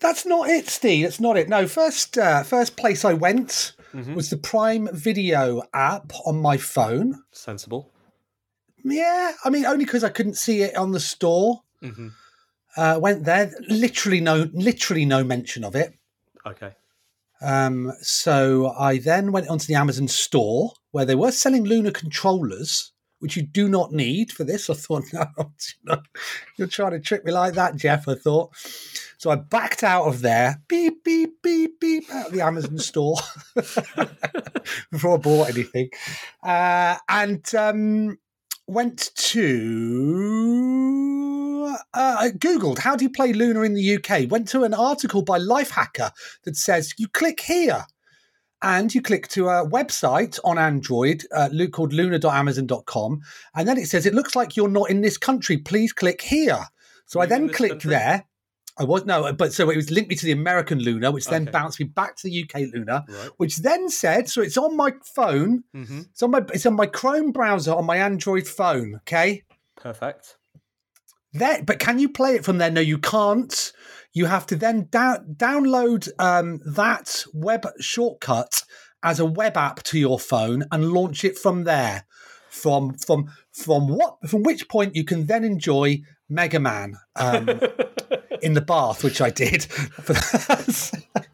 That's 0.00 0.26
not 0.26 0.48
it, 0.48 0.68
Steve. 0.68 1.04
That's 1.04 1.20
not 1.20 1.36
it. 1.36 1.48
No, 1.48 1.68
first 1.68 2.18
uh, 2.18 2.42
first 2.42 2.76
place 2.76 3.04
I 3.04 3.12
went 3.12 3.74
was 4.14 4.30
the 4.30 4.36
Prime 4.36 4.88
Video 4.92 5.62
app 5.72 6.12
on 6.26 6.40
my 6.40 6.56
phone. 6.56 7.22
Sensible. 7.32 7.90
Yeah, 8.84 9.32
I 9.44 9.50
mean 9.50 9.64
only 9.64 9.84
because 9.84 10.04
I 10.04 10.10
couldn't 10.10 10.36
see 10.36 10.62
it 10.62 10.76
on 10.76 10.92
the 10.92 11.00
store. 11.00 11.62
hmm 11.80 12.08
Uh, 12.76 12.98
went 13.00 13.24
there. 13.24 13.52
Literally 13.68 14.20
no, 14.20 14.48
literally 14.52 15.04
no 15.04 15.22
mention 15.22 15.62
of 15.64 15.76
it. 15.76 15.94
Okay. 16.44 16.72
Um, 17.40 17.92
so 18.02 18.72
I 18.76 18.98
then 18.98 19.30
went 19.30 19.48
onto 19.48 19.66
the 19.66 19.74
Amazon 19.76 20.08
store 20.08 20.72
where 20.90 21.04
they 21.04 21.14
were 21.14 21.30
selling 21.30 21.64
Luna 21.64 21.92
controllers, 21.92 22.92
which 23.24 23.36
you 23.36 23.42
do 23.42 23.70
not 23.70 23.90
need 23.90 24.30
for 24.30 24.44
this. 24.44 24.68
I 24.70 24.74
thought, 24.74 25.04
no, 25.82 26.02
you're 26.58 26.68
trying 26.68 26.90
to 26.90 27.00
trick 27.00 27.24
me 27.24 27.32
like 27.32 27.54
that, 27.54 27.74
Jeff. 27.74 28.06
I 28.06 28.16
thought. 28.16 28.54
So 29.16 29.30
I 29.30 29.36
backed 29.36 29.82
out 29.82 30.04
of 30.04 30.20
there, 30.20 30.60
beep, 30.68 31.02
beep, 31.02 31.40
beep, 31.42 31.80
beep, 31.80 32.04
out 32.12 32.26
of 32.26 32.34
the 32.34 32.42
Amazon 32.42 32.76
store 32.76 33.16
before 34.92 35.14
I 35.14 35.16
bought 35.16 35.48
anything. 35.48 35.88
Uh, 36.42 36.98
and 37.08 37.54
um, 37.54 38.18
went 38.66 39.10
to 39.14 40.54
uh, 41.94 42.28
googled 42.36 42.76
how 42.76 42.94
do 42.94 43.04
you 43.04 43.10
play 43.10 43.32
Luna 43.32 43.62
in 43.62 43.72
the 43.72 43.96
UK. 43.96 44.30
Went 44.30 44.48
to 44.48 44.64
an 44.64 44.74
article 44.74 45.22
by 45.22 45.38
Lifehacker 45.38 46.10
that 46.44 46.56
says 46.56 46.92
you 46.98 47.08
click 47.08 47.40
here, 47.40 47.86
and 48.64 48.92
you 48.94 49.02
click 49.02 49.28
to 49.28 49.48
a 49.48 49.68
website 49.68 50.38
on 50.42 50.58
Android 50.58 51.22
uh, 51.32 51.48
called 51.70 51.92
Luna.amazon.com, 51.92 53.20
and 53.54 53.68
then 53.68 53.78
it 53.78 53.86
says 53.88 54.06
it 54.06 54.14
looks 54.14 54.34
like 54.34 54.56
you're 54.56 54.68
not 54.68 54.90
in 54.90 55.02
this 55.02 55.18
country. 55.18 55.58
Please 55.58 55.92
click 55.92 56.22
here. 56.22 56.58
So 57.06 57.20
I 57.20 57.26
then 57.26 57.50
clicked 57.50 57.74
country? 57.82 57.90
there. 57.90 58.24
I 58.76 58.82
was 58.82 59.04
no, 59.04 59.32
but 59.34 59.52
so 59.52 59.70
it 59.70 59.76
was 59.76 59.90
linked 59.92 60.10
me 60.10 60.16
to 60.16 60.26
the 60.26 60.32
American 60.32 60.80
Luna, 60.80 61.12
which 61.12 61.26
then 61.26 61.42
Okay. 61.42 61.52
bounced 61.52 61.78
me 61.78 61.86
back 61.86 62.16
to 62.16 62.22
the 62.24 62.42
UK 62.42 62.62
Luna, 62.72 63.04
Right. 63.08 63.30
which 63.36 63.58
then 63.58 63.88
said, 63.88 64.28
so 64.28 64.42
it's 64.42 64.56
on 64.56 64.76
my 64.76 64.92
phone. 65.14 65.62
hmm 65.72 66.00
It's 66.10 66.22
on 66.24 66.32
my 66.32 66.40
it's 66.52 66.66
on 66.66 66.74
my 66.74 66.86
Chrome 66.86 67.30
browser 67.30 67.72
on 67.72 67.84
my 67.86 67.98
Android 67.98 68.48
phone. 68.48 68.96
Okay. 68.96 69.44
Perfect. 69.76 70.38
There, 71.34 71.62
but 71.62 71.78
can 71.80 71.98
you 71.98 72.08
play 72.08 72.34
it 72.36 72.44
from 72.44 72.58
there? 72.58 72.70
No, 72.70 72.80
you 72.80 72.98
can't. 72.98 73.72
You 74.14 74.26
have 74.26 74.46
to 74.46 74.56
then 74.56 74.86
down, 74.90 75.34
download 75.36 76.08
um, 76.18 76.60
that 76.64 77.24
web 77.34 77.66
shortcut 77.80 78.62
as 79.02 79.20
a 79.20 79.26
web 79.26 79.56
app 79.56 79.82
to 79.82 79.98
your 79.98 80.18
phone 80.18 80.64
and 80.72 80.92
launch 80.92 81.24
it 81.24 81.36
from 81.36 81.64
there. 81.64 82.06
From 82.48 82.94
from 82.94 83.32
from 83.52 83.88
what 83.88 84.16
from 84.28 84.44
which 84.44 84.68
point 84.68 84.94
you 84.94 85.02
can 85.02 85.26
then 85.26 85.42
enjoy 85.42 86.02
Mega 86.28 86.60
Man 86.60 86.94
um, 87.16 87.48
in 88.42 88.54
the 88.54 88.60
bath, 88.60 89.02
which 89.02 89.20
I 89.20 89.30
did. 89.30 89.66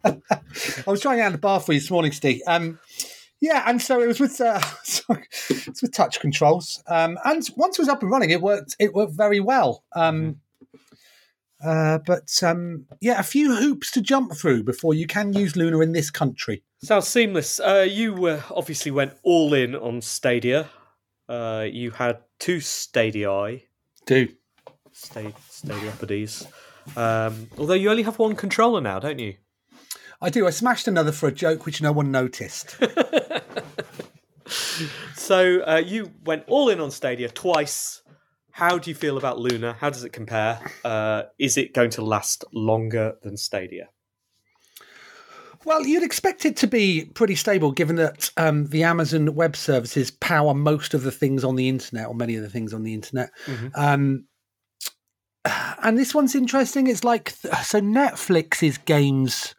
I 0.05 0.91
was 0.91 1.01
trying 1.03 1.21
out 1.21 1.33
the 1.33 1.39
bath 1.39 1.67
for 1.67 1.75
you 1.75 1.81
this 1.81 1.91
morning, 1.91 2.13
Steve. 2.13 2.41
Um, 2.47 2.79
yeah, 3.41 3.65
and 3.67 3.81
so 3.81 4.01
it 4.01 4.07
was 4.07 4.21
with 4.21 4.41
uh, 4.41 4.61
sorry, 4.83 5.27
it's 5.49 5.83
with 5.83 5.93
touch 5.93 6.21
controls. 6.21 6.83
Um, 6.87 7.19
and 7.25 7.47
once 7.57 7.79
it 7.79 7.83
was 7.83 7.89
up 7.89 8.03
and 8.03 8.11
running, 8.11 8.31
it 8.31 8.41
worked. 8.41 8.77
It 8.79 8.95
worked 8.95 9.15
very 9.15 9.41
well. 9.41 9.85
Um, 9.95 10.41
uh, 11.65 11.99
but 12.07 12.43
um, 12.43 12.87
yeah, 13.01 13.19
a 13.19 13.23
few 13.23 13.55
hoops 13.55 13.91
to 13.93 14.01
jump 14.01 14.35
through 14.35 14.63
before 14.65 14.95
you 14.95 15.07
can 15.07 15.33
use 15.33 15.57
Luna 15.57 15.81
in 15.81 15.93
this 15.93 16.11
country. 16.11 16.63
Sounds 16.83 17.09
seamless. 17.09 17.61
Uh, 17.61 17.87
you 17.89 18.27
uh, 18.27 18.43
obviously 18.51 18.91
went 18.91 19.15
all 19.23 19.55
in 19.55 19.75
on 19.75 20.01
Stadia. 20.01 20.69
Uh, 21.29 21.67
you 21.71 21.91
had 21.91 22.19
two 22.39 22.61
Stadia, 22.61 23.61
Do 24.07 24.29
Sta- 24.93 25.33
Stadiapodes. 25.51 26.47
Um, 26.97 27.49
although 27.59 27.75
you 27.75 27.91
only 27.91 28.03
have 28.03 28.19
one 28.19 28.35
controller 28.35 28.81
now, 28.81 28.99
don't 28.99 29.19
you? 29.19 29.37
I 30.21 30.31
do? 30.31 30.47
I 30.47 30.51
smashed 30.51 30.89
another 30.89 31.13
for 31.13 31.29
a 31.29 31.33
joke 31.33 31.67
which 31.67 31.81
no 31.81 31.93
one 31.93 32.11
noticed. 32.11 32.77
so 35.15 35.63
uh, 35.63 35.83
you 35.85 36.11
went 36.25 36.45
all 36.47 36.69
in 36.69 36.81
on 36.81 36.91
Stadia 36.91 37.29
twice. 37.29 38.03
How 38.53 38.79
do 38.79 38.91
you 38.91 38.95
feel 38.95 39.17
about 39.17 39.39
Luna? 39.39 39.77
How 39.79 39.91
does 39.91 40.05
it 40.05 40.13
compare? 40.13 40.61
Uh, 40.85 41.23
is 41.39 41.57
it 41.57 41.75
going 41.75 41.91
to 41.91 42.03
last 42.03 42.45
longer 42.53 43.17
than 43.23 43.37
Stadia? 43.37 43.89
Well, 45.65 45.87
you'd 45.87 46.03
expect 46.03 46.47
it 46.47 46.57
to 46.59 46.67
be 46.67 47.05
pretty 47.13 47.35
stable, 47.35 47.71
given 47.73 47.97
that 47.97 48.31
um, 48.39 48.67
the 48.69 48.83
Amazon 48.83 49.35
Web 49.35 49.55
Services 49.55 50.11
power 50.11 50.55
most 50.55 50.95
of 50.95 51.03
the 51.03 51.13
things 51.13 51.45
on 51.45 51.57
the 51.57 51.69
internet, 51.69 52.07
or 52.07 52.15
many 52.15 52.35
of 52.37 52.43
the 52.43 52.49
things 52.49 52.73
on 52.73 52.83
the 52.83 52.95
internet. 52.95 53.31
Um, 53.75 54.25
and 55.83 55.99
this 55.99 56.15
one's 56.15 56.35
interesting. 56.35 56.87
It's 56.87 57.05
like 57.05 57.31
so 57.31 57.81
Netflix's 57.81 58.79
games 58.79 59.55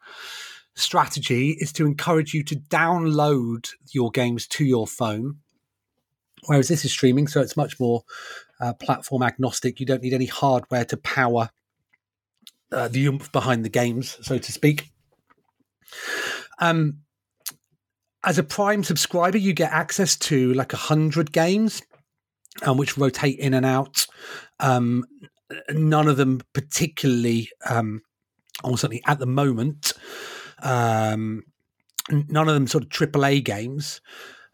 strategy 0.76 1.58
is 1.60 1.72
to 1.74 1.86
encourage 1.86 2.34
you 2.34 2.44
to 2.46 2.56
download 2.56 3.70
your 3.92 4.10
games 4.10 4.48
to 4.48 4.66
your 4.66 4.88
phone, 4.88 5.38
whereas 6.46 6.68
this 6.68 6.86
is 6.86 6.92
streaming, 6.92 7.28
so 7.28 7.42
it's 7.42 7.58
much 7.58 7.80
more 7.80 8.04
uh, 8.62 8.74
platform 8.74 9.24
agnostic. 9.24 9.80
You 9.80 9.86
don't 9.86 10.04
need 10.04 10.14
any 10.14 10.28
hardware 10.28 10.86
to 10.86 10.98
power 10.98 11.50
uh, 12.72 12.88
the 12.88 13.06
oomph 13.06 13.32
behind 13.32 13.66
the 13.66 13.70
games, 13.70 14.18
so 14.22 14.38
to 14.38 14.52
speak. 14.52 14.92
Um, 16.60 17.00
as 18.24 18.38
a 18.38 18.44
Prime 18.44 18.84
subscriber, 18.84 19.38
you 19.38 19.54
get 19.54 19.72
access 19.72 20.16
to 20.18 20.54
like 20.54 20.74
a 20.74 20.78
hundred 20.78 21.32
games, 21.32 21.82
um, 22.62 22.78
which 22.78 22.98
rotate 22.98 23.40
in 23.40 23.54
and 23.54 23.66
out. 23.66 24.06
Um, 24.60 25.06
none 25.72 26.08
of 26.08 26.18
them 26.18 26.42
particularly, 26.54 27.50
um, 27.68 28.02
or 28.64 28.78
certainly 28.78 29.02
at 29.08 29.20
the 29.20 29.26
moment, 29.26 29.94
um, 30.62 31.44
none 32.10 32.48
of 32.48 32.54
them 32.54 32.68
sort 32.68 32.84
of 32.84 32.90
AAA 32.90 33.44
games. 33.44 34.02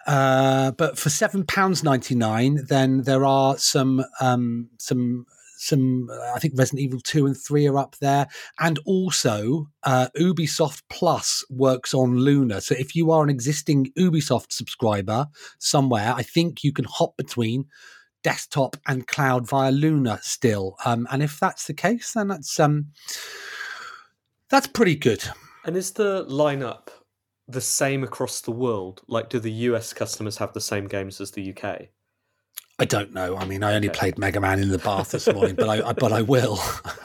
Uh, 0.08 0.72
but 0.72 0.98
for 0.98 1.10
seven 1.10 1.46
pounds 1.46 1.84
ninety 1.84 2.16
nine, 2.16 2.66
then 2.70 3.04
there 3.04 3.26
are 3.26 3.58
some 3.58 4.04
um, 4.22 4.70
some 4.80 5.26
some. 5.58 6.10
uh, 6.10 6.32
I 6.34 6.40
think 6.40 6.54
Resident 6.56 6.82
Evil 6.82 7.02
two 7.02 7.26
and 7.26 7.36
three 7.36 7.68
are 7.68 7.78
up 7.78 7.98
there, 8.00 8.28
and 8.58 8.80
also 8.86 9.68
uh, 9.84 10.08
Ubisoft 10.18 10.84
Plus 10.90 11.44
works 11.50 11.94
on 11.94 12.18
Luna. 12.18 12.62
So 12.62 12.74
if 12.80 12.96
you 12.96 13.12
are 13.12 13.22
an 13.22 13.30
existing 13.30 13.92
Ubisoft 14.00 14.54
subscriber 14.54 15.28
somewhere, 15.60 16.14
I 16.16 16.24
think 16.24 16.64
you 16.64 16.72
can 16.72 16.86
hop 16.86 17.18
between 17.18 17.66
desktop 18.24 18.78
and 18.88 19.08
cloud 19.08 19.48
via 19.48 19.72
Luna 19.72 20.20
still. 20.22 20.76
Um, 20.86 21.06
and 21.12 21.22
if 21.22 21.40
that's 21.40 21.68
the 21.68 21.74
case, 21.74 22.14
then 22.14 22.30
that's 22.30 22.60
um, 22.60 22.88
that's 24.50 24.68
pretty 24.68 24.96
good. 24.96 25.24
And 25.66 25.76
is 25.76 25.92
the 25.92 26.26
lineup 26.26 26.88
the 27.48 27.62
same 27.62 28.04
across 28.04 28.42
the 28.42 28.52
world? 28.52 29.02
Like, 29.08 29.30
do 29.30 29.40
the 29.40 29.52
US 29.52 29.94
customers 29.94 30.38
have 30.38 30.54
the 30.54 30.62
same 30.62 30.88
games 30.88 31.22
as 31.22 31.32
the 31.32 31.56
UK? 31.56 31.88
I 32.80 32.86
don't 32.86 33.14
know. 33.14 33.36
I 33.36 33.46
mean, 33.46 33.64
I 33.64 33.74
only 33.74 33.90
played 33.90 34.20
Mega 34.20 34.40
Man 34.40 34.60
in 34.60 34.70
the 34.70 34.78
bath 34.78 35.10
this 35.12 35.28
morning, 35.28 35.56
but 35.56 35.68
I, 35.68 35.90
I 35.90 35.94
but 35.94 36.12
I 36.12 36.22
will. 36.22 36.60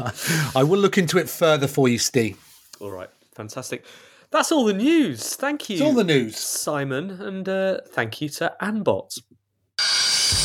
I 0.55 0.63
will 0.63 0.79
look 0.79 0.99
into 0.99 1.17
it 1.19 1.31
further 1.31 1.67
for 1.67 1.89
you, 1.89 1.99
Steve. 1.99 2.39
All 2.79 2.91
right, 2.91 3.09
fantastic. 3.35 3.87
That's 4.31 4.53
all 4.53 4.65
the 4.65 4.75
news. 4.75 5.35
Thank 5.35 5.71
you. 5.71 5.77
It's 5.77 5.83
all 5.83 5.95
the 5.95 6.05
news. 6.05 6.37
Simon, 6.37 7.23
and 7.23 7.49
uh, 7.49 7.81
thank 7.89 8.21
you 8.21 8.29
to 8.31 8.55
AnnBot. 8.61 9.19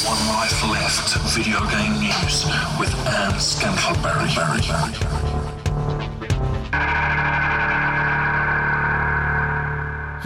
One 0.05 0.27
Life 0.27 0.63
Left 0.69 1.17
video 1.35 1.59
game 1.71 1.99
news 1.99 2.45
with 2.79 2.93
Ann 3.07 3.33
Scantleberry. 3.33 5.46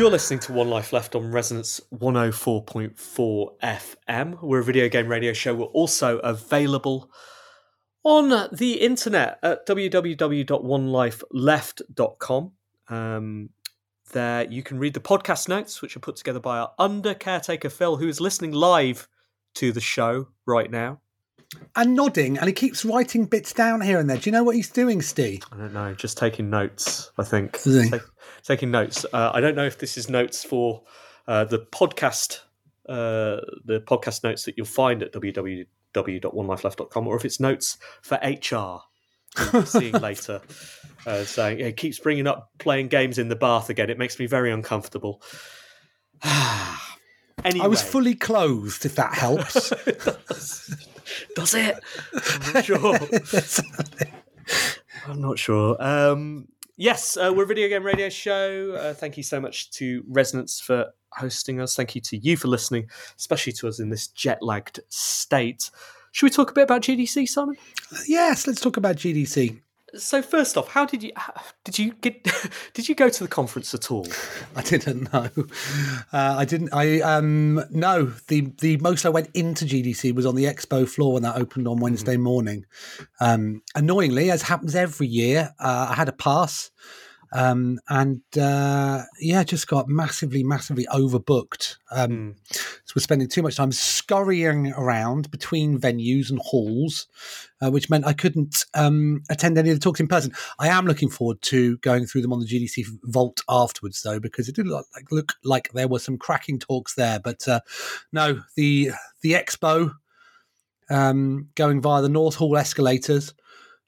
You're 0.01 0.09
listening 0.09 0.39
to 0.39 0.51
One 0.51 0.67
Life 0.67 0.91
Left 0.93 1.13
on 1.13 1.31
Resonance 1.31 1.79
104.4 1.93 3.59
FM. 3.61 4.41
We're 4.41 4.61
a 4.61 4.63
video 4.63 4.89
game 4.89 5.07
radio 5.07 5.31
show. 5.31 5.53
We're 5.53 5.65
also 5.65 6.17
available 6.17 7.11
on 8.03 8.49
the 8.51 8.81
internet 8.81 9.37
at 9.43 9.67
www.onelifeleft.com. 9.67 12.51
Um, 12.89 13.49
there 14.11 14.51
you 14.51 14.63
can 14.63 14.79
read 14.79 14.95
the 14.95 14.99
podcast 14.99 15.47
notes, 15.47 15.83
which 15.83 15.95
are 15.95 15.99
put 15.99 16.15
together 16.15 16.39
by 16.39 16.57
our 16.57 16.71
under 16.79 17.13
caretaker 17.13 17.69
Phil, 17.69 17.97
who 17.97 18.07
is 18.07 18.19
listening 18.19 18.53
live 18.53 19.07
to 19.53 19.71
the 19.71 19.81
show 19.81 20.29
right 20.47 20.71
now. 20.71 20.99
And 21.75 21.95
nodding, 21.95 22.39
and 22.39 22.47
he 22.47 22.53
keeps 22.53 22.83
writing 22.83 23.25
bits 23.25 23.53
down 23.53 23.81
here 23.81 23.99
and 23.99 24.09
there. 24.09 24.17
Do 24.17 24.29
you 24.29 24.31
know 24.31 24.43
what 24.43 24.55
he's 24.55 24.71
doing, 24.71 25.03
Steve? 25.03 25.43
I 25.51 25.57
don't 25.57 25.73
know, 25.73 25.93
just 25.93 26.17
taking 26.17 26.49
notes, 26.49 27.11
I 27.19 27.23
think. 27.23 27.59
Is 27.67 27.83
he? 27.83 27.89
Ta- 27.91 27.99
taking 28.43 28.71
notes. 28.71 29.05
Uh, 29.11 29.31
I 29.33 29.41
don't 29.41 29.55
know 29.55 29.65
if 29.65 29.77
this 29.77 29.97
is 29.97 30.09
notes 30.09 30.43
for 30.43 30.83
uh, 31.27 31.45
the 31.45 31.59
podcast, 31.59 32.39
uh, 32.87 33.41
the 33.65 33.83
podcast 33.85 34.23
notes 34.23 34.45
that 34.45 34.55
you'll 34.57 34.65
find 34.65 35.03
at 35.03 35.13
www.onelifeleft.com, 35.13 37.07
or 37.07 37.15
if 37.15 37.25
it's 37.25 37.39
notes 37.39 37.77
for 38.01 38.19
HR. 38.23 38.81
Seeing 39.63 39.93
later, 39.93 40.41
uh, 41.05 41.23
saying 41.23 41.61
it 41.61 41.77
keeps 41.77 41.97
bringing 41.99 42.27
up 42.27 42.51
playing 42.57 42.89
games 42.89 43.17
in 43.17 43.29
the 43.29 43.35
bath 43.37 43.69
again. 43.69 43.89
It 43.89 43.97
makes 43.97 44.19
me 44.19 44.25
very 44.25 44.51
uncomfortable. 44.51 45.21
anyway, 47.41 47.41
I 47.63 47.67
was 47.67 47.81
fully 47.81 48.13
clothed, 48.13 48.85
if 48.85 48.95
that 48.95 49.13
helps. 49.13 49.69
Does 51.35 51.53
it? 51.53 51.79
I'm 52.13 52.53
not 52.53 52.65
sure. 52.65 52.99
I'm 55.07 55.21
not 55.21 55.39
sure. 55.39 55.81
Um, 55.81 56.49
yes, 56.81 57.15
uh, 57.15 57.31
we're 57.33 57.43
a 57.43 57.47
video 57.47 57.69
game 57.69 57.83
radio 57.83 58.09
show. 58.09 58.73
Uh, 58.73 58.93
thank 58.93 59.15
you 59.15 59.23
so 59.23 59.39
much 59.39 59.69
to 59.71 60.03
Resonance 60.07 60.59
for 60.59 60.87
hosting 61.13 61.61
us. 61.61 61.75
Thank 61.75 61.93
you 61.93 62.01
to 62.01 62.17
you 62.17 62.35
for 62.35 62.47
listening, 62.47 62.89
especially 63.17 63.53
to 63.53 63.67
us 63.67 63.79
in 63.79 63.89
this 63.89 64.07
jet 64.07 64.41
lagged 64.41 64.79
state. 64.89 65.69
Should 66.11 66.25
we 66.25 66.29
talk 66.31 66.49
a 66.49 66.53
bit 66.53 66.63
about 66.63 66.81
GDC, 66.81 67.29
Simon? 67.29 67.55
yes, 68.07 68.47
let's 68.47 68.59
talk 68.59 68.77
about 68.77 68.95
GDC. 68.95 69.61
So 69.95 70.21
first 70.21 70.57
off, 70.57 70.69
how 70.69 70.85
did 70.85 71.03
you 71.03 71.11
did 71.63 71.77
you 71.77 71.93
get 72.01 72.23
did 72.73 72.87
you 72.87 72.95
go 72.95 73.09
to 73.09 73.23
the 73.23 73.27
conference 73.27 73.73
at 73.73 73.91
all? 73.91 74.07
I 74.55 74.61
didn't 74.61 75.11
know. 75.11 75.29
Uh, 76.13 76.35
I 76.37 76.45
didn't. 76.45 76.69
I 76.73 77.01
um 77.01 77.63
no. 77.69 78.05
The 78.27 78.51
the 78.59 78.77
most 78.77 79.05
I 79.05 79.09
went 79.09 79.29
into 79.33 79.65
GDC 79.65 80.15
was 80.15 80.25
on 80.25 80.35
the 80.35 80.45
expo 80.45 80.87
floor 80.87 81.13
when 81.13 81.23
that 81.23 81.35
opened 81.35 81.67
on 81.67 81.79
Wednesday 81.79 82.17
morning. 82.17 82.65
Um, 83.19 83.63
annoyingly, 83.75 84.31
as 84.31 84.43
happens 84.43 84.75
every 84.75 85.07
year, 85.07 85.53
uh, 85.59 85.87
I 85.89 85.95
had 85.95 86.07
a 86.07 86.13
pass, 86.13 86.71
um, 87.33 87.79
and 87.87 88.21
uh, 88.37 89.03
yeah, 89.19 89.43
just 89.43 89.67
got 89.67 89.87
massively, 89.87 90.43
massively 90.43 90.85
overbooked. 90.91 91.77
Um, 91.91 92.35
So 92.49 92.93
we're 92.95 93.01
spending 93.01 93.29
too 93.29 93.41
much 93.41 93.55
time 93.55 93.71
scurrying 93.71 94.73
around 94.73 95.31
between 95.31 95.79
venues 95.79 96.29
and 96.29 96.39
halls, 96.39 97.07
uh, 97.61 97.71
which 97.71 97.89
meant 97.89 98.05
I 98.05 98.13
couldn't 98.13 98.65
um, 98.73 99.23
attend 99.29 99.57
any 99.57 99.69
of 99.69 99.77
the 99.79 99.83
talks 99.83 100.01
in 100.01 100.07
person. 100.07 100.33
I 100.59 100.67
am 100.67 100.85
looking 100.85 101.09
forward 101.09 101.41
to 101.43 101.77
going 101.77 102.05
through 102.05 102.23
them 102.23 102.33
on 102.33 102.41
the 102.41 102.45
GDC 102.45 102.85
Vault 103.03 103.41
afterwards, 103.47 104.01
though, 104.01 104.19
because 104.19 104.49
it 104.49 104.55
did 104.55 104.67
look 104.67 104.85
like, 104.93 105.11
look 105.11 105.33
like 105.43 105.71
there 105.71 105.87
were 105.87 105.99
some 105.99 106.17
cracking 106.17 106.59
talks 106.59 106.95
there. 106.95 107.19
But 107.19 107.47
uh, 107.47 107.61
no, 108.11 108.41
the 108.55 108.91
the 109.21 109.33
expo 109.33 109.93
um, 110.89 111.47
going 111.55 111.81
via 111.81 112.01
the 112.01 112.09
North 112.09 112.35
Hall 112.35 112.57
escalators 112.57 113.33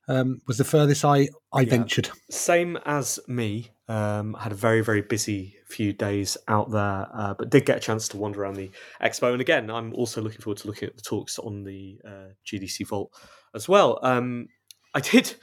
um, 0.07 0.41
was 0.47 0.57
the 0.57 0.63
furthest 0.63 1.05
I 1.05 1.29
I 1.51 1.65
ventured. 1.65 2.09
Same 2.29 2.77
as 2.85 3.19
me. 3.27 3.71
Um, 3.87 4.33
had 4.35 4.51
a 4.51 4.55
very 4.55 4.81
very 4.81 5.01
busy 5.01 5.57
few 5.67 5.93
days 5.93 6.37
out 6.47 6.71
there, 6.71 7.07
uh, 7.13 7.33
but 7.33 7.49
did 7.49 7.65
get 7.65 7.77
a 7.77 7.79
chance 7.79 8.07
to 8.09 8.17
wander 8.17 8.41
around 8.41 8.55
the 8.55 8.71
expo. 9.01 9.31
And 9.31 9.41
again, 9.41 9.69
I'm 9.69 9.93
also 9.93 10.21
looking 10.21 10.41
forward 10.41 10.57
to 10.59 10.67
looking 10.67 10.87
at 10.87 10.95
the 10.95 11.01
talks 11.01 11.39
on 11.39 11.63
the 11.63 11.99
uh, 12.05 12.33
GDC 12.45 12.87
Vault 12.87 13.11
as 13.53 13.67
well. 13.67 13.99
Um, 14.01 14.47
I 14.93 14.99
did. 14.99 15.35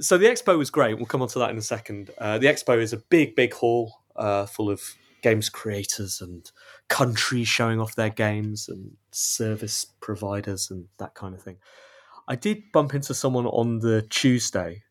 So 0.00 0.18
the 0.18 0.26
expo 0.26 0.58
was 0.58 0.70
great. 0.70 0.96
We'll 0.96 1.06
come 1.06 1.22
on 1.22 1.28
to 1.28 1.38
that 1.38 1.50
in 1.50 1.56
a 1.56 1.62
second. 1.62 2.10
Uh, 2.18 2.38
the 2.38 2.46
expo 2.48 2.78
is 2.78 2.92
a 2.92 2.98
big 2.98 3.34
big 3.34 3.54
hall 3.54 4.02
uh, 4.16 4.46
full 4.46 4.70
of 4.70 4.82
games 5.22 5.48
creators 5.48 6.20
and 6.20 6.50
countries 6.88 7.48
showing 7.48 7.80
off 7.80 7.94
their 7.94 8.10
games 8.10 8.68
and 8.68 8.92
service 9.10 9.86
providers 10.00 10.70
and 10.70 10.86
that 10.98 11.14
kind 11.14 11.34
of 11.34 11.42
thing. 11.42 11.56
I 12.26 12.36
did 12.36 12.72
bump 12.72 12.94
into 12.94 13.14
someone 13.14 13.46
on 13.46 13.78
the 13.80 14.02
Tuesday, 14.02 14.82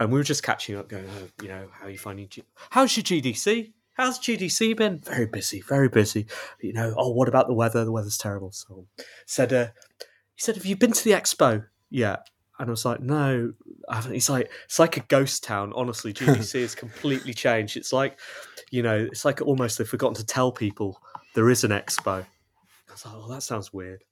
and 0.00 0.10
we 0.10 0.18
were 0.18 0.24
just 0.24 0.42
catching 0.42 0.76
up, 0.76 0.88
going, 0.88 1.06
oh, 1.18 1.28
you 1.42 1.48
know, 1.48 1.68
how 1.72 1.86
are 1.86 1.90
you 1.90 1.98
finding? 1.98 2.28
G- 2.28 2.44
How's 2.70 2.96
your 2.96 3.04
GDC? 3.04 3.72
How's 3.94 4.18
GDC 4.18 4.76
been? 4.76 4.98
Very 5.00 5.26
busy, 5.26 5.60
very 5.60 5.88
busy. 5.88 6.26
You 6.60 6.72
know, 6.72 6.94
oh, 6.96 7.10
what 7.10 7.28
about 7.28 7.46
the 7.46 7.52
weather? 7.54 7.84
The 7.84 7.92
weather's 7.92 8.16
terrible. 8.16 8.50
So 8.52 8.86
said, 9.26 9.52
uh, 9.52 9.66
he 10.34 10.40
said, 10.40 10.54
have 10.56 10.64
you 10.64 10.76
been 10.76 10.92
to 10.92 11.04
the 11.04 11.10
expo 11.10 11.66
yet? 11.90 12.26
And 12.58 12.68
I 12.68 12.70
was 12.70 12.84
like, 12.86 13.00
no, 13.00 13.52
I 13.88 13.96
haven't. 13.96 14.14
He's 14.14 14.30
like, 14.30 14.50
it's 14.64 14.78
like 14.78 14.96
a 14.96 15.00
ghost 15.00 15.44
town. 15.44 15.72
Honestly, 15.74 16.12
GDC 16.14 16.60
has 16.62 16.74
completely 16.74 17.34
changed. 17.34 17.76
It's 17.76 17.92
like, 17.92 18.18
you 18.70 18.82
know, 18.82 18.96
it's 19.10 19.24
like 19.26 19.42
almost 19.42 19.76
they've 19.76 19.88
forgotten 19.88 20.14
to 20.14 20.24
tell 20.24 20.52
people 20.52 20.98
there 21.34 21.50
is 21.50 21.64
an 21.64 21.70
expo. 21.70 22.24
I 22.24 22.92
was 22.92 23.04
like, 23.04 23.14
oh, 23.14 23.28
that 23.28 23.42
sounds 23.42 23.72
weird. 23.74 24.04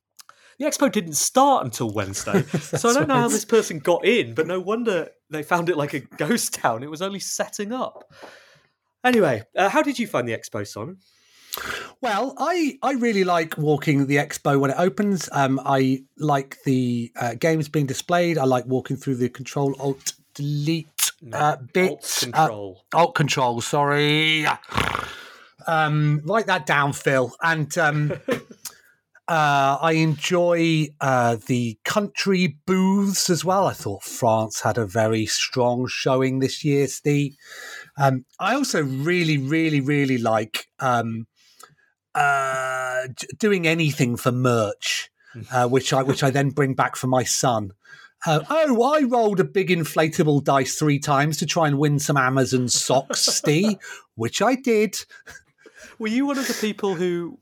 The 0.61 0.67
expo 0.67 0.93
didn't 0.93 1.15
start 1.15 1.65
until 1.65 1.91
Wednesday, 1.91 2.43
so 2.61 2.91
I 2.91 2.93
don't 2.93 3.09
know 3.09 3.17
how 3.17 3.29
this 3.29 3.47
person 3.47 3.79
got 3.79 4.05
in, 4.05 4.35
but 4.35 4.47
no 4.47 4.61
wonder 4.61 5.09
they 5.31 5.43
found 5.43 5.71
it 5.71 5.77
like 5.79 5.95
a 5.95 6.01
ghost 6.19 6.53
town. 6.53 6.83
It 6.83 6.91
was 6.91 7.01
only 7.01 7.19
setting 7.19 7.73
up. 7.73 8.13
Anyway, 9.03 9.43
uh, 9.57 9.71
how 9.71 9.81
did 9.83 9.99
you 9.99 10.07
find 10.07 10.29
the 10.29 10.37
expo, 10.37 10.67
Simon? 10.67 10.99
Well, 12.03 12.35
I, 12.39 12.79
I 12.83 12.93
really 12.93 13.25
like 13.25 13.57
walking 13.57 14.07
the 14.07 14.17
expo 14.17 14.61
when 14.61 14.71
it 14.71 14.77
opens. 14.79 15.31
Um, 15.33 15.59
I 15.65 16.05
like 16.19 16.59
the 16.65 17.11
uh, 17.17 17.35
games 17.41 17.71
being 17.71 17.87
displayed. 17.87 18.37
I 18.37 18.45
like 18.45 18.67
walking 18.67 18.99
through 18.99 19.17
the 19.17 19.31
Control 19.31 19.75
Alt 19.81 20.13
Delete 20.35 21.11
uh, 21.33 21.57
bits. 21.73 22.23
Alt 22.25 22.35
Uh, 22.35 22.39
control. 22.47 22.85
Alt 22.93 23.15
Control, 23.15 23.61
sorry. 23.63 24.47
Um, 25.67 26.21
write 26.25 26.47
that 26.47 26.67
down, 26.67 26.93
Phil. 26.93 27.35
And 27.43 27.77
um, 27.79 28.13
uh, 29.31 29.79
I 29.81 29.93
enjoy 29.93 30.89
uh, 31.01 31.37
the 31.47 31.79
country 31.85 32.57
booths 32.67 33.31
as 33.31 33.45
well. 33.45 33.65
I 33.69 33.73
thought 33.73 34.03
France 34.03 34.63
had 34.63 34.77
a 34.77 34.85
very 34.85 35.25
strong 35.25 35.87
showing 35.87 36.41
this 36.41 36.65
year, 36.65 36.89
Steve. 36.89 37.37
Um, 37.97 38.25
I 38.41 38.57
also 38.57 38.83
really, 38.83 39.39
really, 39.39 39.81
really 39.81 40.19
like 40.19 40.67
um, 40.81 41.29
uh, 42.13 43.07
doing 43.39 43.69
anything 43.69 44.17
for 44.17 44.33
merch, 44.33 45.13
uh, 45.53 45.69
which 45.69 45.93
I 45.93 46.03
which 46.03 46.25
I 46.25 46.31
then 46.31 46.51
bring 46.51 46.75
back 46.75 46.97
for 46.97 47.07
my 47.07 47.23
son. 47.23 47.71
Uh, 48.27 48.41
oh, 48.51 48.83
I 48.83 49.03
rolled 49.03 49.39
a 49.39 49.45
big 49.45 49.69
inflatable 49.69 50.43
dice 50.43 50.75
three 50.75 50.99
times 50.99 51.37
to 51.37 51.47
try 51.47 51.69
and 51.69 51.79
win 51.79 52.01
some 52.01 52.17
Amazon 52.17 52.69
socks, 52.69 53.21
Steve, 53.37 53.77
which 54.17 54.43
I 54.43 54.57
did. 54.57 54.97
Were 56.01 56.09
you 56.09 56.27
one 56.27 56.39
of 56.39 56.49
the 56.49 56.55
people 56.55 56.97
who 56.97 57.39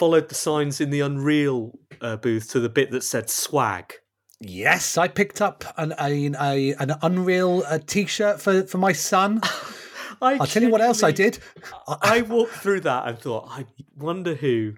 followed 0.00 0.30
the 0.30 0.34
signs 0.34 0.80
in 0.80 0.88
the 0.88 1.00
Unreal 1.00 1.78
uh, 2.00 2.16
booth 2.16 2.50
to 2.52 2.58
the 2.58 2.70
bit 2.70 2.90
that 2.90 3.04
said 3.04 3.28
swag? 3.28 3.92
Yes, 4.40 4.96
I 4.96 5.08
picked 5.08 5.42
up 5.42 5.62
an 5.76 5.92
a, 6.00 6.32
a 6.40 6.74
an 6.76 6.94
Unreal 7.02 7.62
uh, 7.66 7.78
t-shirt 7.86 8.40
for, 8.40 8.62
for 8.62 8.78
my 8.78 8.92
son. 8.92 9.42
I 10.22 10.38
I'll 10.38 10.46
tell 10.46 10.62
you 10.62 10.70
what 10.70 10.80
else 10.80 11.02
I 11.02 11.10
did. 11.10 11.38
I 11.86 12.22
walked 12.22 12.52
through 12.52 12.80
that 12.80 13.08
and 13.08 13.18
thought, 13.18 13.48
I 13.50 13.66
wonder 13.94 14.34
who 14.34 14.72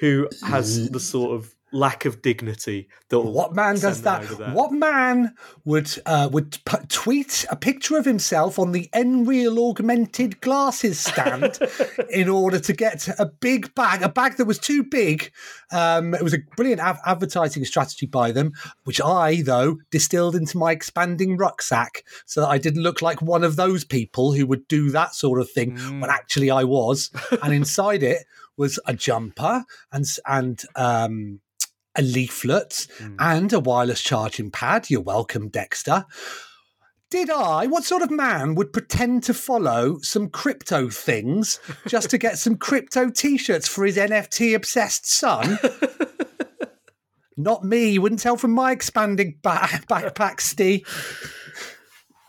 who 0.00 0.28
has 0.46 0.90
the 0.96 1.00
sort 1.00 1.32
of 1.32 1.53
lack 1.74 2.04
of 2.04 2.22
dignity 2.22 2.88
that 3.08 3.20
What 3.20 3.54
man 3.54 3.78
does 3.78 4.02
that? 4.02 4.24
What 4.52 4.72
man 4.72 5.34
would 5.64 5.90
uh, 6.06 6.28
would 6.32 6.56
p- 6.64 6.86
tweet 6.88 7.44
a 7.50 7.56
picture 7.56 7.98
of 7.98 8.04
himself 8.04 8.58
on 8.58 8.72
the 8.72 8.88
Nreal 8.94 9.58
augmented 9.58 10.40
glasses 10.40 11.00
stand 11.00 11.58
in 12.10 12.28
order 12.28 12.60
to 12.60 12.72
get 12.72 13.08
a 13.18 13.26
big 13.26 13.74
bag, 13.74 14.02
a 14.02 14.08
bag 14.08 14.36
that 14.36 14.46
was 14.46 14.58
too 14.58 14.84
big? 14.84 15.32
Um, 15.72 16.14
it 16.14 16.22
was 16.22 16.34
a 16.34 16.38
brilliant 16.56 16.80
av- 16.80 17.00
advertising 17.04 17.64
strategy 17.64 18.06
by 18.06 18.30
them, 18.30 18.52
which 18.84 19.00
I 19.00 19.42
though 19.42 19.78
distilled 19.90 20.36
into 20.36 20.56
my 20.56 20.70
expanding 20.70 21.36
rucksack, 21.36 22.04
so 22.24 22.40
that 22.40 22.48
I 22.48 22.58
didn't 22.58 22.82
look 22.82 23.02
like 23.02 23.20
one 23.20 23.42
of 23.42 23.56
those 23.56 23.84
people 23.84 24.32
who 24.32 24.46
would 24.46 24.68
do 24.68 24.90
that 24.90 25.14
sort 25.14 25.40
of 25.40 25.50
thing 25.50 25.76
when 26.00 26.10
actually 26.10 26.50
I 26.50 26.62
was. 26.64 27.10
and 27.42 27.52
inside 27.52 28.02
it 28.02 28.24
was 28.56 28.78
a 28.86 28.94
jumper 28.94 29.64
and 29.92 30.04
and 30.26 30.62
um, 30.76 31.40
a 31.96 32.02
leaflet 32.02 32.86
hmm. 32.98 33.16
and 33.18 33.52
a 33.52 33.60
wireless 33.60 34.02
charging 34.02 34.50
pad. 34.50 34.90
You're 34.90 35.00
welcome, 35.00 35.48
Dexter. 35.48 36.04
Did 37.10 37.30
I? 37.30 37.66
What 37.66 37.84
sort 37.84 38.02
of 38.02 38.10
man 38.10 38.56
would 38.56 38.72
pretend 38.72 39.22
to 39.24 39.34
follow 39.34 39.98
some 40.00 40.28
crypto 40.28 40.88
things 40.88 41.60
just 41.86 42.10
to 42.10 42.18
get 42.18 42.38
some 42.38 42.56
crypto 42.56 43.08
t 43.08 43.38
shirts 43.38 43.68
for 43.68 43.84
his 43.84 43.96
NFT 43.96 44.54
obsessed 44.54 45.08
son? 45.08 45.58
Not 47.36 47.64
me. 47.64 47.90
You 47.90 48.02
wouldn't 48.02 48.20
tell 48.20 48.36
from 48.36 48.52
my 48.52 48.72
expanding 48.72 49.38
ba- 49.42 49.68
backpack, 49.88 50.40
Steve. 50.40 50.86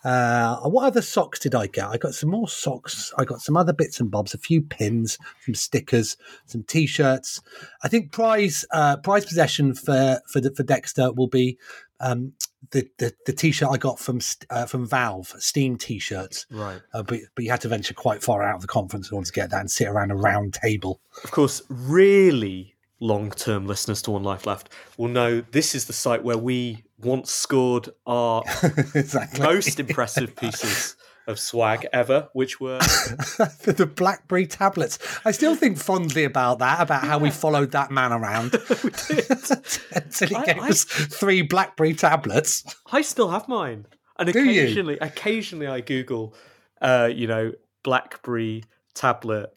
Uh, 0.06 0.60
what 0.70 0.86
other 0.86 1.02
socks 1.02 1.40
did 1.40 1.56
I 1.56 1.66
get? 1.66 1.88
I 1.88 1.98
got 1.98 2.14
some 2.14 2.30
more 2.30 2.48
socks. 2.48 3.12
I 3.18 3.26
got 3.26 3.42
some 3.42 3.58
other 3.58 3.74
bits 3.74 4.00
and 4.00 4.12
bobs, 4.12 4.36
a 4.36 4.38
few 4.38 4.62
pins, 4.62 5.18
some 5.44 5.56
stickers, 5.56 6.16
some 6.46 6.62
t-shirts. 6.62 7.42
I 7.84 7.88
think 7.88 8.12
prize 8.12 8.66
uh, 8.72 8.98
prize 8.98 9.26
possession 9.26 9.74
for 9.74 10.22
for 10.28 10.42
for 10.56 10.62
Dexter 10.62 11.12
will 11.12 11.28
be 11.28 11.58
um, 12.00 12.34
the, 12.70 12.88
the 13.00 13.14
the 13.26 13.34
t-shirt 13.34 13.70
I 13.72 13.78
got 13.78 14.00
from 14.00 14.20
uh, 14.52 14.68
from 14.68 14.88
Valve, 14.88 15.34
Steam 15.40 15.76
t-shirts. 15.76 16.46
Right. 16.52 16.82
Uh, 16.94 17.02
but 17.02 17.22
but 17.34 17.44
you 17.44 17.50
had 17.50 17.62
to 17.62 17.68
venture 17.68 17.96
quite 17.96 18.22
far 18.22 18.44
out 18.44 18.56
of 18.56 18.62
the 18.62 18.68
conference 18.68 19.10
in 19.10 19.16
order 19.16 19.26
to 19.26 19.34
get 19.34 19.50
that 19.50 19.60
and 19.60 19.72
sit 19.72 19.88
around 19.88 20.12
a 20.12 20.16
round 20.16 20.54
table. 20.54 21.02
Of 21.24 21.32
course, 21.32 21.64
really 21.68 22.75
long-term 23.06 23.68
listeners 23.68 24.02
to 24.04 24.12
One 24.12 24.24
Life 24.24 24.46
Left 24.46 24.70
will 24.98 25.08
know 25.10 25.42
this 25.52 25.76
is 25.76 25.86
the 25.86 25.94
site 25.94 26.24
where 26.24 26.38
we 26.38 26.84
once 27.00 27.32
scored 27.32 27.90
our 28.08 28.44
exactly. 28.96 29.46
most 29.46 29.80
impressive 29.80 30.36
pieces 30.36 30.96
of 31.28 31.40
swag 31.40 31.88
ever, 31.92 32.30
which 32.34 32.60
were 32.60 32.78
the 32.80 33.92
BlackBerry 33.96 34.46
tablets. 34.48 35.00
I 35.26 35.32
still 35.32 35.56
think 35.56 35.78
fondly 35.78 36.24
about 36.24 36.60
that, 36.60 36.82
about 36.82 37.04
how 37.04 37.18
we 37.18 37.32
followed 37.32 37.72
that 37.72 37.90
man 37.92 38.12
around 38.14 38.54
until 39.92 40.28
he 40.28 40.36
I- 40.36 40.46
gave 40.46 40.60
I- 40.60 40.70
us 40.70 40.84
three 40.84 41.42
BlackBerry 41.42 41.94
tablets. 41.94 42.64
I 42.92 43.02
still 43.02 43.30
have 43.30 43.48
mine. 43.48 43.86
And 44.18 44.32
Do 44.32 44.40
you? 44.44 44.62
occasionally, 44.62 44.98
occasionally 45.00 45.68
I 45.68 45.82
Google, 45.82 46.36
uh, 46.82 47.10
you 47.14 47.28
know, 47.28 47.52
BlackBerry 47.84 48.64
tablet 48.94 49.50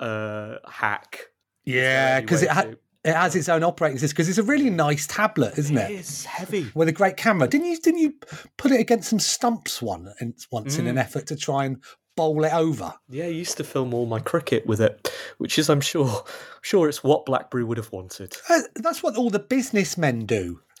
uh, 0.00 0.56
hack. 0.68 1.20
Yeah, 1.64 2.20
because 2.20 2.42
it, 2.42 2.50
had. 2.50 2.64
Anyway, 2.66 2.78
it 3.06 3.14
has 3.14 3.34
its 3.34 3.48
own 3.48 3.62
operating 3.62 3.98
system. 3.98 4.14
Because 4.14 4.28
it's 4.28 4.38
a 4.38 4.42
really 4.42 4.68
nice 4.70 5.06
tablet, 5.06 5.56
isn't 5.58 5.76
It 5.78 5.90
it? 5.90 6.00
is 6.00 6.24
heavy. 6.24 6.70
With 6.74 6.88
a 6.88 6.92
great 6.92 7.16
camera. 7.16 7.48
Didn't 7.48 7.66
you? 7.68 7.80
Didn't 7.80 8.00
you 8.00 8.14
put 8.58 8.72
it 8.72 8.80
against 8.80 9.08
some 9.08 9.18
stumps 9.20 9.80
one 9.80 10.12
in, 10.20 10.34
once 10.50 10.76
in 10.78 10.86
an 10.86 10.96
Mm. 10.96 11.00
effort 11.00 11.26
to 11.28 11.36
try 11.36 11.64
and 11.64 11.82
bowl 12.16 12.44
it 12.44 12.52
over? 12.52 12.92
Yeah, 13.08 13.24
I 13.24 13.28
used 13.28 13.56
to 13.58 13.64
film 13.64 13.94
all 13.94 14.06
my 14.06 14.18
cricket 14.20 14.66
with 14.66 14.80
it, 14.80 15.10
which 15.38 15.58
is, 15.58 15.68
I'm 15.70 15.80
sure, 15.82 16.24
sure 16.62 16.88
it's 16.88 17.04
what 17.04 17.26
BlackBerry 17.26 17.64
would 17.64 17.76
have 17.78 17.92
wanted. 17.92 18.34
Uh, 18.50 18.60
That's 18.74 19.02
what 19.02 19.16
all 19.16 19.30
the 19.30 19.38
businessmen 19.38 20.26
do. 20.26 20.60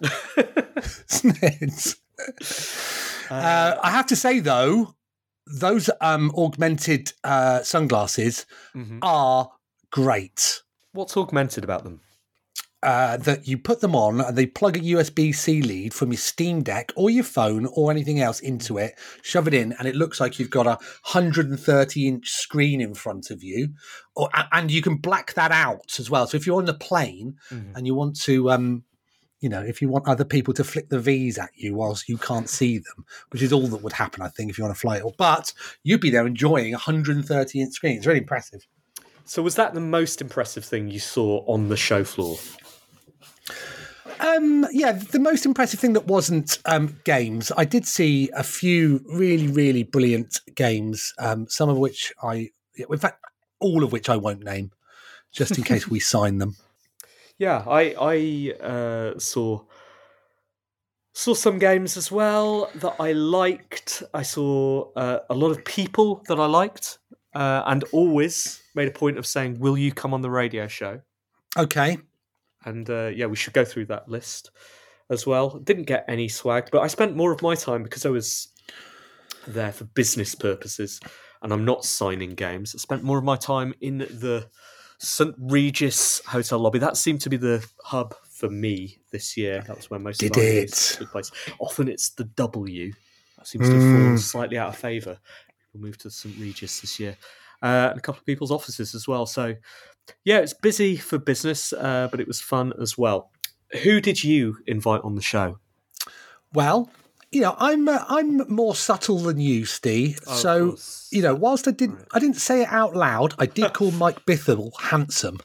isn't 1.10 1.42
it? 1.42 1.94
Uh, 3.30 3.76
I 3.82 3.90
have 3.90 4.06
to 4.06 4.16
say 4.16 4.40
though, 4.40 4.94
those 5.46 5.88
um, 6.00 6.32
augmented 6.36 7.12
uh, 7.24 7.62
sunglasses 7.62 8.46
Mhm. 8.74 8.98
are 9.02 9.50
great. 9.90 10.62
What's 10.92 11.16
augmented 11.16 11.62
about 11.64 11.84
them? 11.84 12.00
Uh, 12.86 13.16
that 13.16 13.48
you 13.48 13.58
put 13.58 13.80
them 13.80 13.96
on 13.96 14.20
and 14.20 14.38
they 14.38 14.46
plug 14.46 14.76
a 14.76 14.80
USB 14.80 15.34
C 15.34 15.60
lead 15.60 15.92
from 15.92 16.12
your 16.12 16.18
Steam 16.18 16.62
Deck 16.62 16.92
or 16.94 17.10
your 17.10 17.24
phone 17.24 17.66
or 17.72 17.90
anything 17.90 18.20
else 18.20 18.38
into 18.38 18.78
it, 18.78 18.96
shove 19.22 19.48
it 19.48 19.54
in, 19.54 19.72
and 19.72 19.88
it 19.88 19.96
looks 19.96 20.20
like 20.20 20.38
you've 20.38 20.50
got 20.50 20.68
a 20.68 20.78
130 21.02 22.06
inch 22.06 22.28
screen 22.30 22.80
in 22.80 22.94
front 22.94 23.32
of 23.32 23.42
you. 23.42 23.70
Or, 24.14 24.30
and 24.52 24.70
you 24.70 24.82
can 24.82 24.98
black 24.98 25.34
that 25.34 25.50
out 25.50 25.98
as 25.98 26.08
well. 26.08 26.28
So 26.28 26.36
if 26.36 26.46
you're 26.46 26.58
on 26.58 26.66
the 26.66 26.74
plane 26.74 27.34
Mhm. 27.50 27.74
and 27.74 27.86
you 27.88 27.94
want 27.96 28.20
to, 28.20 28.50
um, 28.52 28.84
you 29.40 29.48
know, 29.48 29.62
if 29.62 29.82
you 29.82 29.88
want 29.88 30.06
other 30.06 30.24
people 30.24 30.54
to 30.54 30.62
flick 30.62 30.88
the 30.88 31.00
V's 31.00 31.38
at 31.38 31.50
you 31.56 31.74
whilst 31.74 32.08
you 32.08 32.16
can't 32.18 32.48
see 32.48 32.78
them, 32.78 33.04
which 33.30 33.42
is 33.42 33.52
all 33.52 33.66
that 33.66 33.82
would 33.82 33.94
happen, 33.94 34.22
I 34.22 34.28
think, 34.28 34.48
if 34.48 34.58
you're 34.58 34.64
on 34.64 34.70
a 34.70 34.76
flight. 34.76 35.02
But 35.18 35.52
you'd 35.82 36.00
be 36.00 36.10
there 36.10 36.24
enjoying 36.24 36.72
a 36.72 36.78
130 36.78 37.60
inch 37.60 37.72
screen. 37.74 37.96
It's 37.96 38.06
really 38.06 38.20
impressive. 38.20 38.64
So, 39.24 39.42
was 39.42 39.56
that 39.56 39.74
the 39.74 39.80
most 39.80 40.20
impressive 40.20 40.64
thing 40.64 40.88
you 40.88 41.00
saw 41.00 41.44
on 41.46 41.68
the 41.68 41.76
show 41.76 42.04
floor? 42.04 42.38
Um, 44.20 44.66
yeah, 44.72 44.92
the 44.92 45.18
most 45.18 45.46
impressive 45.46 45.80
thing 45.80 45.92
that 45.94 46.06
wasn't 46.06 46.58
um, 46.64 46.98
games, 47.04 47.52
I 47.56 47.64
did 47.64 47.86
see 47.86 48.30
a 48.34 48.42
few 48.42 49.04
really, 49.06 49.48
really 49.48 49.82
brilliant 49.82 50.40
games. 50.54 51.12
Um, 51.18 51.46
some 51.48 51.68
of 51.68 51.76
which 51.76 52.12
I, 52.22 52.50
in 52.76 52.98
fact, 52.98 53.24
all 53.60 53.84
of 53.84 53.92
which 53.92 54.08
I 54.08 54.16
won't 54.16 54.42
name, 54.42 54.72
just 55.32 55.56
in 55.58 55.64
case 55.64 55.88
we 55.88 56.00
sign 56.14 56.38
them. 56.38 56.56
Yeah, 57.38 57.64
I 57.66 57.94
I 58.00 58.64
uh, 58.64 59.18
saw 59.18 59.62
saw 61.12 61.34
some 61.34 61.58
games 61.58 61.96
as 61.96 62.10
well 62.10 62.70
that 62.76 62.96
I 62.98 63.12
liked. 63.12 64.02
I 64.14 64.22
saw 64.22 64.90
uh, 64.96 65.20
a 65.28 65.34
lot 65.34 65.50
of 65.50 65.64
people 65.64 66.22
that 66.28 66.38
I 66.38 66.46
liked, 66.46 66.98
uh, 67.34 67.62
and 67.66 67.84
always 67.92 68.62
made 68.74 68.88
a 68.88 68.92
point 68.92 69.18
of 69.18 69.26
saying, 69.26 69.58
"Will 69.58 69.76
you 69.76 69.92
come 69.92 70.14
on 70.14 70.22
the 70.22 70.30
radio 70.30 70.66
show?" 70.66 71.02
Okay, 71.58 71.98
And 72.66 72.88
uh, 72.90 73.06
yeah, 73.14 73.26
we 73.26 73.36
should 73.36 73.54
go 73.54 73.64
through 73.64 73.86
that 73.86 74.08
list 74.08 74.50
as 75.08 75.26
well. 75.26 75.58
Didn't 75.60 75.84
get 75.84 76.04
any 76.08 76.28
swag, 76.28 76.68
but 76.70 76.80
I 76.82 76.88
spent 76.88 77.16
more 77.16 77.32
of 77.32 77.40
my 77.40 77.54
time 77.54 77.82
because 77.84 78.04
I 78.04 78.10
was 78.10 78.48
there 79.46 79.72
for 79.72 79.84
business 79.84 80.34
purposes, 80.34 81.00
and 81.42 81.52
I'm 81.52 81.64
not 81.64 81.84
signing 81.84 82.34
games. 82.34 82.74
I 82.74 82.78
spent 82.78 83.04
more 83.04 83.16
of 83.18 83.24
my 83.24 83.36
time 83.36 83.72
in 83.80 83.98
the 83.98 84.48
St 84.98 85.34
Regis 85.38 86.20
hotel 86.26 86.58
lobby. 86.58 86.78
That 86.80 86.96
seemed 86.96 87.20
to 87.22 87.30
be 87.30 87.36
the 87.36 87.64
hub 87.84 88.14
for 88.28 88.50
me 88.50 88.98
this 89.12 89.36
year. 89.36 89.62
That 89.66 89.76
was 89.76 89.88
where 89.88 90.00
most 90.00 90.18
Did 90.20 90.32
of 90.36 90.42
our 90.42 90.48
it? 90.48 90.72
took 90.72 91.10
place. 91.12 91.30
Often 91.60 91.88
it's 91.88 92.10
the 92.10 92.24
W. 92.24 92.92
That 93.38 93.46
seems 93.46 93.68
to 93.68 93.74
have 93.74 93.82
Mm. 93.84 93.92
fallen 93.92 94.18
slightly 94.18 94.58
out 94.58 94.68
of 94.70 94.76
favour. 94.76 95.18
People 95.72 95.86
moved 95.86 96.00
to 96.00 96.10
St 96.10 96.36
Regis 96.38 96.80
this 96.80 96.98
year. 96.98 97.16
Uh, 97.62 97.88
and 97.90 97.98
a 97.98 98.02
couple 98.02 98.18
of 98.20 98.26
people's 98.26 98.50
offices 98.50 98.94
as 98.94 99.06
well. 99.06 99.24
So, 99.24 99.54
yeah, 100.24 100.38
it's 100.38 100.54
busy 100.54 100.96
for 100.96 101.18
business, 101.18 101.72
uh, 101.72 102.08
but 102.10 102.20
it 102.20 102.26
was 102.26 102.40
fun 102.40 102.72
as 102.80 102.96
well. 102.96 103.30
Who 103.82 104.00
did 104.00 104.22
you 104.22 104.58
invite 104.66 105.02
on 105.02 105.14
the 105.14 105.22
show? 105.22 105.58
well, 106.52 106.90
you 107.32 107.40
know, 107.42 107.54
I'm 107.58 107.88
uh, 107.88 108.04
I'm 108.08 108.48
more 108.50 108.74
subtle 108.74 109.18
than 109.18 109.38
you, 109.40 109.66
Steve. 109.66 110.20
Oh, 110.26 110.34
so 110.34 110.76
you 111.10 111.22
know, 111.22 111.34
whilst 111.34 111.68
I 111.68 111.72
didn't 111.72 112.06
I 112.14 112.18
didn't 112.18 112.36
say 112.36 112.62
it 112.62 112.68
out 112.70 112.94
loud, 112.96 113.34
I 113.38 113.46
did 113.46 113.72
call 113.74 113.90
Mike 114.04 114.24
Bithell 114.24 114.70
handsome. 114.80 115.40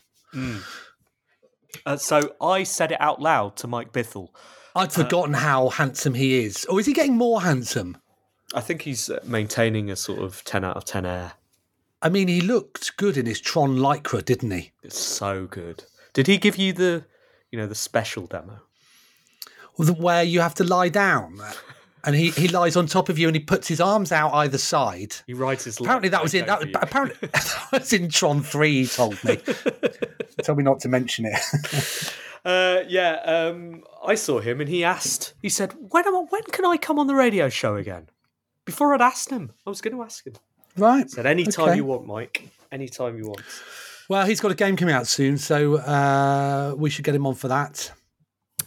Uh, 1.85 1.97
so 1.97 2.35
I 2.39 2.63
said 2.63 2.91
it 2.91 3.01
out 3.01 3.21
loud 3.21 3.57
to 3.57 3.67
Mike 3.67 3.91
Bithell. 3.91 4.29
I'd 4.75 4.93
forgotten 4.93 5.33
how 5.33 5.69
handsome 5.69 6.13
he 6.13 6.45
is. 6.45 6.63
Or 6.65 6.79
is 6.79 6.85
he 6.85 6.93
getting 6.93 7.17
more 7.17 7.41
handsome? 7.41 7.97
I 8.53 8.61
think 8.61 8.83
he's 8.83 9.09
uh, 9.09 9.19
maintaining 9.25 9.89
a 9.89 9.95
sort 9.95 10.19
of 10.19 10.43
10 10.45 10.63
out 10.63 10.77
of 10.77 10.85
10 10.85 11.05
air. 11.05 11.33
I 12.01 12.09
mean, 12.09 12.27
he 12.27 12.41
looked 12.41 12.97
good 12.97 13.17
in 13.17 13.25
his 13.25 13.39
Tron 13.39 13.77
Lycra, 13.77 14.23
didn't 14.25 14.51
he? 14.51 14.71
It's 14.83 14.99
so 14.99 15.45
good. 15.45 15.83
Did 16.13 16.27
he 16.27 16.37
give 16.37 16.57
you 16.57 16.73
the, 16.73 17.05
you 17.51 17.59
know, 17.59 17.67
the 17.67 17.75
special 17.75 18.25
demo? 18.27 18.59
The- 19.77 19.93
Where 19.93 20.23
you 20.23 20.41
have 20.41 20.55
to 20.55 20.63
lie 20.63 20.89
down. 20.89 21.39
And 22.03 22.15
he, 22.15 22.31
he 22.31 22.47
lies 22.47 22.75
on 22.75 22.87
top 22.87 23.09
of 23.09 23.19
you 23.19 23.27
and 23.27 23.35
he 23.35 23.39
puts 23.43 23.67
his 23.67 23.79
arms 23.79 24.11
out 24.11 24.33
either 24.33 24.57
side. 24.57 25.13
He 25.27 25.35
rides 25.35 25.65
his. 25.65 25.79
Apparently 25.79 26.09
that 26.09 26.23
was 26.23 26.33
in 26.33 26.47
that, 26.47 26.65
you. 26.67 26.73
apparently 26.73 27.15
that 27.31 27.67
was 27.71 27.93
in 27.93 28.09
Tron 28.09 28.41
3, 28.41 28.81
he 28.81 28.87
told 28.87 29.23
me. 29.23 29.37
He 30.35 30.41
told 30.41 30.57
me 30.57 30.63
not 30.63 30.79
to 30.79 30.89
mention 30.89 31.25
it. 31.27 32.13
Uh, 32.43 32.79
yeah, 32.87 33.17
um, 33.23 33.83
I 34.03 34.15
saw 34.15 34.39
him 34.39 34.59
and 34.61 34.67
he 34.67 34.83
asked. 34.83 35.33
He 35.43 35.49
said, 35.49 35.75
"When 35.91 36.07
am 36.07 36.15
I, 36.15 36.19
when 36.29 36.41
can 36.45 36.65
I 36.65 36.77
come 36.77 36.97
on 36.97 37.05
the 37.05 37.13
radio 37.13 37.49
show 37.49 37.75
again?" 37.75 38.09
Before 38.65 38.95
I'd 38.95 39.01
asked 39.01 39.29
him, 39.29 39.51
I 39.67 39.69
was 39.69 39.81
going 39.81 39.95
to 39.95 40.01
ask 40.01 40.25
him. 40.25 40.33
Right. 40.81 41.09
Said, 41.09 41.25
"Anytime 41.25 41.69
Okay. 41.69 41.75
you 41.77 41.85
want, 41.85 42.05
Mike. 42.07 42.49
Anytime 42.71 43.17
you 43.17 43.27
want." 43.27 43.41
Well, 44.09 44.25
he's 44.25 44.41
got 44.41 44.51
a 44.51 44.55
game 44.55 44.75
coming 44.75 44.93
out 44.95 45.07
soon, 45.07 45.37
so 45.37 45.75
uh, 45.77 46.73
we 46.77 46.89
should 46.89 47.05
get 47.05 47.15
him 47.15 47.25
on 47.25 47.35
for 47.35 47.47
that. 47.47 47.91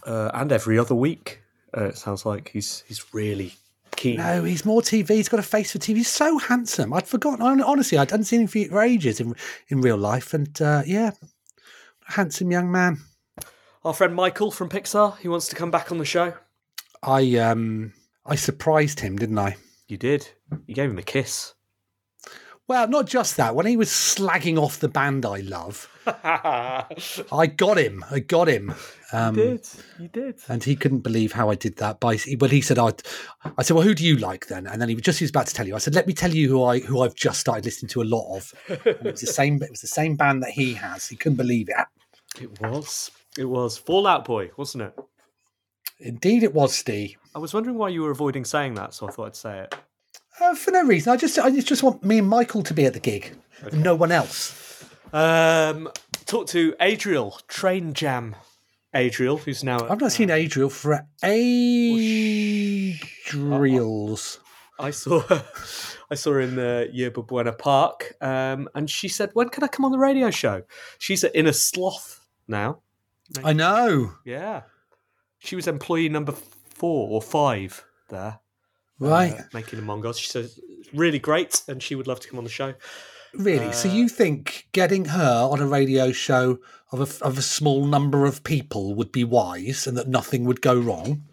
Uh, 0.05 0.31
and 0.33 0.51
every 0.51 0.79
other 0.79 0.95
week, 0.95 1.41
uh, 1.77 1.85
it 1.85 1.97
sounds 1.97 2.25
like 2.25 2.49
he's 2.49 2.83
he's 2.87 3.13
really 3.13 3.53
keen. 3.95 4.17
No, 4.17 4.43
he's 4.43 4.65
more 4.65 4.81
TV. 4.81 5.09
He's 5.09 5.29
got 5.29 5.39
a 5.39 5.43
face 5.43 5.71
for 5.73 5.77
TV. 5.77 5.97
He's 5.97 6.09
so 6.09 6.37
handsome. 6.37 6.93
I'd 6.93 7.07
forgotten. 7.07 7.61
Honestly, 7.61 7.97
I 7.97 8.01
hadn't 8.01 8.23
seen 8.25 8.41
him 8.41 8.47
for, 8.47 8.63
for 8.65 8.81
ages 8.81 9.19
in 9.19 9.35
in 9.67 9.81
real 9.81 9.97
life, 9.97 10.33
and 10.33 10.59
uh, 10.61 10.83
yeah, 10.85 11.11
handsome 12.07 12.51
young 12.51 12.71
man. 12.71 12.99
Our 13.83 13.93
friend 13.93 14.15
Michael 14.15 14.51
from 14.51 14.69
Pixar, 14.69 15.17
he 15.19 15.27
wants 15.27 15.47
to 15.49 15.55
come 15.55 15.69
back 15.69 15.91
on 15.91 15.97
the 15.99 16.05
show. 16.05 16.33
I 17.03 17.35
um 17.37 17.93
I 18.25 18.35
surprised 18.35 18.99
him, 19.01 19.17
didn't 19.17 19.37
I? 19.37 19.57
You 19.87 19.97
did. 19.97 20.27
You 20.65 20.73
gave 20.73 20.89
him 20.89 20.97
a 20.97 21.03
kiss. 21.03 21.53
Well, 22.67 22.87
not 22.87 23.05
just 23.05 23.37
that. 23.37 23.55
When 23.55 23.67
he 23.67 23.77
was 23.77 23.89
slagging 23.89 24.57
off 24.57 24.79
the 24.79 24.89
band 24.89 25.23
I 25.23 25.41
love, 25.41 25.87
I 26.07 27.53
got 27.55 27.77
him. 27.77 28.03
I 28.09 28.19
got 28.19 28.47
him. 28.47 28.73
Um, 29.13 29.35
did. 29.35 29.67
You 29.99 30.07
did. 30.07 30.39
And 30.47 30.63
he 30.63 30.75
couldn't 30.75 30.99
believe 31.01 31.31
how 31.31 31.49
I 31.49 31.55
did 31.55 31.77
that. 31.77 31.99
By 31.99 32.17
well, 32.39 32.49
he 32.49 32.61
said, 32.61 32.79
"I." 32.79 32.91
I 33.57 33.61
said, 33.61 33.75
"Well, 33.75 33.83
who 33.83 33.93
do 33.93 34.03
you 34.03 34.17
like 34.17 34.47
then?" 34.47 34.65
And 34.65 34.81
then 34.81 34.89
he 34.89 34.95
was 34.95 35.03
just 35.03 35.19
he 35.19 35.23
was 35.23 35.29
about 35.29 35.45
to 35.47 35.53
tell 35.53 35.67
you. 35.67 35.75
I 35.75 35.79
said, 35.79 35.93
"Let 35.93 36.07
me 36.07 36.13
tell 36.13 36.33
you 36.33 36.49
who 36.49 36.63
I 36.63 36.79
who 36.79 37.01
I've 37.01 37.15
just 37.15 37.39
started 37.39 37.65
listening 37.65 37.89
to 37.89 38.01
a 38.01 38.03
lot 38.03 38.35
of." 38.35 38.53
And 38.67 38.79
it 38.85 39.03
was 39.03 39.21
the 39.21 39.27
same. 39.41 39.61
It 39.61 39.69
was 39.69 39.81
the 39.81 39.87
same 39.87 40.15
band 40.15 40.41
that 40.41 40.51
he 40.51 40.73
has. 40.73 41.07
He 41.07 41.15
couldn't 41.15 41.37
believe 41.37 41.69
it. 41.69 42.41
It 42.41 42.59
was. 42.61 43.11
It 43.37 43.45
was 43.45 43.77
Fall 43.77 44.07
Out 44.07 44.25
Boy, 44.25 44.49
wasn't 44.57 44.85
it? 44.85 44.99
Indeed, 45.99 46.43
it 46.43 46.53
was 46.53 46.75
Steve. 46.75 47.17
I 47.35 47.39
was 47.39 47.53
wondering 47.53 47.77
why 47.77 47.89
you 47.89 48.01
were 48.01 48.11
avoiding 48.11 48.43
saying 48.45 48.73
that, 48.75 48.93
so 48.93 49.07
I 49.07 49.11
thought 49.11 49.27
I'd 49.27 49.35
say 49.35 49.59
it. 49.59 49.75
Uh, 50.39 50.55
for 50.55 50.71
no 50.71 50.83
reason. 50.83 51.13
I 51.13 51.17
just 51.17 51.39
I 51.39 51.49
just 51.49 51.83
want 51.83 52.03
me 52.03 52.19
and 52.19 52.27
Michael 52.27 52.63
to 52.63 52.73
be 52.73 52.85
at 52.85 52.93
the 52.93 52.99
gig, 52.99 53.33
and 53.61 53.83
no 53.83 53.95
one 53.95 54.11
else. 54.11 54.83
Um, 55.13 55.89
talk 56.25 56.47
to 56.47 56.75
Adriel, 56.79 57.39
Train 57.47 57.93
Jam. 57.93 58.35
Adriel, 58.93 59.37
who's 59.37 59.63
now. 59.63 59.87
I've 59.89 59.99
not 59.99 60.13
seen 60.13 60.29
Adriel 60.29 60.69
for 60.69 61.05
Adriels. 61.21 61.99
I 64.79 64.91
saw 64.91 65.19
her. 65.21 65.45
I 66.11 66.15
saw 66.15 66.33
her 66.33 66.41
in 66.41 66.55
the 66.55 66.89
Yerba 66.93 67.23
Buena 67.23 67.51
Park, 67.51 68.13
um, 68.21 68.69
and 68.75 68.89
she 68.89 69.07
said, 69.07 69.31
"When 69.33 69.49
can 69.49 69.63
I 69.63 69.67
come 69.67 69.83
on 69.85 69.91
the 69.91 69.97
radio 69.97 70.31
show?" 70.31 70.63
She's 70.97 71.23
in 71.23 71.47
a 71.47 71.53
sloth 71.53 72.25
now. 72.47 72.79
I 73.43 73.53
know. 73.53 74.13
Yeah, 74.23 74.61
she 75.39 75.55
was 75.55 75.67
employee 75.67 76.09
number 76.09 76.31
four 76.31 77.09
or 77.09 77.21
five 77.21 77.83
there, 78.09 78.39
Right. 78.99 79.33
uh, 79.33 79.43
making 79.53 79.79
the 79.79 79.85
Mongols. 79.85 80.17
She 80.17 80.29
said, 80.29 80.49
"Really 80.93 81.19
great," 81.19 81.61
and 81.67 81.81
she 81.81 81.95
would 81.95 82.07
love 82.07 82.19
to 82.21 82.27
come 82.27 82.37
on 82.37 82.43
the 82.43 82.49
show. 82.49 82.73
Really? 83.37 83.73
so 83.73 83.89
you 83.89 84.07
think 84.07 84.67
getting 84.71 85.05
her 85.05 85.49
on 85.51 85.59
a 85.59 85.67
radio 85.67 86.13
show 86.13 86.59
of 86.93 86.99
a, 87.01 87.25
of 87.25 87.37
a 87.37 87.41
small 87.41 87.85
number 87.85 88.25
of 88.25 88.45
people 88.45 88.95
would 88.95 89.11
be 89.11 89.25
wise 89.25 89.87
and 89.87 89.97
that 89.97 90.07
nothing 90.07 90.45
would 90.45 90.61
go 90.61 90.73
wrong? 90.73 91.23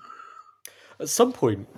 At 0.98 1.08
some 1.08 1.32
point, 1.32 1.68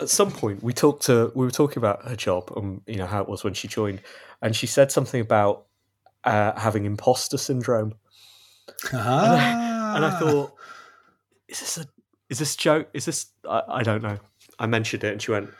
at 0.00 0.10
some 0.10 0.30
point, 0.30 0.62
we 0.62 0.72
talked 0.72 1.04
to 1.04 1.32
we 1.34 1.44
were 1.44 1.50
talking 1.50 1.78
about 1.78 2.06
her 2.06 2.16
job 2.16 2.52
and 2.56 2.82
you 2.86 2.96
know 2.96 3.06
how 3.06 3.22
it 3.22 3.28
was 3.28 3.44
when 3.44 3.54
she 3.54 3.68
joined, 3.68 4.02
and 4.42 4.54
she 4.54 4.66
said 4.66 4.92
something 4.92 5.20
about 5.20 5.66
uh, 6.24 6.58
having 6.58 6.84
imposter 6.84 7.38
syndrome. 7.38 7.94
Ah. 8.92 9.94
and 9.96 10.04
I 10.04 10.18
thought, 10.18 10.54
is 11.48 11.60
this 11.60 11.78
a 11.78 11.86
is 12.28 12.38
this 12.38 12.56
joke? 12.56 12.88
Is 12.94 13.04
this 13.04 13.26
I, 13.48 13.62
I 13.68 13.82
don't 13.82 14.02
know. 14.02 14.18
I 14.60 14.66
mentioned 14.66 15.02
it, 15.02 15.12
and 15.12 15.20
she 15.20 15.32
went, 15.32 15.50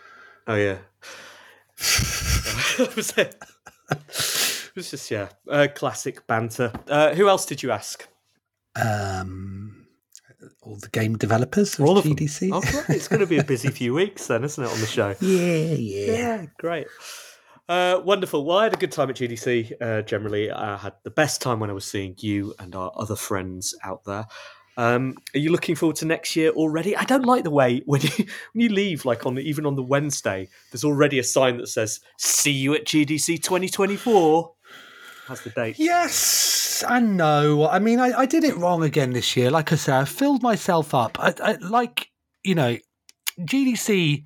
"Oh 0.47 0.55
yeah." 0.55 0.79
that 2.79 2.93
was 2.95 3.11
it. 3.17 3.35
It 3.91 4.77
was 4.77 4.91
just 4.91 5.11
yeah, 5.11 5.29
uh, 5.51 5.67
classic 5.75 6.27
banter. 6.29 6.73
Uh, 6.87 7.15
who 7.15 7.29
else 7.29 7.45
did 7.47 7.63
you 7.63 7.73
ask? 7.73 8.07
um, 8.77 9.87
all 10.63 10.77
the 10.77 10.89
game 10.91 11.17
developers 11.19 11.79
of 11.79 11.87
All 11.87 11.99
of 11.99 12.05
them. 12.05 12.15
GDC. 12.15 12.51
Oh. 12.53 12.85
It's 12.95 13.09
going 13.09 13.21
to 13.21 13.27
be 13.27 13.39
a 13.39 13.45
busy 13.45 13.69
few 13.71 13.93
weeks 13.95 14.29
then, 14.29 14.45
isn't 14.45 14.63
it, 14.63 14.71
on 14.71 14.81
the 14.81 14.87
show? 14.87 15.15
Yeah, 15.21 15.75
yeah. 15.75 16.13
Yeah, 16.13 16.47
great. 16.59 16.87
Uh, 17.69 18.01
wonderful. 18.05 18.45
Well, 18.45 18.59
I 18.59 18.65
had 18.65 18.75
a 18.75 18.77
good 18.77 18.93
time 18.93 19.11
at 19.11 19.17
GDC. 19.17 19.73
Uh, 19.81 20.03
generally, 20.03 20.51
I 20.51 20.77
had 20.77 20.95
the 21.03 21.11
best 21.11 21.41
time 21.43 21.59
when 21.61 21.71
I 21.71 21.73
was 21.73 21.85
seeing 21.85 22.15
you 22.19 22.55
and 22.59 22.75
our 22.75 22.93
other 22.95 23.17
friends 23.17 23.75
out 23.85 24.05
there. 24.05 24.27
Um, 24.81 25.19
are 25.35 25.39
you 25.39 25.53
looking 25.53 25.75
forward 25.75 25.97
to 25.97 26.07
next 26.07 26.35
year 26.37 26.51
already? 26.53 26.97
I 26.97 27.05
don't 27.05 27.27
like 27.27 27.45
the 27.45 27.51
way 27.51 27.83
when 27.87 28.01
you 28.01 28.11
when 28.53 28.63
you 28.63 28.69
leave, 28.71 29.05
like 29.05 29.27
on 29.27 29.39
even 29.39 29.67
on 29.67 29.77
the 29.77 29.83
Wednesday, 29.83 30.49
there's 30.71 30.85
already 30.85 31.19
a 31.19 31.25
sign 31.25 31.59
that 31.59 31.69
says 31.69 32.01
"See 32.17 32.53
you 32.53 32.75
at 32.75 32.87
GDC 32.87 33.43
2024." 33.43 34.55
Has 35.29 35.43
the 35.43 35.51
date? 35.51 35.79
Yes 35.79 36.83
and 36.89 37.17
no. 37.17 37.69
I 37.69 37.79
mean, 37.79 38.01
I, 38.01 38.21
I 38.21 38.27
did 38.27 38.43
it 38.43 38.57
wrong 38.57 38.83
again 38.83 39.13
this 39.13 39.37
year. 39.37 39.51
Like 39.51 39.71
I 39.71 39.77
said, 39.77 39.95
I 39.95 40.05
filled 40.05 40.43
myself 40.43 40.95
up. 40.95 41.19
I, 41.21 41.35
I, 41.43 41.53
like, 41.61 42.11
you 42.43 42.55
know, 42.55 42.79
GDC 43.41 44.25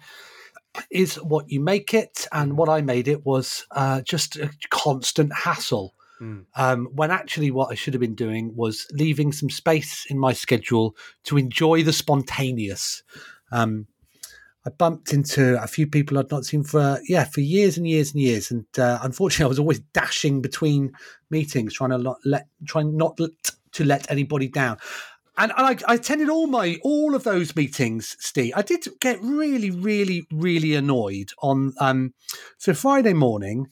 is 0.90 1.16
what 1.16 1.50
you 1.50 1.60
make 1.60 1.94
it, 1.94 2.26
and 2.32 2.56
what 2.56 2.68
I 2.68 2.80
made 2.80 3.08
it 3.08 3.24
was 3.24 3.66
uh, 3.72 4.02
just 4.02 4.36
a 4.36 4.50
constant 4.70 5.32
hassle. 5.32 5.94
Mm. 6.24 6.46
Um, 6.56 6.88
when 6.92 7.10
actually, 7.10 7.50
what 7.50 7.70
I 7.70 7.74
should 7.74 7.92
have 7.92 8.00
been 8.00 8.14
doing 8.14 8.56
was 8.56 8.86
leaving 8.92 9.30
some 9.30 9.50
space 9.50 10.06
in 10.08 10.18
my 10.18 10.32
schedule 10.32 10.96
to 11.24 11.36
enjoy 11.36 11.82
the 11.82 11.92
spontaneous. 11.92 13.02
Um, 13.52 13.86
I 14.66 14.70
bumped 14.70 15.12
into 15.12 15.62
a 15.62 15.66
few 15.66 15.86
people 15.86 16.18
I'd 16.18 16.30
not 16.30 16.46
seen 16.46 16.64
for 16.64 16.98
yeah 17.06 17.24
for 17.24 17.42
years 17.42 17.76
and 17.76 17.86
years 17.86 18.12
and 18.12 18.22
years, 18.22 18.50
and 18.50 18.64
uh, 18.78 19.00
unfortunately, 19.02 19.44
I 19.44 19.48
was 19.48 19.58
always 19.58 19.80
dashing 19.92 20.40
between 20.40 20.92
meetings, 21.28 21.74
trying 21.74 21.90
to 21.90 21.98
not 21.98 22.16
let 22.24 22.46
trying 22.66 22.96
not 22.96 23.18
to 23.72 23.84
let 23.84 24.10
anybody 24.10 24.48
down. 24.48 24.78
And, 25.36 25.52
and 25.56 25.66
I, 25.66 25.92
I 25.92 25.94
attended 25.96 26.30
all 26.30 26.46
my 26.46 26.78
all 26.82 27.14
of 27.14 27.24
those 27.24 27.54
meetings, 27.54 28.16
Steve. 28.20 28.54
I 28.56 28.62
did 28.62 28.86
get 29.00 29.20
really, 29.20 29.70
really, 29.70 30.26
really 30.32 30.74
annoyed 30.74 31.32
on 31.42 31.74
um 31.80 32.14
so 32.56 32.72
Friday 32.72 33.12
morning, 33.12 33.66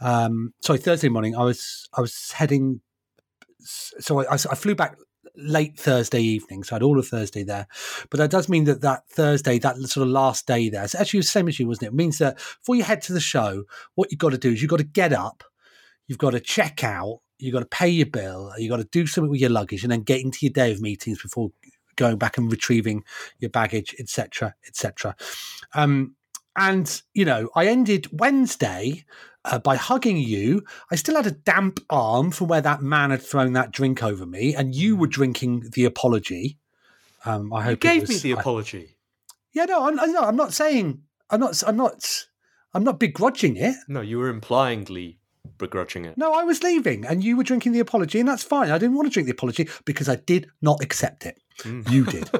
um 0.00 0.54
sorry 0.60 0.78
Thursday 0.78 1.08
morning. 1.08 1.36
I 1.36 1.44
was 1.44 1.88
I 1.94 2.00
was 2.00 2.32
heading, 2.32 2.80
so 3.60 4.20
I, 4.20 4.34
I 4.34 4.36
flew 4.36 4.74
back 4.74 4.96
late 5.38 5.78
Thursday 5.78 6.20
evening, 6.20 6.64
so 6.64 6.74
I 6.74 6.76
had 6.76 6.82
all 6.82 6.98
of 6.98 7.06
Thursday 7.06 7.44
there. 7.44 7.66
But 8.10 8.18
that 8.18 8.30
does 8.30 8.48
mean 8.48 8.64
that 8.64 8.82
that 8.82 9.08
Thursday, 9.08 9.58
that 9.58 9.76
sort 9.76 10.06
of 10.06 10.12
last 10.12 10.46
day 10.46 10.68
there, 10.68 10.84
it's 10.84 10.94
actually 10.94 11.20
the 11.20 11.26
same 11.26 11.48
as 11.48 11.58
you, 11.58 11.66
wasn't 11.66 11.84
it? 11.84 11.88
It 11.88 11.94
means 11.94 12.18
that 12.18 12.36
before 12.36 12.76
you 12.76 12.82
head 12.82 13.02
to 13.02 13.12
the 13.12 13.20
show, 13.20 13.64
what 13.94 14.10
you've 14.10 14.18
got 14.18 14.30
to 14.30 14.38
do 14.38 14.52
is 14.52 14.60
you've 14.60 14.70
got 14.70 14.78
to 14.78 14.84
get 14.84 15.12
up, 15.12 15.44
you've 16.06 16.18
got 16.18 16.30
to 16.30 16.40
check 16.40 16.84
out, 16.84 17.20
you've 17.38 17.52
got 17.52 17.60
to 17.60 17.66
pay 17.66 17.88
your 17.88 18.06
bill, 18.06 18.52
you've 18.58 18.70
got 18.70 18.78
to 18.78 18.84
do 18.84 19.06
something 19.06 19.30
with 19.30 19.40
your 19.40 19.50
luggage, 19.50 19.82
and 19.82 19.92
then 19.92 20.02
get 20.02 20.20
into 20.20 20.38
your 20.42 20.52
day 20.52 20.72
of 20.72 20.80
meetings 20.80 21.22
before 21.22 21.50
going 21.96 22.16
back 22.16 22.38
and 22.38 22.50
retrieving 22.50 23.04
your 23.38 23.50
baggage, 23.50 23.94
etc., 23.98 24.54
etc. 24.66 25.16
Um, 25.74 26.14
and 26.56 27.02
you 27.14 27.24
know, 27.24 27.50
I 27.54 27.66
ended 27.66 28.08
Wednesday 28.12 29.04
uh, 29.50 29.58
by 29.58 29.76
hugging 29.76 30.16
you. 30.16 30.64
I 30.90 30.96
still 30.96 31.16
had 31.16 31.26
a 31.26 31.30
damp 31.32 31.80
arm 31.90 32.30
from 32.30 32.48
where 32.48 32.60
that 32.60 32.82
man 32.82 33.10
had 33.10 33.22
thrown 33.22 33.52
that 33.54 33.70
drink 33.72 34.02
over 34.02 34.24
me, 34.26 34.54
and 34.54 34.74
you 34.74 34.96
were 34.96 35.06
drinking 35.06 35.70
the 35.72 35.84
apology. 35.84 36.58
Um, 37.24 37.52
I 37.52 37.58
You 37.58 37.64
hope 37.64 37.72
it 37.72 37.80
gave 37.80 38.08
me 38.08 38.16
the 38.18 38.34
I- 38.34 38.40
apology. 38.40 38.96
yeah, 39.52 39.64
no, 39.64 39.86
I'm, 39.88 39.98
I'm 39.98 40.12
not. 40.12 40.24
I'm 40.28 40.36
not 40.36 40.52
saying. 40.52 41.02
I'm 41.30 41.40
not. 41.40 41.62
I'm 41.66 41.76
not. 41.76 42.26
I'm 42.74 42.84
not 42.84 42.98
begrudging 43.00 43.56
it. 43.56 43.74
No, 43.88 44.00
you 44.00 44.18
were 44.18 44.28
implyingly 44.28 45.18
begrudging 45.56 46.04
it. 46.04 46.16
No, 46.18 46.32
I 46.34 46.44
was 46.44 46.62
leaving, 46.62 47.04
and 47.06 47.24
you 47.24 47.36
were 47.36 47.42
drinking 47.42 47.72
the 47.72 47.80
apology, 47.80 48.20
and 48.20 48.28
that's 48.28 48.42
fine. 48.44 48.70
I 48.70 48.78
didn't 48.78 48.94
want 48.96 49.08
to 49.08 49.12
drink 49.12 49.26
the 49.26 49.32
apology 49.32 49.68
because 49.84 50.08
I 50.08 50.16
did 50.16 50.48
not 50.62 50.82
accept 50.82 51.24
it. 51.26 51.40
You 51.64 52.04
did. 52.04 52.30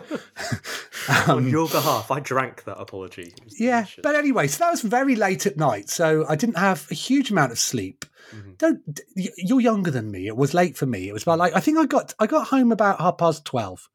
On 1.29 1.49
your 1.49 1.69
behalf, 1.69 2.11
I 2.11 2.21
drank 2.21 2.65
that 2.65 2.77
apology. 2.79 3.33
Um, 3.41 3.47
Yeah, 3.59 3.81
delicious. 3.81 4.01
but 4.03 4.15
anyway, 4.15 4.47
so 4.47 4.65
that 4.65 4.71
was 4.71 4.83
very 4.83 5.17
late 5.17 5.47
at 5.47 5.57
night, 5.57 5.89
so 5.91 6.25
I 6.29 6.37
didn't 6.37 6.59
have 6.59 6.87
a 6.91 6.95
huge 6.95 7.31
amount 7.31 7.53
of 7.53 7.59
sleep. 7.59 8.05
Don't 8.59 9.01
you're 9.17 9.61
younger 9.61 9.91
than 9.91 10.11
me. 10.11 10.27
It 10.27 10.37
was 10.37 10.53
late 10.53 10.77
for 10.77 10.85
me. 10.85 11.09
It 11.09 11.13
was 11.15 11.23
about 11.23 11.39
like 11.39 11.57
I 11.57 11.61
think 11.61 11.79
I 11.79 11.87
got 11.87 12.13
I 12.19 12.27
got 12.27 12.49
home 12.49 12.73
about 12.73 13.01
half 13.01 13.17
past 13.17 13.47
twelve, 13.47 13.89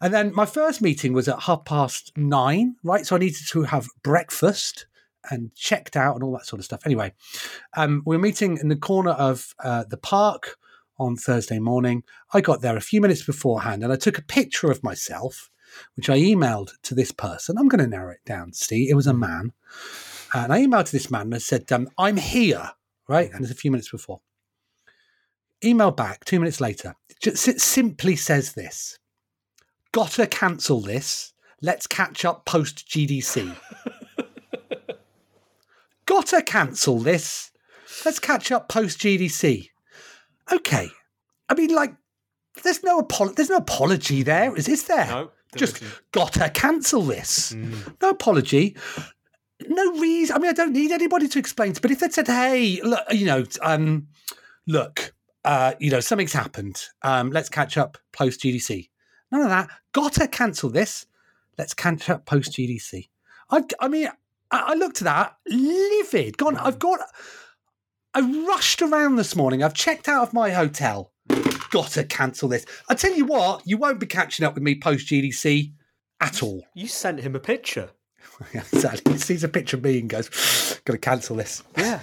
and 0.00 0.12
then 0.12 0.34
my 0.34 0.44
first 0.44 0.82
meeting 0.82 1.12
was 1.12 1.28
at 1.28 1.42
half 1.42 1.64
past 1.64 2.10
nine. 2.16 2.74
Right, 2.82 3.06
so 3.06 3.14
I 3.14 3.20
needed 3.20 3.46
to 3.50 3.62
have 3.62 3.86
breakfast 4.02 4.86
and 5.30 5.54
checked 5.54 5.96
out 5.96 6.16
and 6.16 6.24
all 6.24 6.32
that 6.32 6.46
sort 6.46 6.58
of 6.58 6.64
stuff. 6.64 6.80
Anyway, 6.84 7.12
um, 7.76 8.02
we 8.04 8.16
were 8.16 8.22
meeting 8.22 8.58
in 8.58 8.68
the 8.68 8.76
corner 8.76 9.12
of 9.12 9.54
uh, 9.62 9.84
the 9.88 9.96
park 9.98 10.56
on 10.98 11.16
Thursday 11.16 11.58
morning. 11.58 12.02
I 12.32 12.40
got 12.40 12.60
there 12.60 12.76
a 12.76 12.80
few 12.80 13.00
minutes 13.00 13.24
beforehand, 13.24 13.82
and 13.82 13.92
I 13.92 13.96
took 13.96 14.18
a 14.18 14.22
picture 14.22 14.70
of 14.70 14.82
myself 14.82 15.50
which 15.96 16.10
I 16.10 16.18
emailed 16.18 16.70
to 16.82 16.94
this 16.94 17.12
person. 17.12 17.56
I'm 17.58 17.68
going 17.68 17.82
to 17.82 17.90
narrow 17.90 18.12
it 18.12 18.24
down, 18.24 18.52
Steve. 18.52 18.90
It 18.90 18.94
was 18.94 19.06
a 19.06 19.14
man. 19.14 19.52
And 20.32 20.52
I 20.52 20.60
emailed 20.60 20.86
to 20.86 20.92
this 20.92 21.10
man 21.10 21.22
and 21.22 21.34
I 21.34 21.38
said, 21.38 21.70
um, 21.72 21.88
I'm 21.98 22.16
here, 22.16 22.70
right? 23.08 23.30
And 23.32 23.42
it's 23.42 23.52
a 23.52 23.56
few 23.56 23.70
minutes 23.70 23.90
before. 23.90 24.20
Email 25.64 25.90
back 25.90 26.24
two 26.24 26.38
minutes 26.38 26.60
later. 26.60 26.94
Just 27.22 27.48
it 27.48 27.60
simply 27.60 28.16
says 28.16 28.52
this 28.52 28.98
Gotta 29.92 30.26
cancel 30.26 30.80
this. 30.80 31.32
Let's 31.62 31.86
catch 31.86 32.24
up 32.24 32.44
post 32.44 32.86
GDC. 32.88 33.56
Gotta 36.06 36.42
cancel 36.42 36.98
this. 36.98 37.50
Let's 38.04 38.18
catch 38.18 38.52
up 38.52 38.68
post 38.68 38.98
GDC. 38.98 39.68
Okay. 40.52 40.88
I 41.48 41.54
mean, 41.54 41.74
like, 41.74 41.94
there's 42.62 42.82
no 42.82 43.02
apolo- 43.02 43.34
there's 43.34 43.50
no 43.50 43.56
apology 43.56 44.22
there, 44.22 44.54
is, 44.56 44.68
is 44.68 44.84
there? 44.84 45.06
No, 45.06 45.30
there 45.52 45.58
Just 45.58 45.76
isn't. 45.82 46.00
gotta 46.12 46.50
cancel 46.50 47.02
this. 47.02 47.52
Mm. 47.52 48.00
No 48.00 48.10
apology. 48.10 48.76
No 49.68 49.92
reason. 49.98 50.36
I 50.36 50.38
mean, 50.38 50.50
I 50.50 50.52
don't 50.52 50.72
need 50.72 50.90
anybody 50.92 51.28
to 51.28 51.38
explain. 51.38 51.72
To, 51.72 51.80
but 51.80 51.90
if 51.90 52.00
they'd 52.00 52.12
said, 52.12 52.26
"Hey, 52.26 52.80
look, 52.82 53.00
you 53.10 53.24
know, 53.26 53.44
um, 53.62 54.08
look, 54.66 55.14
uh, 55.44 55.74
you 55.80 55.90
know, 55.90 56.00
something's 56.00 56.32
happened. 56.32 56.82
Um, 57.02 57.30
let's 57.30 57.48
catch 57.48 57.76
up 57.76 57.98
post 58.12 58.40
GDC." 58.40 58.90
None 59.30 59.42
of 59.42 59.48
that. 59.48 59.68
Gotta 59.92 60.28
cancel 60.28 60.70
this. 60.70 61.06
Let's 61.56 61.72
catch 61.74 62.10
up 62.10 62.26
post 62.26 62.52
GDC. 62.52 63.08
I, 63.50 63.62
I 63.80 63.88
mean, 63.88 64.08
I, 64.50 64.58
I 64.68 64.74
looked 64.74 65.00
at 65.02 65.04
that 65.04 65.36
livid. 65.48 66.36
Gone. 66.36 66.56
I've 66.56 66.78
got. 66.78 67.00
I 68.14 68.20
rushed 68.46 68.80
around 68.80 69.16
this 69.16 69.34
morning. 69.34 69.62
I've 69.62 69.74
checked 69.74 70.08
out 70.08 70.22
of 70.22 70.32
my 70.32 70.50
hotel. 70.50 71.12
Gotta 71.70 72.04
cancel 72.04 72.48
this. 72.48 72.64
I 72.88 72.94
tell 72.94 73.12
you 73.12 73.24
what, 73.24 73.62
you 73.64 73.76
won't 73.76 73.98
be 73.98 74.06
catching 74.06 74.46
up 74.46 74.54
with 74.54 74.62
me 74.62 74.78
post 74.78 75.08
GDC 75.08 75.72
at 76.20 76.42
all. 76.42 76.64
You 76.74 76.86
sent 76.86 77.20
him 77.20 77.34
a 77.34 77.40
picture. 77.40 77.90
Yeah, 78.52 78.62
exactly. 78.72 79.12
He 79.12 79.18
sees 79.20 79.44
a 79.44 79.48
picture 79.48 79.76
of 79.76 79.84
me 79.84 80.00
and 80.00 80.08
goes, 80.10 80.28
"Got 80.84 80.94
to 80.94 80.98
cancel 80.98 81.36
this." 81.36 81.62
Yeah. 81.78 82.00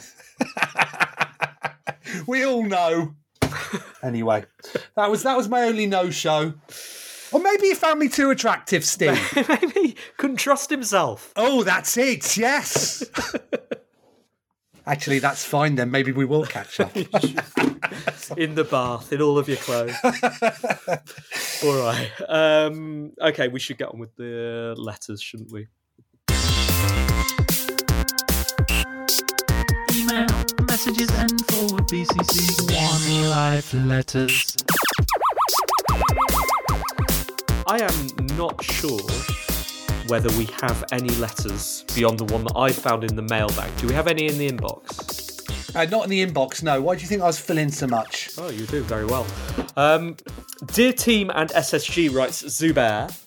we 2.28 2.46
all 2.46 2.64
know. 2.64 3.16
anyway, 4.04 4.46
that 4.96 5.12
was 5.12 5.24
that 5.24 5.36
was 5.36 5.50
my 5.50 5.64
only 5.64 5.88
no 5.88 6.10
show. 6.10 6.54
Or 7.34 7.42
maybe 7.42 7.68
he 7.68 7.74
found 7.74 8.00
me 8.00 8.08
too 8.08 8.30
attractive, 8.30 8.86
Steve. 8.86 9.20
Maybe 9.36 9.72
he 9.74 9.96
couldn't 10.18 10.38
trust 10.38 10.70
himself. 10.70 11.34
oh, 11.36 11.64
that's 11.64 11.98
it. 11.98 12.38
Yes. 12.38 13.04
Actually, 14.92 15.20
that's 15.20 15.46
fine 15.46 15.76
then. 15.76 15.90
Maybe 15.90 16.12
we 16.12 16.26
will 16.26 16.46
catch 16.46 16.82
up. 16.82 16.94
in 18.38 18.56
the 18.56 18.68
bath 18.70 19.14
in 19.14 19.22
all 19.22 19.38
of 19.38 19.48
your 19.48 19.56
clothes. 19.56 19.96
all 21.64 21.82
right. 21.82 22.12
Um, 22.28 23.14
okay, 23.22 23.48
we 23.48 23.62
should 23.62 23.78
get 23.78 23.88
on 23.88 24.00
with 24.00 24.14
the 24.18 24.76
letters, 24.78 25.22
shouldn't 25.22 25.50
we? 25.50 25.68
Email 29.96 30.28
messages 30.68 31.10
and 31.12 31.46
forward 31.48 31.88
BCC 31.88 32.70
one 32.70 33.30
life 33.30 33.74
letters. 33.74 34.58
I 37.66 37.80
am 37.80 38.36
not 38.36 38.62
sure 38.62 39.00
whether 40.08 40.30
we 40.38 40.46
have 40.62 40.84
any 40.92 41.10
letters 41.16 41.84
beyond 41.96 42.20
the 42.20 42.26
one 42.26 42.44
that 42.46 42.56
I 42.56 42.72
found 42.72 43.04
in 43.04 43.16
the 43.16 43.22
mailbag. 43.22 43.76
Do 43.78 43.88
we 43.88 43.94
have 43.94 44.08
any 44.08 44.28
in 44.28 44.38
the 44.38 44.50
inbox? 44.50 45.76
uh, 45.76 45.86
not 45.86 46.04
in 46.04 46.10
the 46.10 46.26
inbox. 46.26 46.64
No. 46.64 46.82
Why 46.82 46.96
do 46.96 47.02
you 47.02 47.08
think 47.08 47.22
I 47.22 47.28
was 47.28 47.40
filling 47.40 47.72
so 47.72 47.88
much? 47.88 48.32
Oh, 48.38 48.50
you 48.50 48.66
do 48.66 48.82
very 48.84 49.06
well. 49.06 49.26
Um, 49.78 50.16
Dear 50.68 50.94
team 50.94 51.32
and 51.34 51.50
SSG 51.50 52.14
writes 52.14 52.44
Zubair. 52.44 53.18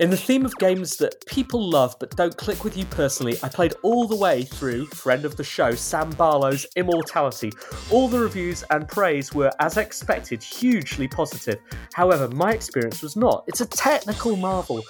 In 0.00 0.10
the 0.10 0.16
theme 0.16 0.44
of 0.44 0.54
games 0.56 0.96
that 0.96 1.24
people 1.26 1.70
love 1.70 1.94
but 2.00 2.10
don't 2.16 2.36
click 2.36 2.64
with 2.64 2.76
you 2.76 2.84
personally, 2.86 3.38
I 3.44 3.48
played 3.48 3.74
all 3.82 4.08
the 4.08 4.16
way 4.16 4.42
through 4.42 4.86
friend 4.86 5.24
of 5.24 5.36
the 5.36 5.44
show 5.44 5.70
Sam 5.74 6.10
Barlow's 6.10 6.66
Immortality. 6.76 7.52
All 7.90 8.08
the 8.08 8.18
reviews 8.18 8.64
and 8.70 8.88
praise 8.88 9.32
were, 9.32 9.52
as 9.60 9.76
expected, 9.76 10.42
hugely 10.42 11.06
positive. 11.06 11.60
However, 11.92 12.28
my 12.28 12.52
experience 12.52 13.02
was 13.02 13.14
not. 13.14 13.44
It's 13.46 13.60
a 13.60 13.66
technical 13.66 14.36
marvel. 14.36 14.82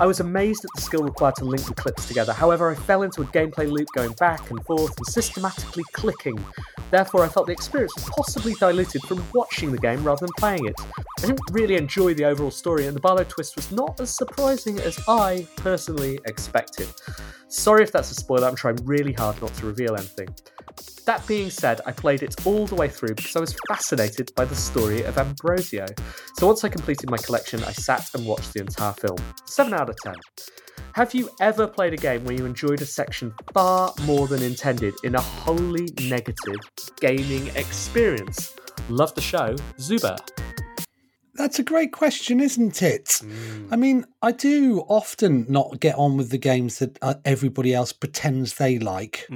I 0.00 0.06
was 0.06 0.20
amazed 0.20 0.64
at 0.64 0.70
the 0.74 0.80
skill 0.80 1.02
required 1.02 1.34
to 1.36 1.44
link 1.44 1.62
the 1.66 1.74
clips 1.74 2.08
together. 2.08 2.32
However, 2.32 2.70
I 2.70 2.74
fell 2.74 3.02
into 3.02 3.20
a 3.20 3.26
gameplay 3.26 3.70
loop 3.70 3.86
going 3.94 4.12
back 4.12 4.50
and 4.50 4.64
forth 4.64 4.96
and 4.96 5.06
systematically 5.06 5.84
clicking. 5.92 6.42
Therefore, 6.90 7.22
I 7.22 7.28
felt 7.28 7.46
the 7.46 7.52
experience 7.52 7.94
was 7.94 8.08
possibly 8.16 8.54
diluted 8.54 9.02
from 9.02 9.22
watching 9.34 9.70
the 9.70 9.76
game 9.76 10.02
rather 10.02 10.24
than 10.24 10.32
playing 10.38 10.64
it. 10.64 10.74
I 11.18 11.26
didn't 11.26 11.42
really 11.52 11.76
enjoy 11.76 12.14
the 12.14 12.24
overall 12.24 12.50
story, 12.50 12.86
and 12.86 12.96
the 12.96 13.00
Barlow 13.00 13.24
twist 13.24 13.56
was 13.56 13.70
not 13.72 14.00
as 14.00 14.08
surprising 14.08 14.78
as 14.80 14.98
I 15.06 15.46
personally 15.56 16.18
expected. 16.24 16.88
Sorry 17.48 17.82
if 17.82 17.92
that's 17.92 18.10
a 18.10 18.14
spoiler, 18.14 18.48
I'm 18.48 18.56
trying 18.56 18.76
really 18.84 19.12
hard 19.12 19.38
not 19.42 19.52
to 19.56 19.66
reveal 19.66 19.96
anything. 19.96 20.34
That 21.06 21.26
being 21.26 21.50
said, 21.50 21.80
I 21.86 21.92
played 21.92 22.22
it 22.22 22.46
all 22.46 22.66
the 22.66 22.74
way 22.74 22.88
through 22.88 23.14
because 23.14 23.34
I 23.34 23.40
was 23.40 23.56
fascinated 23.68 24.32
by 24.34 24.44
the 24.44 24.54
story 24.54 25.02
of 25.02 25.18
Ambrosio. 25.18 25.86
So 26.36 26.46
once 26.46 26.62
I 26.64 26.68
completed 26.68 27.10
my 27.10 27.16
collection, 27.16 27.62
I 27.64 27.72
sat 27.72 28.10
and 28.14 28.26
watched 28.26 28.52
the 28.52 28.60
entire 28.60 28.92
film. 28.92 29.16
7 29.46 29.72
out 29.74 29.88
of 29.88 29.96
10. 30.04 30.14
Have 30.94 31.14
you 31.14 31.30
ever 31.40 31.66
played 31.66 31.94
a 31.94 31.96
game 31.96 32.24
where 32.24 32.34
you 32.34 32.44
enjoyed 32.44 32.82
a 32.82 32.86
section 32.86 33.32
far 33.54 33.94
more 34.02 34.26
than 34.26 34.42
intended 34.42 34.94
in 35.04 35.14
a 35.14 35.20
wholly 35.20 35.88
negative 36.02 36.56
gaming 37.00 37.46
experience? 37.56 38.54
Love 38.88 39.14
the 39.14 39.20
show, 39.20 39.56
Zuba. 39.78 40.18
That's 41.34 41.58
a 41.58 41.62
great 41.62 41.92
question, 41.92 42.40
isn't 42.40 42.82
it? 42.82 43.22
I 43.70 43.76
mean, 43.76 44.04
I 44.20 44.32
do 44.32 44.80
often 44.88 45.46
not 45.48 45.80
get 45.80 45.96
on 45.96 46.16
with 46.16 46.30
the 46.30 46.38
games 46.38 46.80
that 46.80 46.98
uh, 47.00 47.14
everybody 47.24 47.72
else 47.72 47.92
pretends 47.92 48.54
they 48.54 48.78
like. 48.78 49.26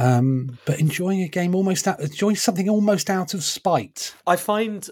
Um, 0.00 0.58
but 0.64 0.80
enjoying 0.80 1.22
a 1.22 1.28
game 1.28 1.54
almost 1.54 1.86
out, 1.86 2.00
enjoying 2.00 2.36
something 2.36 2.68
almost 2.68 3.10
out 3.10 3.34
of 3.34 3.44
spite. 3.44 4.14
I 4.26 4.36
find 4.36 4.88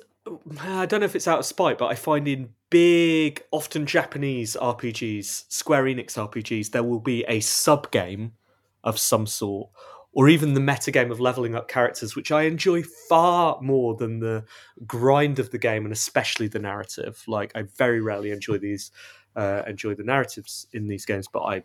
I 0.61 0.87
don't 0.87 1.01
know 1.01 1.07
if 1.07 1.17
it's 1.17 1.29
out 1.29 1.39
of 1.39 1.47
spite, 1.47 1.79
but 1.79 1.87
I 1.87 1.95
find 1.95 2.29
in 2.29 2.51
big, 2.71 3.43
often 3.51 3.87
Japanese 3.87 4.57
RPGs, 4.61 5.45
Square 5.49 5.85
Enix 5.85 6.17
RPGs, 6.17 6.71
there 6.71 6.83
will 6.83 7.01
be 7.01 7.25
a 7.29 7.41
sub 7.41 7.91
game 7.91 8.33
of 8.85 8.99
some 8.99 9.27
sort, 9.27 9.71
or 10.13 10.29
even 10.29 10.55
the 10.55 10.61
meta 10.61 10.91
game 10.91 11.11
of 11.11 11.21
leveling 11.21 11.55
up 11.55 11.69
characters, 11.69 12.15
which 12.15 12.31
I 12.31 12.43
enjoy 12.43 12.83
far 12.83 13.59
more 13.63 13.95
than 13.95 14.21
the 14.21 14.45
grind 14.87 15.39
of 15.39 15.51
the 15.51 15.59
game, 15.59 15.85
and 15.85 15.93
especially 15.93 16.49
the 16.49 16.59
narrative. 16.59 17.23
Like 17.27 17.53
I 17.55 17.63
very 17.77 18.01
rarely 18.01 18.31
enjoy 18.31 18.59
these, 18.59 18.91
uh, 19.37 19.63
enjoy 19.67 19.95
the 19.95 20.05
narratives 20.05 20.67
in 20.73 20.87
these 20.89 21.05
games, 21.05 21.29
but 21.33 21.41
I 21.41 21.63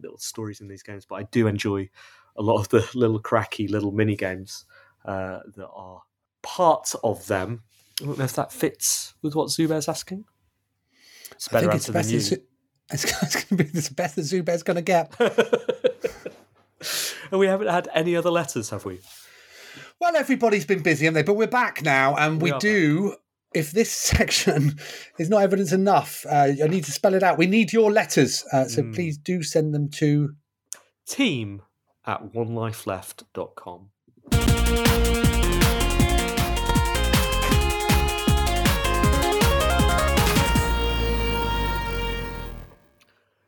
little 0.00 0.18
stories 0.18 0.60
in 0.60 0.68
these 0.68 0.82
games, 0.82 1.06
but 1.08 1.16
I 1.16 1.22
do 1.24 1.46
enjoy 1.46 1.88
a 2.36 2.42
lot 2.42 2.58
of 2.58 2.68
the 2.68 2.88
little 2.94 3.20
cracky 3.20 3.68
little 3.68 3.92
mini 3.92 4.16
games 4.16 4.64
uh, 5.04 5.40
that 5.56 5.68
are 5.68 6.02
part 6.42 6.94
of 7.02 7.26
them. 7.26 7.62
I 8.02 8.06
don't 8.06 8.18
know 8.18 8.24
if 8.24 8.34
that 8.34 8.52
fits 8.52 9.14
with 9.22 9.34
what 9.34 9.48
Zubair's 9.48 9.88
asking. 9.88 10.24
It's 11.32 11.46
a 11.46 11.50
I 11.50 11.52
better 11.60 11.66
think 11.72 11.76
it's 11.76 11.86
than 11.86 12.08
you. 12.08 12.16
it's, 12.90 13.04
it's 13.22 13.34
going 13.44 13.48
to 13.48 13.56
be 13.56 13.64
the 13.64 13.94
best 13.94 14.16
that 14.16 14.22
Zubair's 14.22 14.62
going 14.62 14.76
to 14.76 14.82
get. 14.82 15.14
and 17.30 17.40
we 17.40 17.46
haven't 17.46 17.68
had 17.68 17.88
any 17.94 18.16
other 18.16 18.30
letters, 18.30 18.70
have 18.70 18.84
we? 18.84 19.00
Well, 20.00 20.16
everybody's 20.16 20.66
been 20.66 20.82
busy, 20.82 21.06
haven't 21.06 21.14
they? 21.14 21.22
But 21.22 21.34
we're 21.34 21.46
back 21.46 21.82
now, 21.82 22.16
and 22.16 22.40
we, 22.40 22.52
We 22.52 22.58
do. 22.58 23.16
If 23.54 23.70
this 23.70 23.90
section 23.92 24.78
is 25.18 25.30
not 25.30 25.42
evidence 25.42 25.72
enough, 25.72 26.26
uh, 26.28 26.48
I 26.62 26.66
need 26.66 26.84
to 26.84 26.92
spell 26.92 27.14
it 27.14 27.22
out. 27.22 27.38
We 27.38 27.46
need 27.46 27.72
your 27.72 27.92
letters, 27.92 28.44
uh, 28.52 28.64
so 28.66 28.82
Mm. 28.82 28.94
please 28.94 29.16
do 29.16 29.42
send 29.44 29.72
them 29.72 29.88
to. 29.90 30.34
Team 31.06 31.62
at 32.06 32.22
onelifeleft.com. 32.32 33.90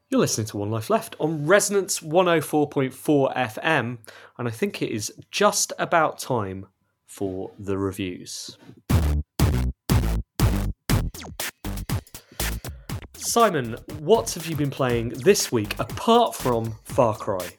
You're 0.09 0.20
listening 0.20 0.46
to 0.46 0.57
One 0.57 0.70
Life 0.70 0.88
Left 0.88 1.16
on 1.18 1.46
Resonance 1.46 2.00
104.4 2.00 3.36
FM, 3.36 3.98
and 4.38 4.48
I 4.48 4.50
think 4.50 4.80
it 4.80 4.90
is 4.90 5.12
just 5.30 5.72
about 5.78 6.18
time 6.18 6.66
for 7.07 7.50
the 7.59 7.76
reviews. 7.76 8.57
Simon, 13.14 13.76
what 13.98 14.30
have 14.30 14.46
you 14.46 14.57
been 14.57 14.70
playing 14.70 15.09
this 15.09 15.50
week 15.50 15.78
apart 15.78 16.34
from 16.34 16.76
Far 16.84 17.16
Cry? 17.16 17.50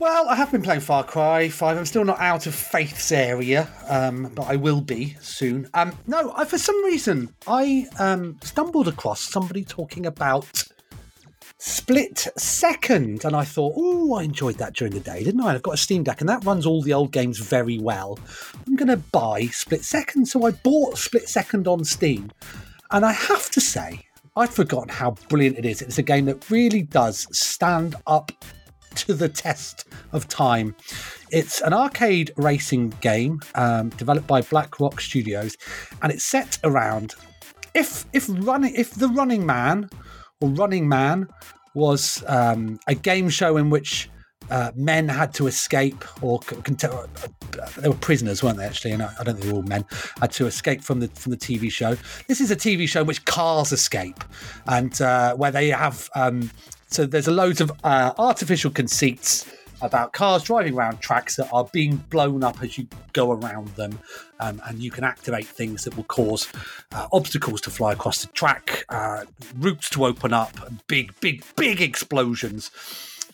Well, 0.00 0.28
I 0.28 0.36
have 0.36 0.52
been 0.52 0.62
playing 0.62 0.82
Far 0.82 1.02
Cry 1.02 1.48
5. 1.48 1.76
I'm 1.76 1.84
still 1.84 2.04
not 2.04 2.20
out 2.20 2.46
of 2.46 2.54
Faith's 2.54 3.10
area, 3.10 3.68
um, 3.88 4.30
but 4.32 4.44
I 4.44 4.54
will 4.54 4.80
be 4.80 5.16
soon. 5.20 5.68
Um, 5.74 5.92
no, 6.06 6.32
I, 6.36 6.44
for 6.44 6.56
some 6.56 6.84
reason, 6.84 7.34
I 7.48 7.88
um, 7.98 8.38
stumbled 8.44 8.86
across 8.86 9.20
somebody 9.20 9.64
talking 9.64 10.06
about 10.06 10.62
Split 11.58 12.28
Second, 12.36 13.24
and 13.24 13.34
I 13.34 13.42
thought, 13.42 13.74
oh, 13.76 14.14
I 14.14 14.22
enjoyed 14.22 14.58
that 14.58 14.74
during 14.74 14.94
the 14.94 15.00
day, 15.00 15.24
didn't 15.24 15.40
I? 15.40 15.54
I've 15.54 15.62
got 15.62 15.74
a 15.74 15.78
Steam 15.78 16.04
Deck, 16.04 16.20
and 16.20 16.28
that 16.28 16.44
runs 16.44 16.64
all 16.64 16.80
the 16.80 16.92
old 16.92 17.10
games 17.10 17.40
very 17.40 17.80
well. 17.80 18.20
I'm 18.68 18.76
going 18.76 18.86
to 18.86 18.98
buy 18.98 19.46
Split 19.46 19.84
Second, 19.84 20.26
so 20.26 20.46
I 20.46 20.52
bought 20.52 20.96
Split 20.96 21.28
Second 21.28 21.66
on 21.66 21.84
Steam, 21.84 22.30
and 22.92 23.04
I 23.04 23.10
have 23.10 23.50
to 23.50 23.60
say, 23.60 24.04
I'd 24.36 24.50
forgotten 24.50 24.90
how 24.90 25.16
brilliant 25.28 25.58
it 25.58 25.64
is. 25.64 25.82
It's 25.82 25.98
a 25.98 26.04
game 26.04 26.26
that 26.26 26.48
really 26.48 26.82
does 26.82 27.26
stand 27.36 27.96
up 28.06 28.30
to 28.96 29.14
the 29.14 29.28
test 29.28 29.86
of 30.12 30.28
time. 30.28 30.74
It's 31.30 31.60
an 31.60 31.72
arcade 31.72 32.32
racing 32.36 32.90
game 33.00 33.40
um, 33.54 33.90
developed 33.90 34.26
by 34.26 34.42
Black 34.42 34.80
Rock 34.80 35.00
Studios, 35.00 35.56
and 36.02 36.12
it's 36.12 36.24
set 36.24 36.58
around 36.64 37.14
if 37.74 38.06
if 38.12 38.28
running 38.28 38.74
if 38.74 38.92
the 38.92 39.08
Running 39.08 39.46
Man 39.46 39.88
or 40.40 40.48
Running 40.50 40.88
Man 40.88 41.28
was 41.74 42.24
um, 42.26 42.78
a 42.86 42.94
game 42.94 43.28
show 43.28 43.56
in 43.56 43.70
which 43.70 44.10
uh, 44.50 44.72
men 44.74 45.08
had 45.08 45.34
to 45.34 45.46
escape, 45.46 46.04
or 46.22 46.40
uh, 46.50 47.06
they 47.78 47.88
were 47.88 47.94
prisoners, 47.94 48.42
weren't 48.42 48.58
they? 48.58 48.64
Actually, 48.64 48.92
and 48.92 49.02
I, 49.02 49.12
I 49.18 49.24
don't 49.24 49.34
think 49.34 49.46
they 49.46 49.52
were 49.52 49.58
all 49.58 49.62
men. 49.62 49.84
Had 50.20 50.32
to 50.32 50.46
escape 50.46 50.82
from 50.82 51.00
the 51.00 51.08
from 51.08 51.30
the 51.30 51.38
TV 51.38 51.70
show. 51.70 51.96
This 52.26 52.40
is 52.40 52.50
a 52.50 52.56
TV 52.56 52.88
show 52.88 53.02
in 53.02 53.06
which 53.06 53.24
cars 53.24 53.72
escape, 53.72 54.22
and 54.66 55.00
uh, 55.00 55.34
where 55.36 55.50
they 55.50 55.68
have 55.68 56.08
um, 56.14 56.50
so 56.90 57.04
there's 57.04 57.28
a 57.28 57.32
loads 57.32 57.60
of 57.60 57.70
uh, 57.84 58.12
artificial 58.18 58.70
conceits 58.70 59.46
about 59.80 60.12
cars 60.12 60.42
driving 60.42 60.74
around 60.74 60.98
tracks 61.00 61.36
that 61.36 61.48
are 61.52 61.68
being 61.72 61.96
blown 62.10 62.42
up 62.42 62.62
as 62.62 62.78
you 62.78 62.86
go 63.12 63.30
around 63.30 63.68
them, 63.76 63.98
um, 64.40 64.60
and 64.66 64.80
you 64.80 64.90
can 64.90 65.04
activate 65.04 65.46
things 65.46 65.84
that 65.84 65.96
will 65.96 66.04
cause 66.04 66.48
uh, 66.92 67.06
obstacles 67.12 67.60
to 67.60 67.70
fly 67.70 67.92
across 67.92 68.22
the 68.22 68.26
track, 68.28 68.84
uh, 68.88 69.24
routes 69.56 69.88
to 69.90 70.04
open 70.04 70.32
up, 70.32 70.56
big, 70.88 71.12
big, 71.20 71.44
big 71.56 71.80
explosions. 71.80 72.70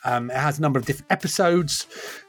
Um, 0.04 0.30
it 0.30 0.36
has 0.36 0.58
a 0.58 0.62
number 0.62 0.78
of 0.78 0.86
different 0.86 1.10
episodes, 1.10 1.86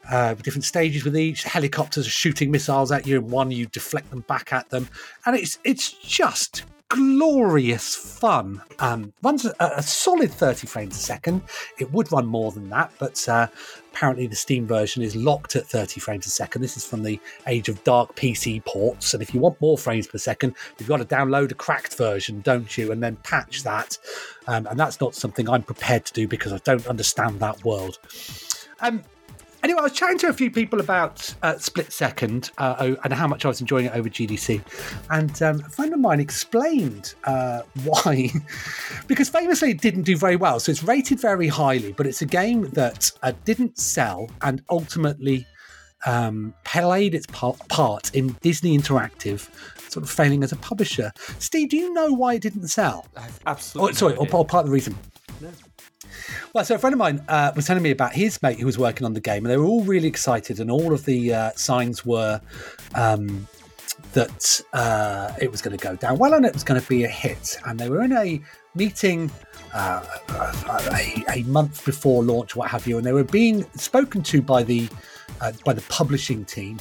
uh, 0.10 0.34
different 0.36 0.64
stages 0.64 1.04
with 1.04 1.18
each. 1.18 1.44
Helicopters 1.44 2.08
are 2.08 2.12
shooting 2.12 2.52
missiles 2.52 2.92
at 2.92 3.06
you, 3.06 3.18
and 3.18 3.30
one 3.30 3.52
you 3.52 3.66
deflect 3.68 4.10
them 4.10 4.22
back 4.22 4.54
at 4.54 4.70
them, 4.70 4.88
and 5.26 5.36
it's 5.36 5.60
it's 5.64 5.92
just 5.92 6.64
glorious 6.90 7.96
fun. 7.96 8.62
Um, 8.80 9.14
runs 9.22 9.46
a, 9.46 9.54
a 9.60 9.84
solid 9.84 10.32
30 10.32 10.68
frames 10.68 10.96
a 10.96 11.00
second. 11.00 11.42
It 11.80 11.92
would 11.92 12.12
run 12.12 12.26
more 12.26 12.52
than 12.52 12.70
that, 12.70 12.92
but 13.00 13.28
uh, 13.28 13.48
apparently 13.92 14.28
the 14.28 14.36
Steam 14.36 14.68
version 14.68 15.02
is 15.02 15.16
locked 15.16 15.56
at 15.56 15.66
30 15.66 16.00
frames 16.00 16.26
a 16.28 16.30
second. 16.30 16.62
This 16.62 16.78
is 16.78 16.86
from 16.86 17.04
the 17.04 17.20
age 17.48 17.70
of 17.70 17.84
dark 17.84 18.16
PC 18.16 18.64
ports, 18.66 19.14
and 19.14 19.24
if 19.24 19.34
you 19.34 19.40
want 19.40 19.60
more 19.62 19.78
frames 19.78 20.08
per 20.08 20.18
second, 20.18 20.56
you've 20.78 20.90
got 20.90 20.98
to 20.98 21.06
download 21.06 21.52
a 21.52 21.56
cracked 21.56 21.98
version, 21.98 22.42
don't 22.42 22.78
you, 22.78 22.92
and 22.92 23.02
then 23.02 23.16
patch 23.18 23.64
that. 23.64 23.98
Um, 24.48 24.68
and 24.68 24.80
that's 24.80 25.02
not 25.02 25.16
something 25.16 25.50
I'm 25.50 25.64
prepared 25.64 26.06
to 26.06 26.14
do 26.14 26.28
because 26.28 26.54
I 26.54 26.60
don't 26.60 26.88
understand 26.88 27.40
that 27.40 27.64
world. 27.66 28.00
Um, 28.80 29.04
Anyway, 29.66 29.80
I 29.80 29.82
was 29.82 29.94
chatting 29.94 30.20
to 30.20 30.28
a 30.28 30.34
few 30.34 30.52
people 30.52 30.80
about 30.80 31.34
uh, 31.42 31.58
Split 31.58 31.92
Second 31.92 32.52
uh, 32.60 32.94
and 33.04 33.12
how 33.12 33.26
much 33.26 33.46
I 33.46 33.48
was 33.48 33.62
enjoying 33.62 33.88
it 33.88 33.96
over 33.96 34.08
GDC. 34.08 34.62
And 35.10 35.42
um, 35.42 35.60
a 35.66 35.70
friend 35.70 35.92
of 35.92 36.00
mine 36.00 36.20
explained 36.20 37.16
uh, 37.24 37.64
why. 37.84 38.30
because 39.08 39.28
famously, 39.28 39.72
it 39.72 39.82
didn't 39.82 40.04
do 40.04 40.18
very 40.18 40.36
well. 40.36 40.60
So 40.60 40.72
it's 40.72 40.84
rated 40.84 41.20
very 41.20 41.48
highly, 41.48 41.94
but 41.94 42.06
it's 42.06 42.22
a 42.22 42.28
game 42.28 42.70
that 42.74 43.12
uh, 43.24 43.34
didn't 43.44 43.80
sell 43.80 44.30
and 44.44 44.62
ultimately 44.70 45.48
um, 46.06 46.54
played 46.64 47.16
its 47.16 47.26
part, 47.26 48.14
in 48.14 48.38
Disney 48.42 48.78
Interactive. 48.78 49.50
Sort 49.90 50.04
of 50.04 50.12
failing 50.12 50.44
as 50.44 50.52
a 50.52 50.58
publisher. 50.58 51.12
Steve, 51.40 51.70
do 51.70 51.78
you 51.78 51.92
know 51.92 52.14
why 52.14 52.36
it 52.36 52.44
didn't 52.44 52.68
sell? 52.68 53.08
Absolutely. 53.48 53.90
Oh, 53.90 53.94
sorry, 53.96 54.14
no 54.14 54.20
or, 54.20 54.36
or 54.36 54.46
part 54.46 54.66
of 54.66 54.68
the 54.68 54.74
reason. 54.74 54.96
Well, 56.54 56.66
so 56.66 56.76
a 56.76 56.78
friend 56.78 56.94
of 56.94 57.00
mine 57.00 57.24
uh, 57.28 57.52
was 57.56 57.66
telling 57.66 57.84
me 57.84 57.92
about 57.92 58.14
his 58.14 58.42
mate 58.42 58.60
who 58.60 58.66
was 58.66 58.78
working 58.78 59.06
on 59.06 59.14
the 59.14 59.22
game, 59.22 59.46
and 59.46 59.52
they 59.52 59.58
were 59.58 59.66
all 59.66 59.84
really 59.84 60.08
excited, 60.08 60.60
and 60.60 60.72
all 60.72 60.94
of 60.94 61.06
the 61.06 61.34
uh, 61.34 61.52
signs 61.52 62.06
were 62.06 62.42
um, 62.96 63.48
that 64.14 64.62
uh, 64.74 65.34
it 65.40 65.52
was 65.52 65.62
going 65.62 65.78
to 65.78 65.84
go 65.84 65.96
down 65.96 66.18
well 66.18 66.34
and 66.34 66.46
it 66.46 66.54
was 66.54 66.64
going 66.64 66.80
to 66.80 66.88
be 66.88 67.04
a 67.04 67.08
hit. 67.08 67.58
And 67.66 67.80
they 67.80 67.90
were 67.90 68.04
in 68.04 68.14
a 68.14 68.42
meeting 68.74 69.30
uh, 69.74 70.06
a, 70.30 71.24
a 71.30 71.44
month 71.44 71.86
before 71.86 72.24
launch, 72.24 72.56
what 72.56 72.70
have 72.70 72.88
you, 72.88 72.98
and 72.98 73.06
they 73.06 73.14
were 73.14 73.24
being 73.24 73.64
spoken 73.74 74.24
to 74.24 74.42
by 74.42 74.64
the 74.64 74.90
uh, 75.42 75.52
by 75.64 75.74
the 75.74 75.82
publishing 75.84 76.46
team. 76.46 76.80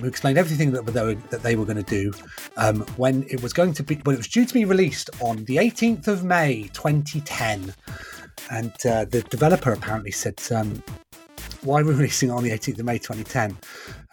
Who 0.00 0.08
explained 0.08 0.38
everything 0.38 0.72
that 0.72 0.84
they 0.86 1.04
were, 1.04 1.14
that 1.14 1.44
they 1.44 1.54
were 1.54 1.64
going 1.64 1.76
to 1.76 1.82
do 1.82 2.12
um, 2.56 2.80
when 2.96 3.22
it 3.30 3.40
was 3.40 3.52
going 3.52 3.74
to 3.74 3.82
be 3.84 3.94
when 3.96 4.14
it 4.14 4.18
was 4.18 4.26
due 4.26 4.44
to 4.44 4.52
be 4.52 4.64
released 4.64 5.08
on 5.20 5.44
the 5.44 5.56
18th 5.56 6.08
of 6.08 6.24
May 6.24 6.68
2010 6.72 7.72
and 8.50 8.72
uh, 8.86 9.04
the 9.04 9.22
developer 9.30 9.72
apparently 9.72 10.10
said, 10.10 10.40
um, 10.50 10.82
"Why 11.62 11.80
are 11.80 11.84
we 11.84 11.92
releasing 11.92 12.30
it 12.30 12.32
on 12.32 12.44
the 12.44 12.50
18th 12.50 12.78
of 12.78 12.84
May 12.84 12.98
2010? 12.98 13.56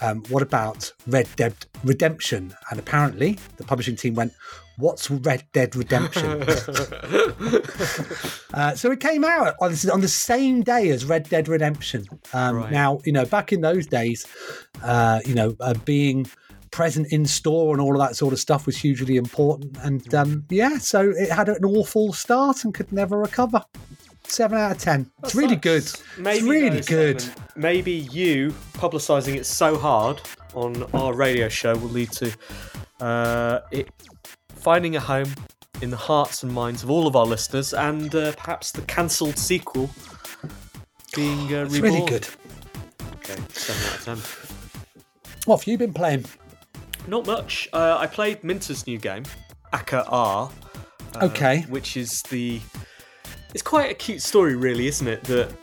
Um, 0.01 0.23
what 0.29 0.41
about 0.41 0.91
Red 1.07 1.27
Dead 1.35 1.53
Redemption?" 1.83 2.53
And 2.69 2.79
apparently, 2.79 3.37
the 3.57 3.63
publishing 3.63 3.95
team 3.95 4.15
went, 4.15 4.33
"What's 4.77 5.09
Red 5.11 5.43
Dead 5.53 5.75
Redemption?" 5.75 6.43
uh, 8.53 8.75
so 8.75 8.91
it 8.91 8.99
came 8.99 9.23
out 9.23 9.55
on, 9.61 9.73
on 9.91 10.01
the 10.01 10.07
same 10.07 10.61
day 10.61 10.89
as 10.89 11.05
Red 11.05 11.29
Dead 11.29 11.47
Redemption. 11.47 12.05
Um, 12.33 12.57
Right. 12.57 12.71
Now, 12.71 12.99
you 13.05 13.11
know, 13.11 13.25
back 13.25 13.53
in 13.53 13.61
those 13.61 13.87
days, 13.87 14.25
uh, 14.83 15.19
you 15.25 15.35
know, 15.35 15.55
uh, 15.59 15.73
being 15.85 16.27
present 16.71 17.11
in 17.11 17.25
store 17.25 17.73
and 17.73 17.81
all 17.81 17.93
of 17.93 17.99
that 17.99 18.15
sort 18.15 18.33
of 18.33 18.39
stuff 18.39 18.65
was 18.65 18.77
hugely 18.77 19.17
important. 19.17 19.77
And 19.83 20.13
um, 20.15 20.45
yeah, 20.49 20.77
so 20.77 21.09
it 21.09 21.29
had 21.29 21.49
an 21.49 21.65
awful 21.65 22.13
start 22.13 22.63
and 22.63 22.73
could 22.73 22.91
never 22.91 23.19
recover. 23.19 23.63
Seven 24.31 24.57
out 24.57 24.71
of 24.71 24.77
ten. 24.77 25.11
It's 25.23 25.35
really 25.35 25.57
good. 25.57 25.83
Sucks. 25.83 26.03
it's 26.17 26.41
really 26.43 26.79
good. 26.81 27.19
Simon, 27.21 27.35
maybe 27.57 27.91
you 27.91 28.51
publicising 28.73 29.35
it 29.35 29.45
so 29.45 29.77
hard 29.77 30.21
on 30.53 30.83
our 30.93 31.13
radio 31.13 31.49
show 31.49 31.75
will 31.75 31.89
lead 31.89 32.11
to 32.13 32.31
uh, 33.01 33.59
it 33.71 33.89
finding 34.55 34.95
a 34.95 34.99
home 35.01 35.33
in 35.81 35.89
the 35.89 35.97
hearts 35.97 36.43
and 36.43 36.51
minds 36.53 36.81
of 36.81 36.89
all 36.89 37.07
of 37.07 37.15
our 37.17 37.25
listeners, 37.25 37.73
and 37.73 38.13
uh, 38.15 38.31
perhaps 38.37 38.71
the 38.71 38.81
cancelled 38.83 39.37
sequel 39.37 39.89
being 41.15 41.53
uh, 41.53 41.63
It's 41.65 41.73
reborn. 41.73 41.93
really 41.93 42.05
good. 42.07 42.27
Okay, 43.15 43.35
seven 43.49 43.83
out 43.89 43.95
of 43.97 44.05
ten. 44.05 45.41
What 45.45 45.59
have 45.59 45.67
you 45.67 45.77
been 45.77 45.93
playing? 45.93 46.23
Not 47.07 47.25
much. 47.25 47.67
Uh, 47.73 47.97
I 47.99 48.07
played 48.07 48.43
Minter's 48.45 48.87
new 48.87 48.97
game, 48.97 49.23
Akka 49.73 50.05
Arrh. 50.07 50.51
uh, 51.15 51.25
Okay. 51.25 51.65
Which 51.67 51.97
is 51.97 52.21
the. 52.29 52.61
It's 53.53 53.63
quite 53.63 53.91
a 53.91 53.93
cute 53.93 54.21
story, 54.21 54.55
really, 54.55 54.87
isn't 54.87 55.07
it? 55.07 55.23
That 55.25 55.53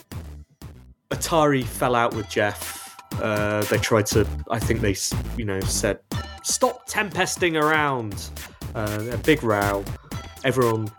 Atari 1.10 1.64
fell 1.64 1.94
out 1.94 2.14
with 2.14 2.28
Jeff. 2.28 2.96
Uh, 3.20 3.62
they 3.64 3.78
tried 3.78 4.06
to. 4.06 4.26
I 4.50 4.58
think 4.58 4.80
they, 4.80 4.94
you 5.36 5.44
know, 5.44 5.60
said, 5.60 6.00
"Stop 6.42 6.86
tempesting 6.86 7.56
around." 7.56 8.30
Uh, 8.74 9.08
a 9.12 9.16
big 9.16 9.42
row. 9.42 9.82
Everyone, 10.44 10.90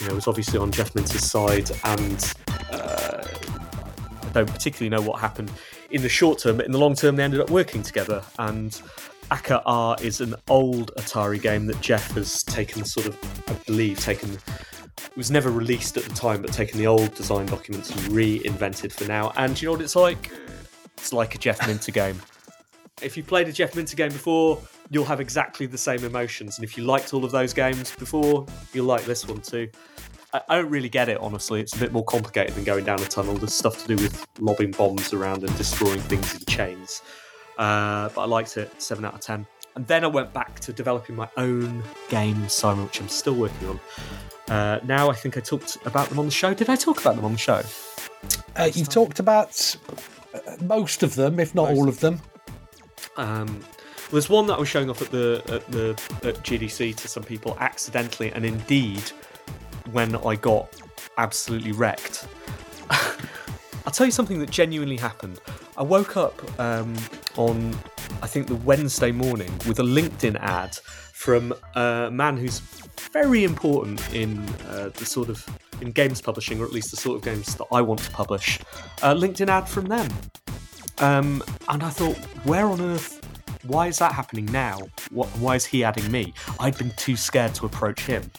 you 0.00 0.08
know, 0.08 0.14
was 0.14 0.26
obviously 0.26 0.58
on 0.58 0.72
Jeff 0.72 0.94
Minter's 0.94 1.22
side, 1.22 1.70
and 1.84 2.34
uh, 2.72 3.22
I 4.22 4.28
don't 4.32 4.50
particularly 4.50 4.88
know 4.88 5.02
what 5.02 5.20
happened 5.20 5.52
in 5.90 6.02
the 6.02 6.08
short 6.08 6.38
term, 6.38 6.56
but 6.56 6.66
in 6.66 6.72
the 6.72 6.78
long 6.78 6.94
term, 6.94 7.16
they 7.16 7.22
ended 7.22 7.40
up 7.40 7.50
working 7.50 7.82
together. 7.82 8.22
And 8.38 8.80
Akka 9.30 9.62
Arrh 9.66 10.00
is 10.02 10.20
an 10.22 10.34
old 10.48 10.92
Atari 10.96 11.40
game 11.40 11.66
that 11.66 11.80
Jeff 11.82 12.12
has 12.12 12.42
taken, 12.42 12.84
sort 12.84 13.06
of, 13.06 13.18
I 13.46 13.52
believe, 13.66 14.00
taken. 14.00 14.38
It 14.98 15.16
was 15.16 15.30
never 15.30 15.50
released 15.50 15.96
at 15.96 16.04
the 16.04 16.14
time, 16.14 16.42
but 16.42 16.52
taken 16.52 16.78
the 16.78 16.86
old 16.86 17.14
design 17.14 17.46
documents 17.46 17.90
and 17.90 18.00
reinvented 18.12 18.92
for 18.92 19.04
now. 19.04 19.32
And 19.36 19.60
you 19.60 19.66
know 19.66 19.72
what 19.72 19.80
it's 19.80 19.96
like? 19.96 20.30
It's 20.96 21.12
like 21.12 21.34
a 21.34 21.38
Jeff 21.38 21.66
Minter 21.66 21.92
game. 21.92 22.20
If 23.02 23.16
you 23.16 23.24
played 23.24 23.48
a 23.48 23.52
Jeff 23.52 23.74
Minter 23.74 23.96
game 23.96 24.12
before, 24.12 24.62
you'll 24.88 25.04
have 25.04 25.20
exactly 25.20 25.66
the 25.66 25.76
same 25.76 26.04
emotions. 26.04 26.58
And 26.58 26.64
if 26.64 26.78
you 26.78 26.84
liked 26.84 27.12
all 27.12 27.24
of 27.24 27.32
those 27.32 27.52
games 27.52 27.94
before, 27.96 28.46
you'll 28.72 28.86
like 28.86 29.04
this 29.04 29.26
one 29.26 29.40
too. 29.40 29.68
I, 30.32 30.40
I 30.48 30.56
don't 30.56 30.70
really 30.70 30.88
get 30.88 31.08
it, 31.08 31.18
honestly. 31.18 31.60
It's 31.60 31.74
a 31.74 31.78
bit 31.78 31.92
more 31.92 32.04
complicated 32.04 32.54
than 32.54 32.62
going 32.62 32.84
down 32.84 33.00
a 33.00 33.04
tunnel. 33.04 33.34
There's 33.34 33.52
stuff 33.52 33.82
to 33.84 33.96
do 33.96 34.02
with 34.02 34.24
lobbing 34.38 34.70
bombs 34.70 35.12
around 35.12 35.42
and 35.42 35.54
destroying 35.56 36.00
things 36.00 36.34
in 36.34 36.44
chains. 36.46 37.02
Uh, 37.58 38.10
but 38.10 38.22
I 38.22 38.24
liked 38.26 38.56
it, 38.56 38.80
7 38.80 39.04
out 39.04 39.14
of 39.14 39.20
10. 39.20 39.46
And 39.76 39.86
then 39.86 40.04
I 40.04 40.06
went 40.06 40.32
back 40.32 40.60
to 40.60 40.72
developing 40.72 41.16
my 41.16 41.28
own 41.36 41.82
game, 42.08 42.48
Simon, 42.48 42.84
which 42.84 43.00
I'm 43.00 43.08
still 43.08 43.34
working 43.34 43.68
on. 43.68 43.80
Uh, 44.48 44.78
now 44.84 45.10
I 45.10 45.14
think 45.14 45.36
I 45.36 45.40
talked 45.40 45.78
about 45.84 46.08
them 46.08 46.18
on 46.18 46.26
the 46.26 46.30
show. 46.30 46.54
Did 46.54 46.68
I 46.68 46.76
talk 46.76 47.00
about 47.00 47.16
them 47.16 47.24
on 47.24 47.32
the 47.32 47.38
show? 47.38 47.62
Uh, 48.56 48.70
you've 48.72 48.88
talked 48.88 49.18
about 49.18 49.76
uh, 50.34 50.38
most 50.62 51.02
of 51.02 51.14
them, 51.14 51.40
if 51.40 51.54
not 51.54 51.70
all 51.70 51.88
of 51.88 52.00
them. 52.00 52.20
Um, 53.16 53.60
There's 54.10 54.28
one 54.28 54.46
that 54.48 54.54
I 54.54 54.58
was 54.60 54.68
showing 54.68 54.90
off 54.90 55.02
at 55.02 55.10
the 55.10 55.42
at 55.48 55.66
the 55.70 55.90
at 56.22 56.36
GDC 56.42 56.96
to 56.96 57.08
some 57.08 57.22
people 57.22 57.56
accidentally, 57.60 58.30
and 58.32 58.44
indeed, 58.44 59.02
when 59.92 60.16
I 60.16 60.36
got 60.36 60.68
absolutely 61.18 61.72
wrecked. 61.72 62.26
I'll 63.86 63.92
tell 63.92 64.06
you 64.06 64.12
something 64.12 64.38
that 64.38 64.50
genuinely 64.50 64.96
happened. 64.96 65.40
I 65.76 65.82
woke 65.82 66.16
up 66.16 66.60
um, 66.60 66.94
on, 67.36 67.76
I 68.22 68.26
think, 68.26 68.46
the 68.46 68.56
Wednesday 68.56 69.12
morning 69.12 69.52
with 69.66 69.78
a 69.78 69.82
LinkedIn 69.82 70.36
ad 70.40 70.76
from 71.12 71.54
a 71.74 72.10
man 72.10 72.36
who's 72.36 72.60
very 73.12 73.44
important 73.44 74.00
in 74.14 74.38
uh, 74.68 74.90
the 74.94 75.04
sort 75.04 75.28
of 75.28 75.46
in 75.80 75.90
games 75.90 76.20
publishing, 76.20 76.60
or 76.60 76.64
at 76.64 76.72
least 76.72 76.90
the 76.90 76.96
sort 76.96 77.16
of 77.16 77.22
games 77.24 77.54
that 77.56 77.66
I 77.72 77.80
want 77.80 78.00
to 78.00 78.10
publish. 78.10 78.58
A 79.02 79.14
LinkedIn 79.14 79.48
ad 79.48 79.68
from 79.68 79.86
them, 79.86 80.08
um, 80.98 81.42
and 81.68 81.82
I 81.82 81.90
thought, 81.90 82.16
where 82.44 82.66
on 82.66 82.80
earth? 82.80 83.20
Why 83.66 83.86
is 83.86 83.98
that 83.98 84.12
happening 84.12 84.44
now? 84.46 84.78
What, 85.10 85.28
why 85.38 85.56
is 85.56 85.64
he 85.64 85.84
adding 85.84 86.10
me? 86.10 86.34
I'd 86.60 86.76
been 86.76 86.92
too 86.96 87.16
scared 87.16 87.54
to 87.54 87.66
approach 87.66 88.02
him. 88.02 88.30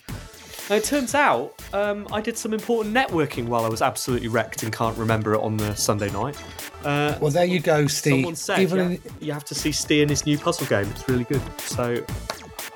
Now, 0.70 0.76
it 0.76 0.84
turns 0.84 1.16
out 1.16 1.62
um, 1.74 2.08
I 2.12 2.22
did 2.22 2.38
some 2.38 2.54
important 2.54 2.96
networking 2.96 3.46
while 3.46 3.66
I 3.66 3.70
was 3.70 3.82
absolutely 3.82 4.28
wrecked 4.28 4.64
and 4.64 4.72
can't 4.72 4.98
remember 4.98 5.34
it 5.34 5.42
on 5.42 5.58
the 5.58 5.76
Sunday 5.76 6.12
night. 6.12 6.42
Uh, 6.86 7.18
Well, 7.20 7.32
there 7.32 7.46
you 7.46 7.60
go, 7.60 7.88
Steve. 7.88 8.14
someone 8.14 8.36
said 8.36 8.60
Even 8.60 8.78
you, 8.78 8.84
have, 8.84 9.02
you 9.22 9.34
have 9.34 9.46
to 9.46 9.56
see 9.56 9.72
Steve 9.72 10.04
in 10.04 10.10
his 10.10 10.26
new 10.26 10.38
puzzle 10.38 10.68
game. 10.68 10.88
It's 10.92 11.10
really 11.10 11.24
good. 11.24 11.42
So 11.62 12.06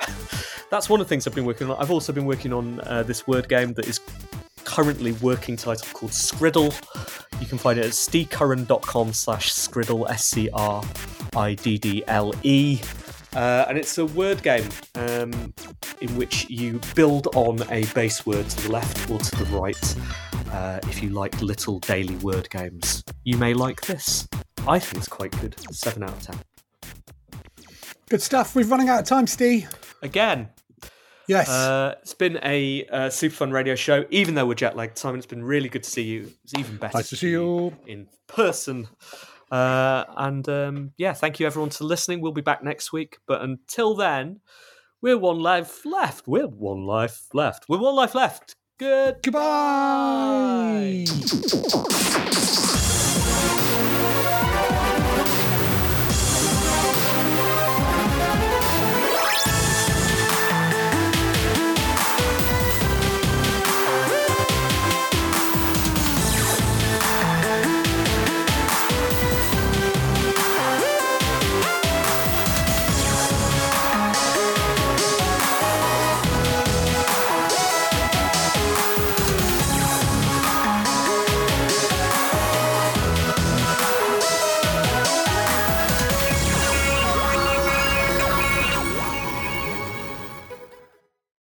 that's 0.71 0.89
one 0.89 0.99
of 0.99 1.05
the 1.07 1.09
things 1.09 1.27
I've 1.27 1.35
been 1.35 1.45
working 1.45 1.69
on. 1.69 1.77
I've 1.77 1.91
also 1.91 2.11
been 2.11 2.25
working 2.25 2.51
on 2.51 2.81
uh, 2.81 3.03
this 3.03 3.27
word 3.27 3.47
game 3.47 3.73
that 3.73 3.87
is 3.87 3.99
currently 4.65 5.11
working 5.13 5.55
title 5.55 5.87
called 5.93 6.11
Scriddle. 6.11 6.73
You 7.39 7.47
can 7.47 7.57
find 7.57 7.79
it 7.79 7.85
at 7.85 7.91
stecurran.com 7.91 9.13
slash 9.13 9.51
scriddle, 9.53 10.09
S-C-R-I-D-D-L-E. 10.09 10.81
Uh, 13.35 13.65
and 13.69 13.77
it's 13.77 13.97
a 13.99 14.05
word 14.07 14.41
game 14.41 14.67
um, 14.95 15.53
in 16.01 16.15
which 16.17 16.49
you 16.49 16.81
build 16.95 17.27
on 17.35 17.61
a 17.71 17.85
base 17.93 18.25
word 18.25 18.49
to 18.49 18.63
the 18.63 18.71
left 18.71 19.09
or 19.09 19.19
to 19.19 19.35
the 19.37 19.45
right. 19.57 19.95
Uh, 20.51 20.79
if 20.83 21.01
you 21.03 21.09
like 21.09 21.41
little 21.41 21.79
daily 21.79 22.15
word 22.17 22.49
games, 22.49 23.03
you 23.23 23.37
may 23.37 23.53
like 23.53 23.81
this. 23.81 24.27
I 24.67 24.79
think 24.79 24.97
it's 24.97 25.07
quite 25.07 25.31
good. 25.41 25.55
7 25.71 26.03
out 26.03 26.09
of 26.11 26.21
10. 26.21 26.35
good 28.09 28.21
stuff. 28.21 28.55
We're 28.55 28.65
running 28.65 28.89
out 28.89 28.99
of 28.99 29.05
time, 29.05 29.27
Steve. 29.27 29.69
Again, 30.01 30.49
Yes. 31.27 31.47
Uh, 31.47 31.93
it's 32.01 32.15
been 32.15 32.39
a 32.43 32.85
uh, 32.87 33.09
super 33.11 33.35
fun 33.35 33.51
radio 33.51 33.75
show, 33.75 34.03
even 34.09 34.33
though 34.33 34.47
we're 34.47 34.55
jet 34.55 34.75
lagged. 34.75 34.97
Simon, 34.97 35.19
it's 35.19 35.27
been 35.27 35.43
really 35.43 35.69
good 35.69 35.83
to 35.83 35.89
see 35.89 36.01
you. 36.01 36.31
It's 36.43 36.55
even 36.57 36.77
better 36.77 36.97
Nice 36.97 37.09
to 37.09 37.17
see 37.17 37.29
you. 37.29 37.77
in 37.85 38.07
person. 38.25 38.87
Uh, 39.51 40.05
and 40.17 40.49
um, 40.49 40.91
yeah, 40.97 41.13
thank 41.13 41.39
you 41.39 41.45
everyone 41.45 41.69
for 41.69 41.83
listening. 41.83 42.19
We'll 42.21 42.31
be 42.31 42.41
back 42.41 42.63
next 42.63 42.91
week. 42.91 43.19
But 43.27 43.43
until 43.43 43.93
then, 43.93 44.39
we're 45.03 45.19
one 45.19 45.37
life 45.37 45.85
left. 45.85 46.27
We're 46.27 46.47
one 46.47 46.85
life 46.87 47.27
left. 47.31 47.69
We're 47.69 47.77
one 47.77 47.95
life 47.95 48.15
left. 48.15 48.55
Good. 48.79 49.21
Goodbye. 49.21 51.03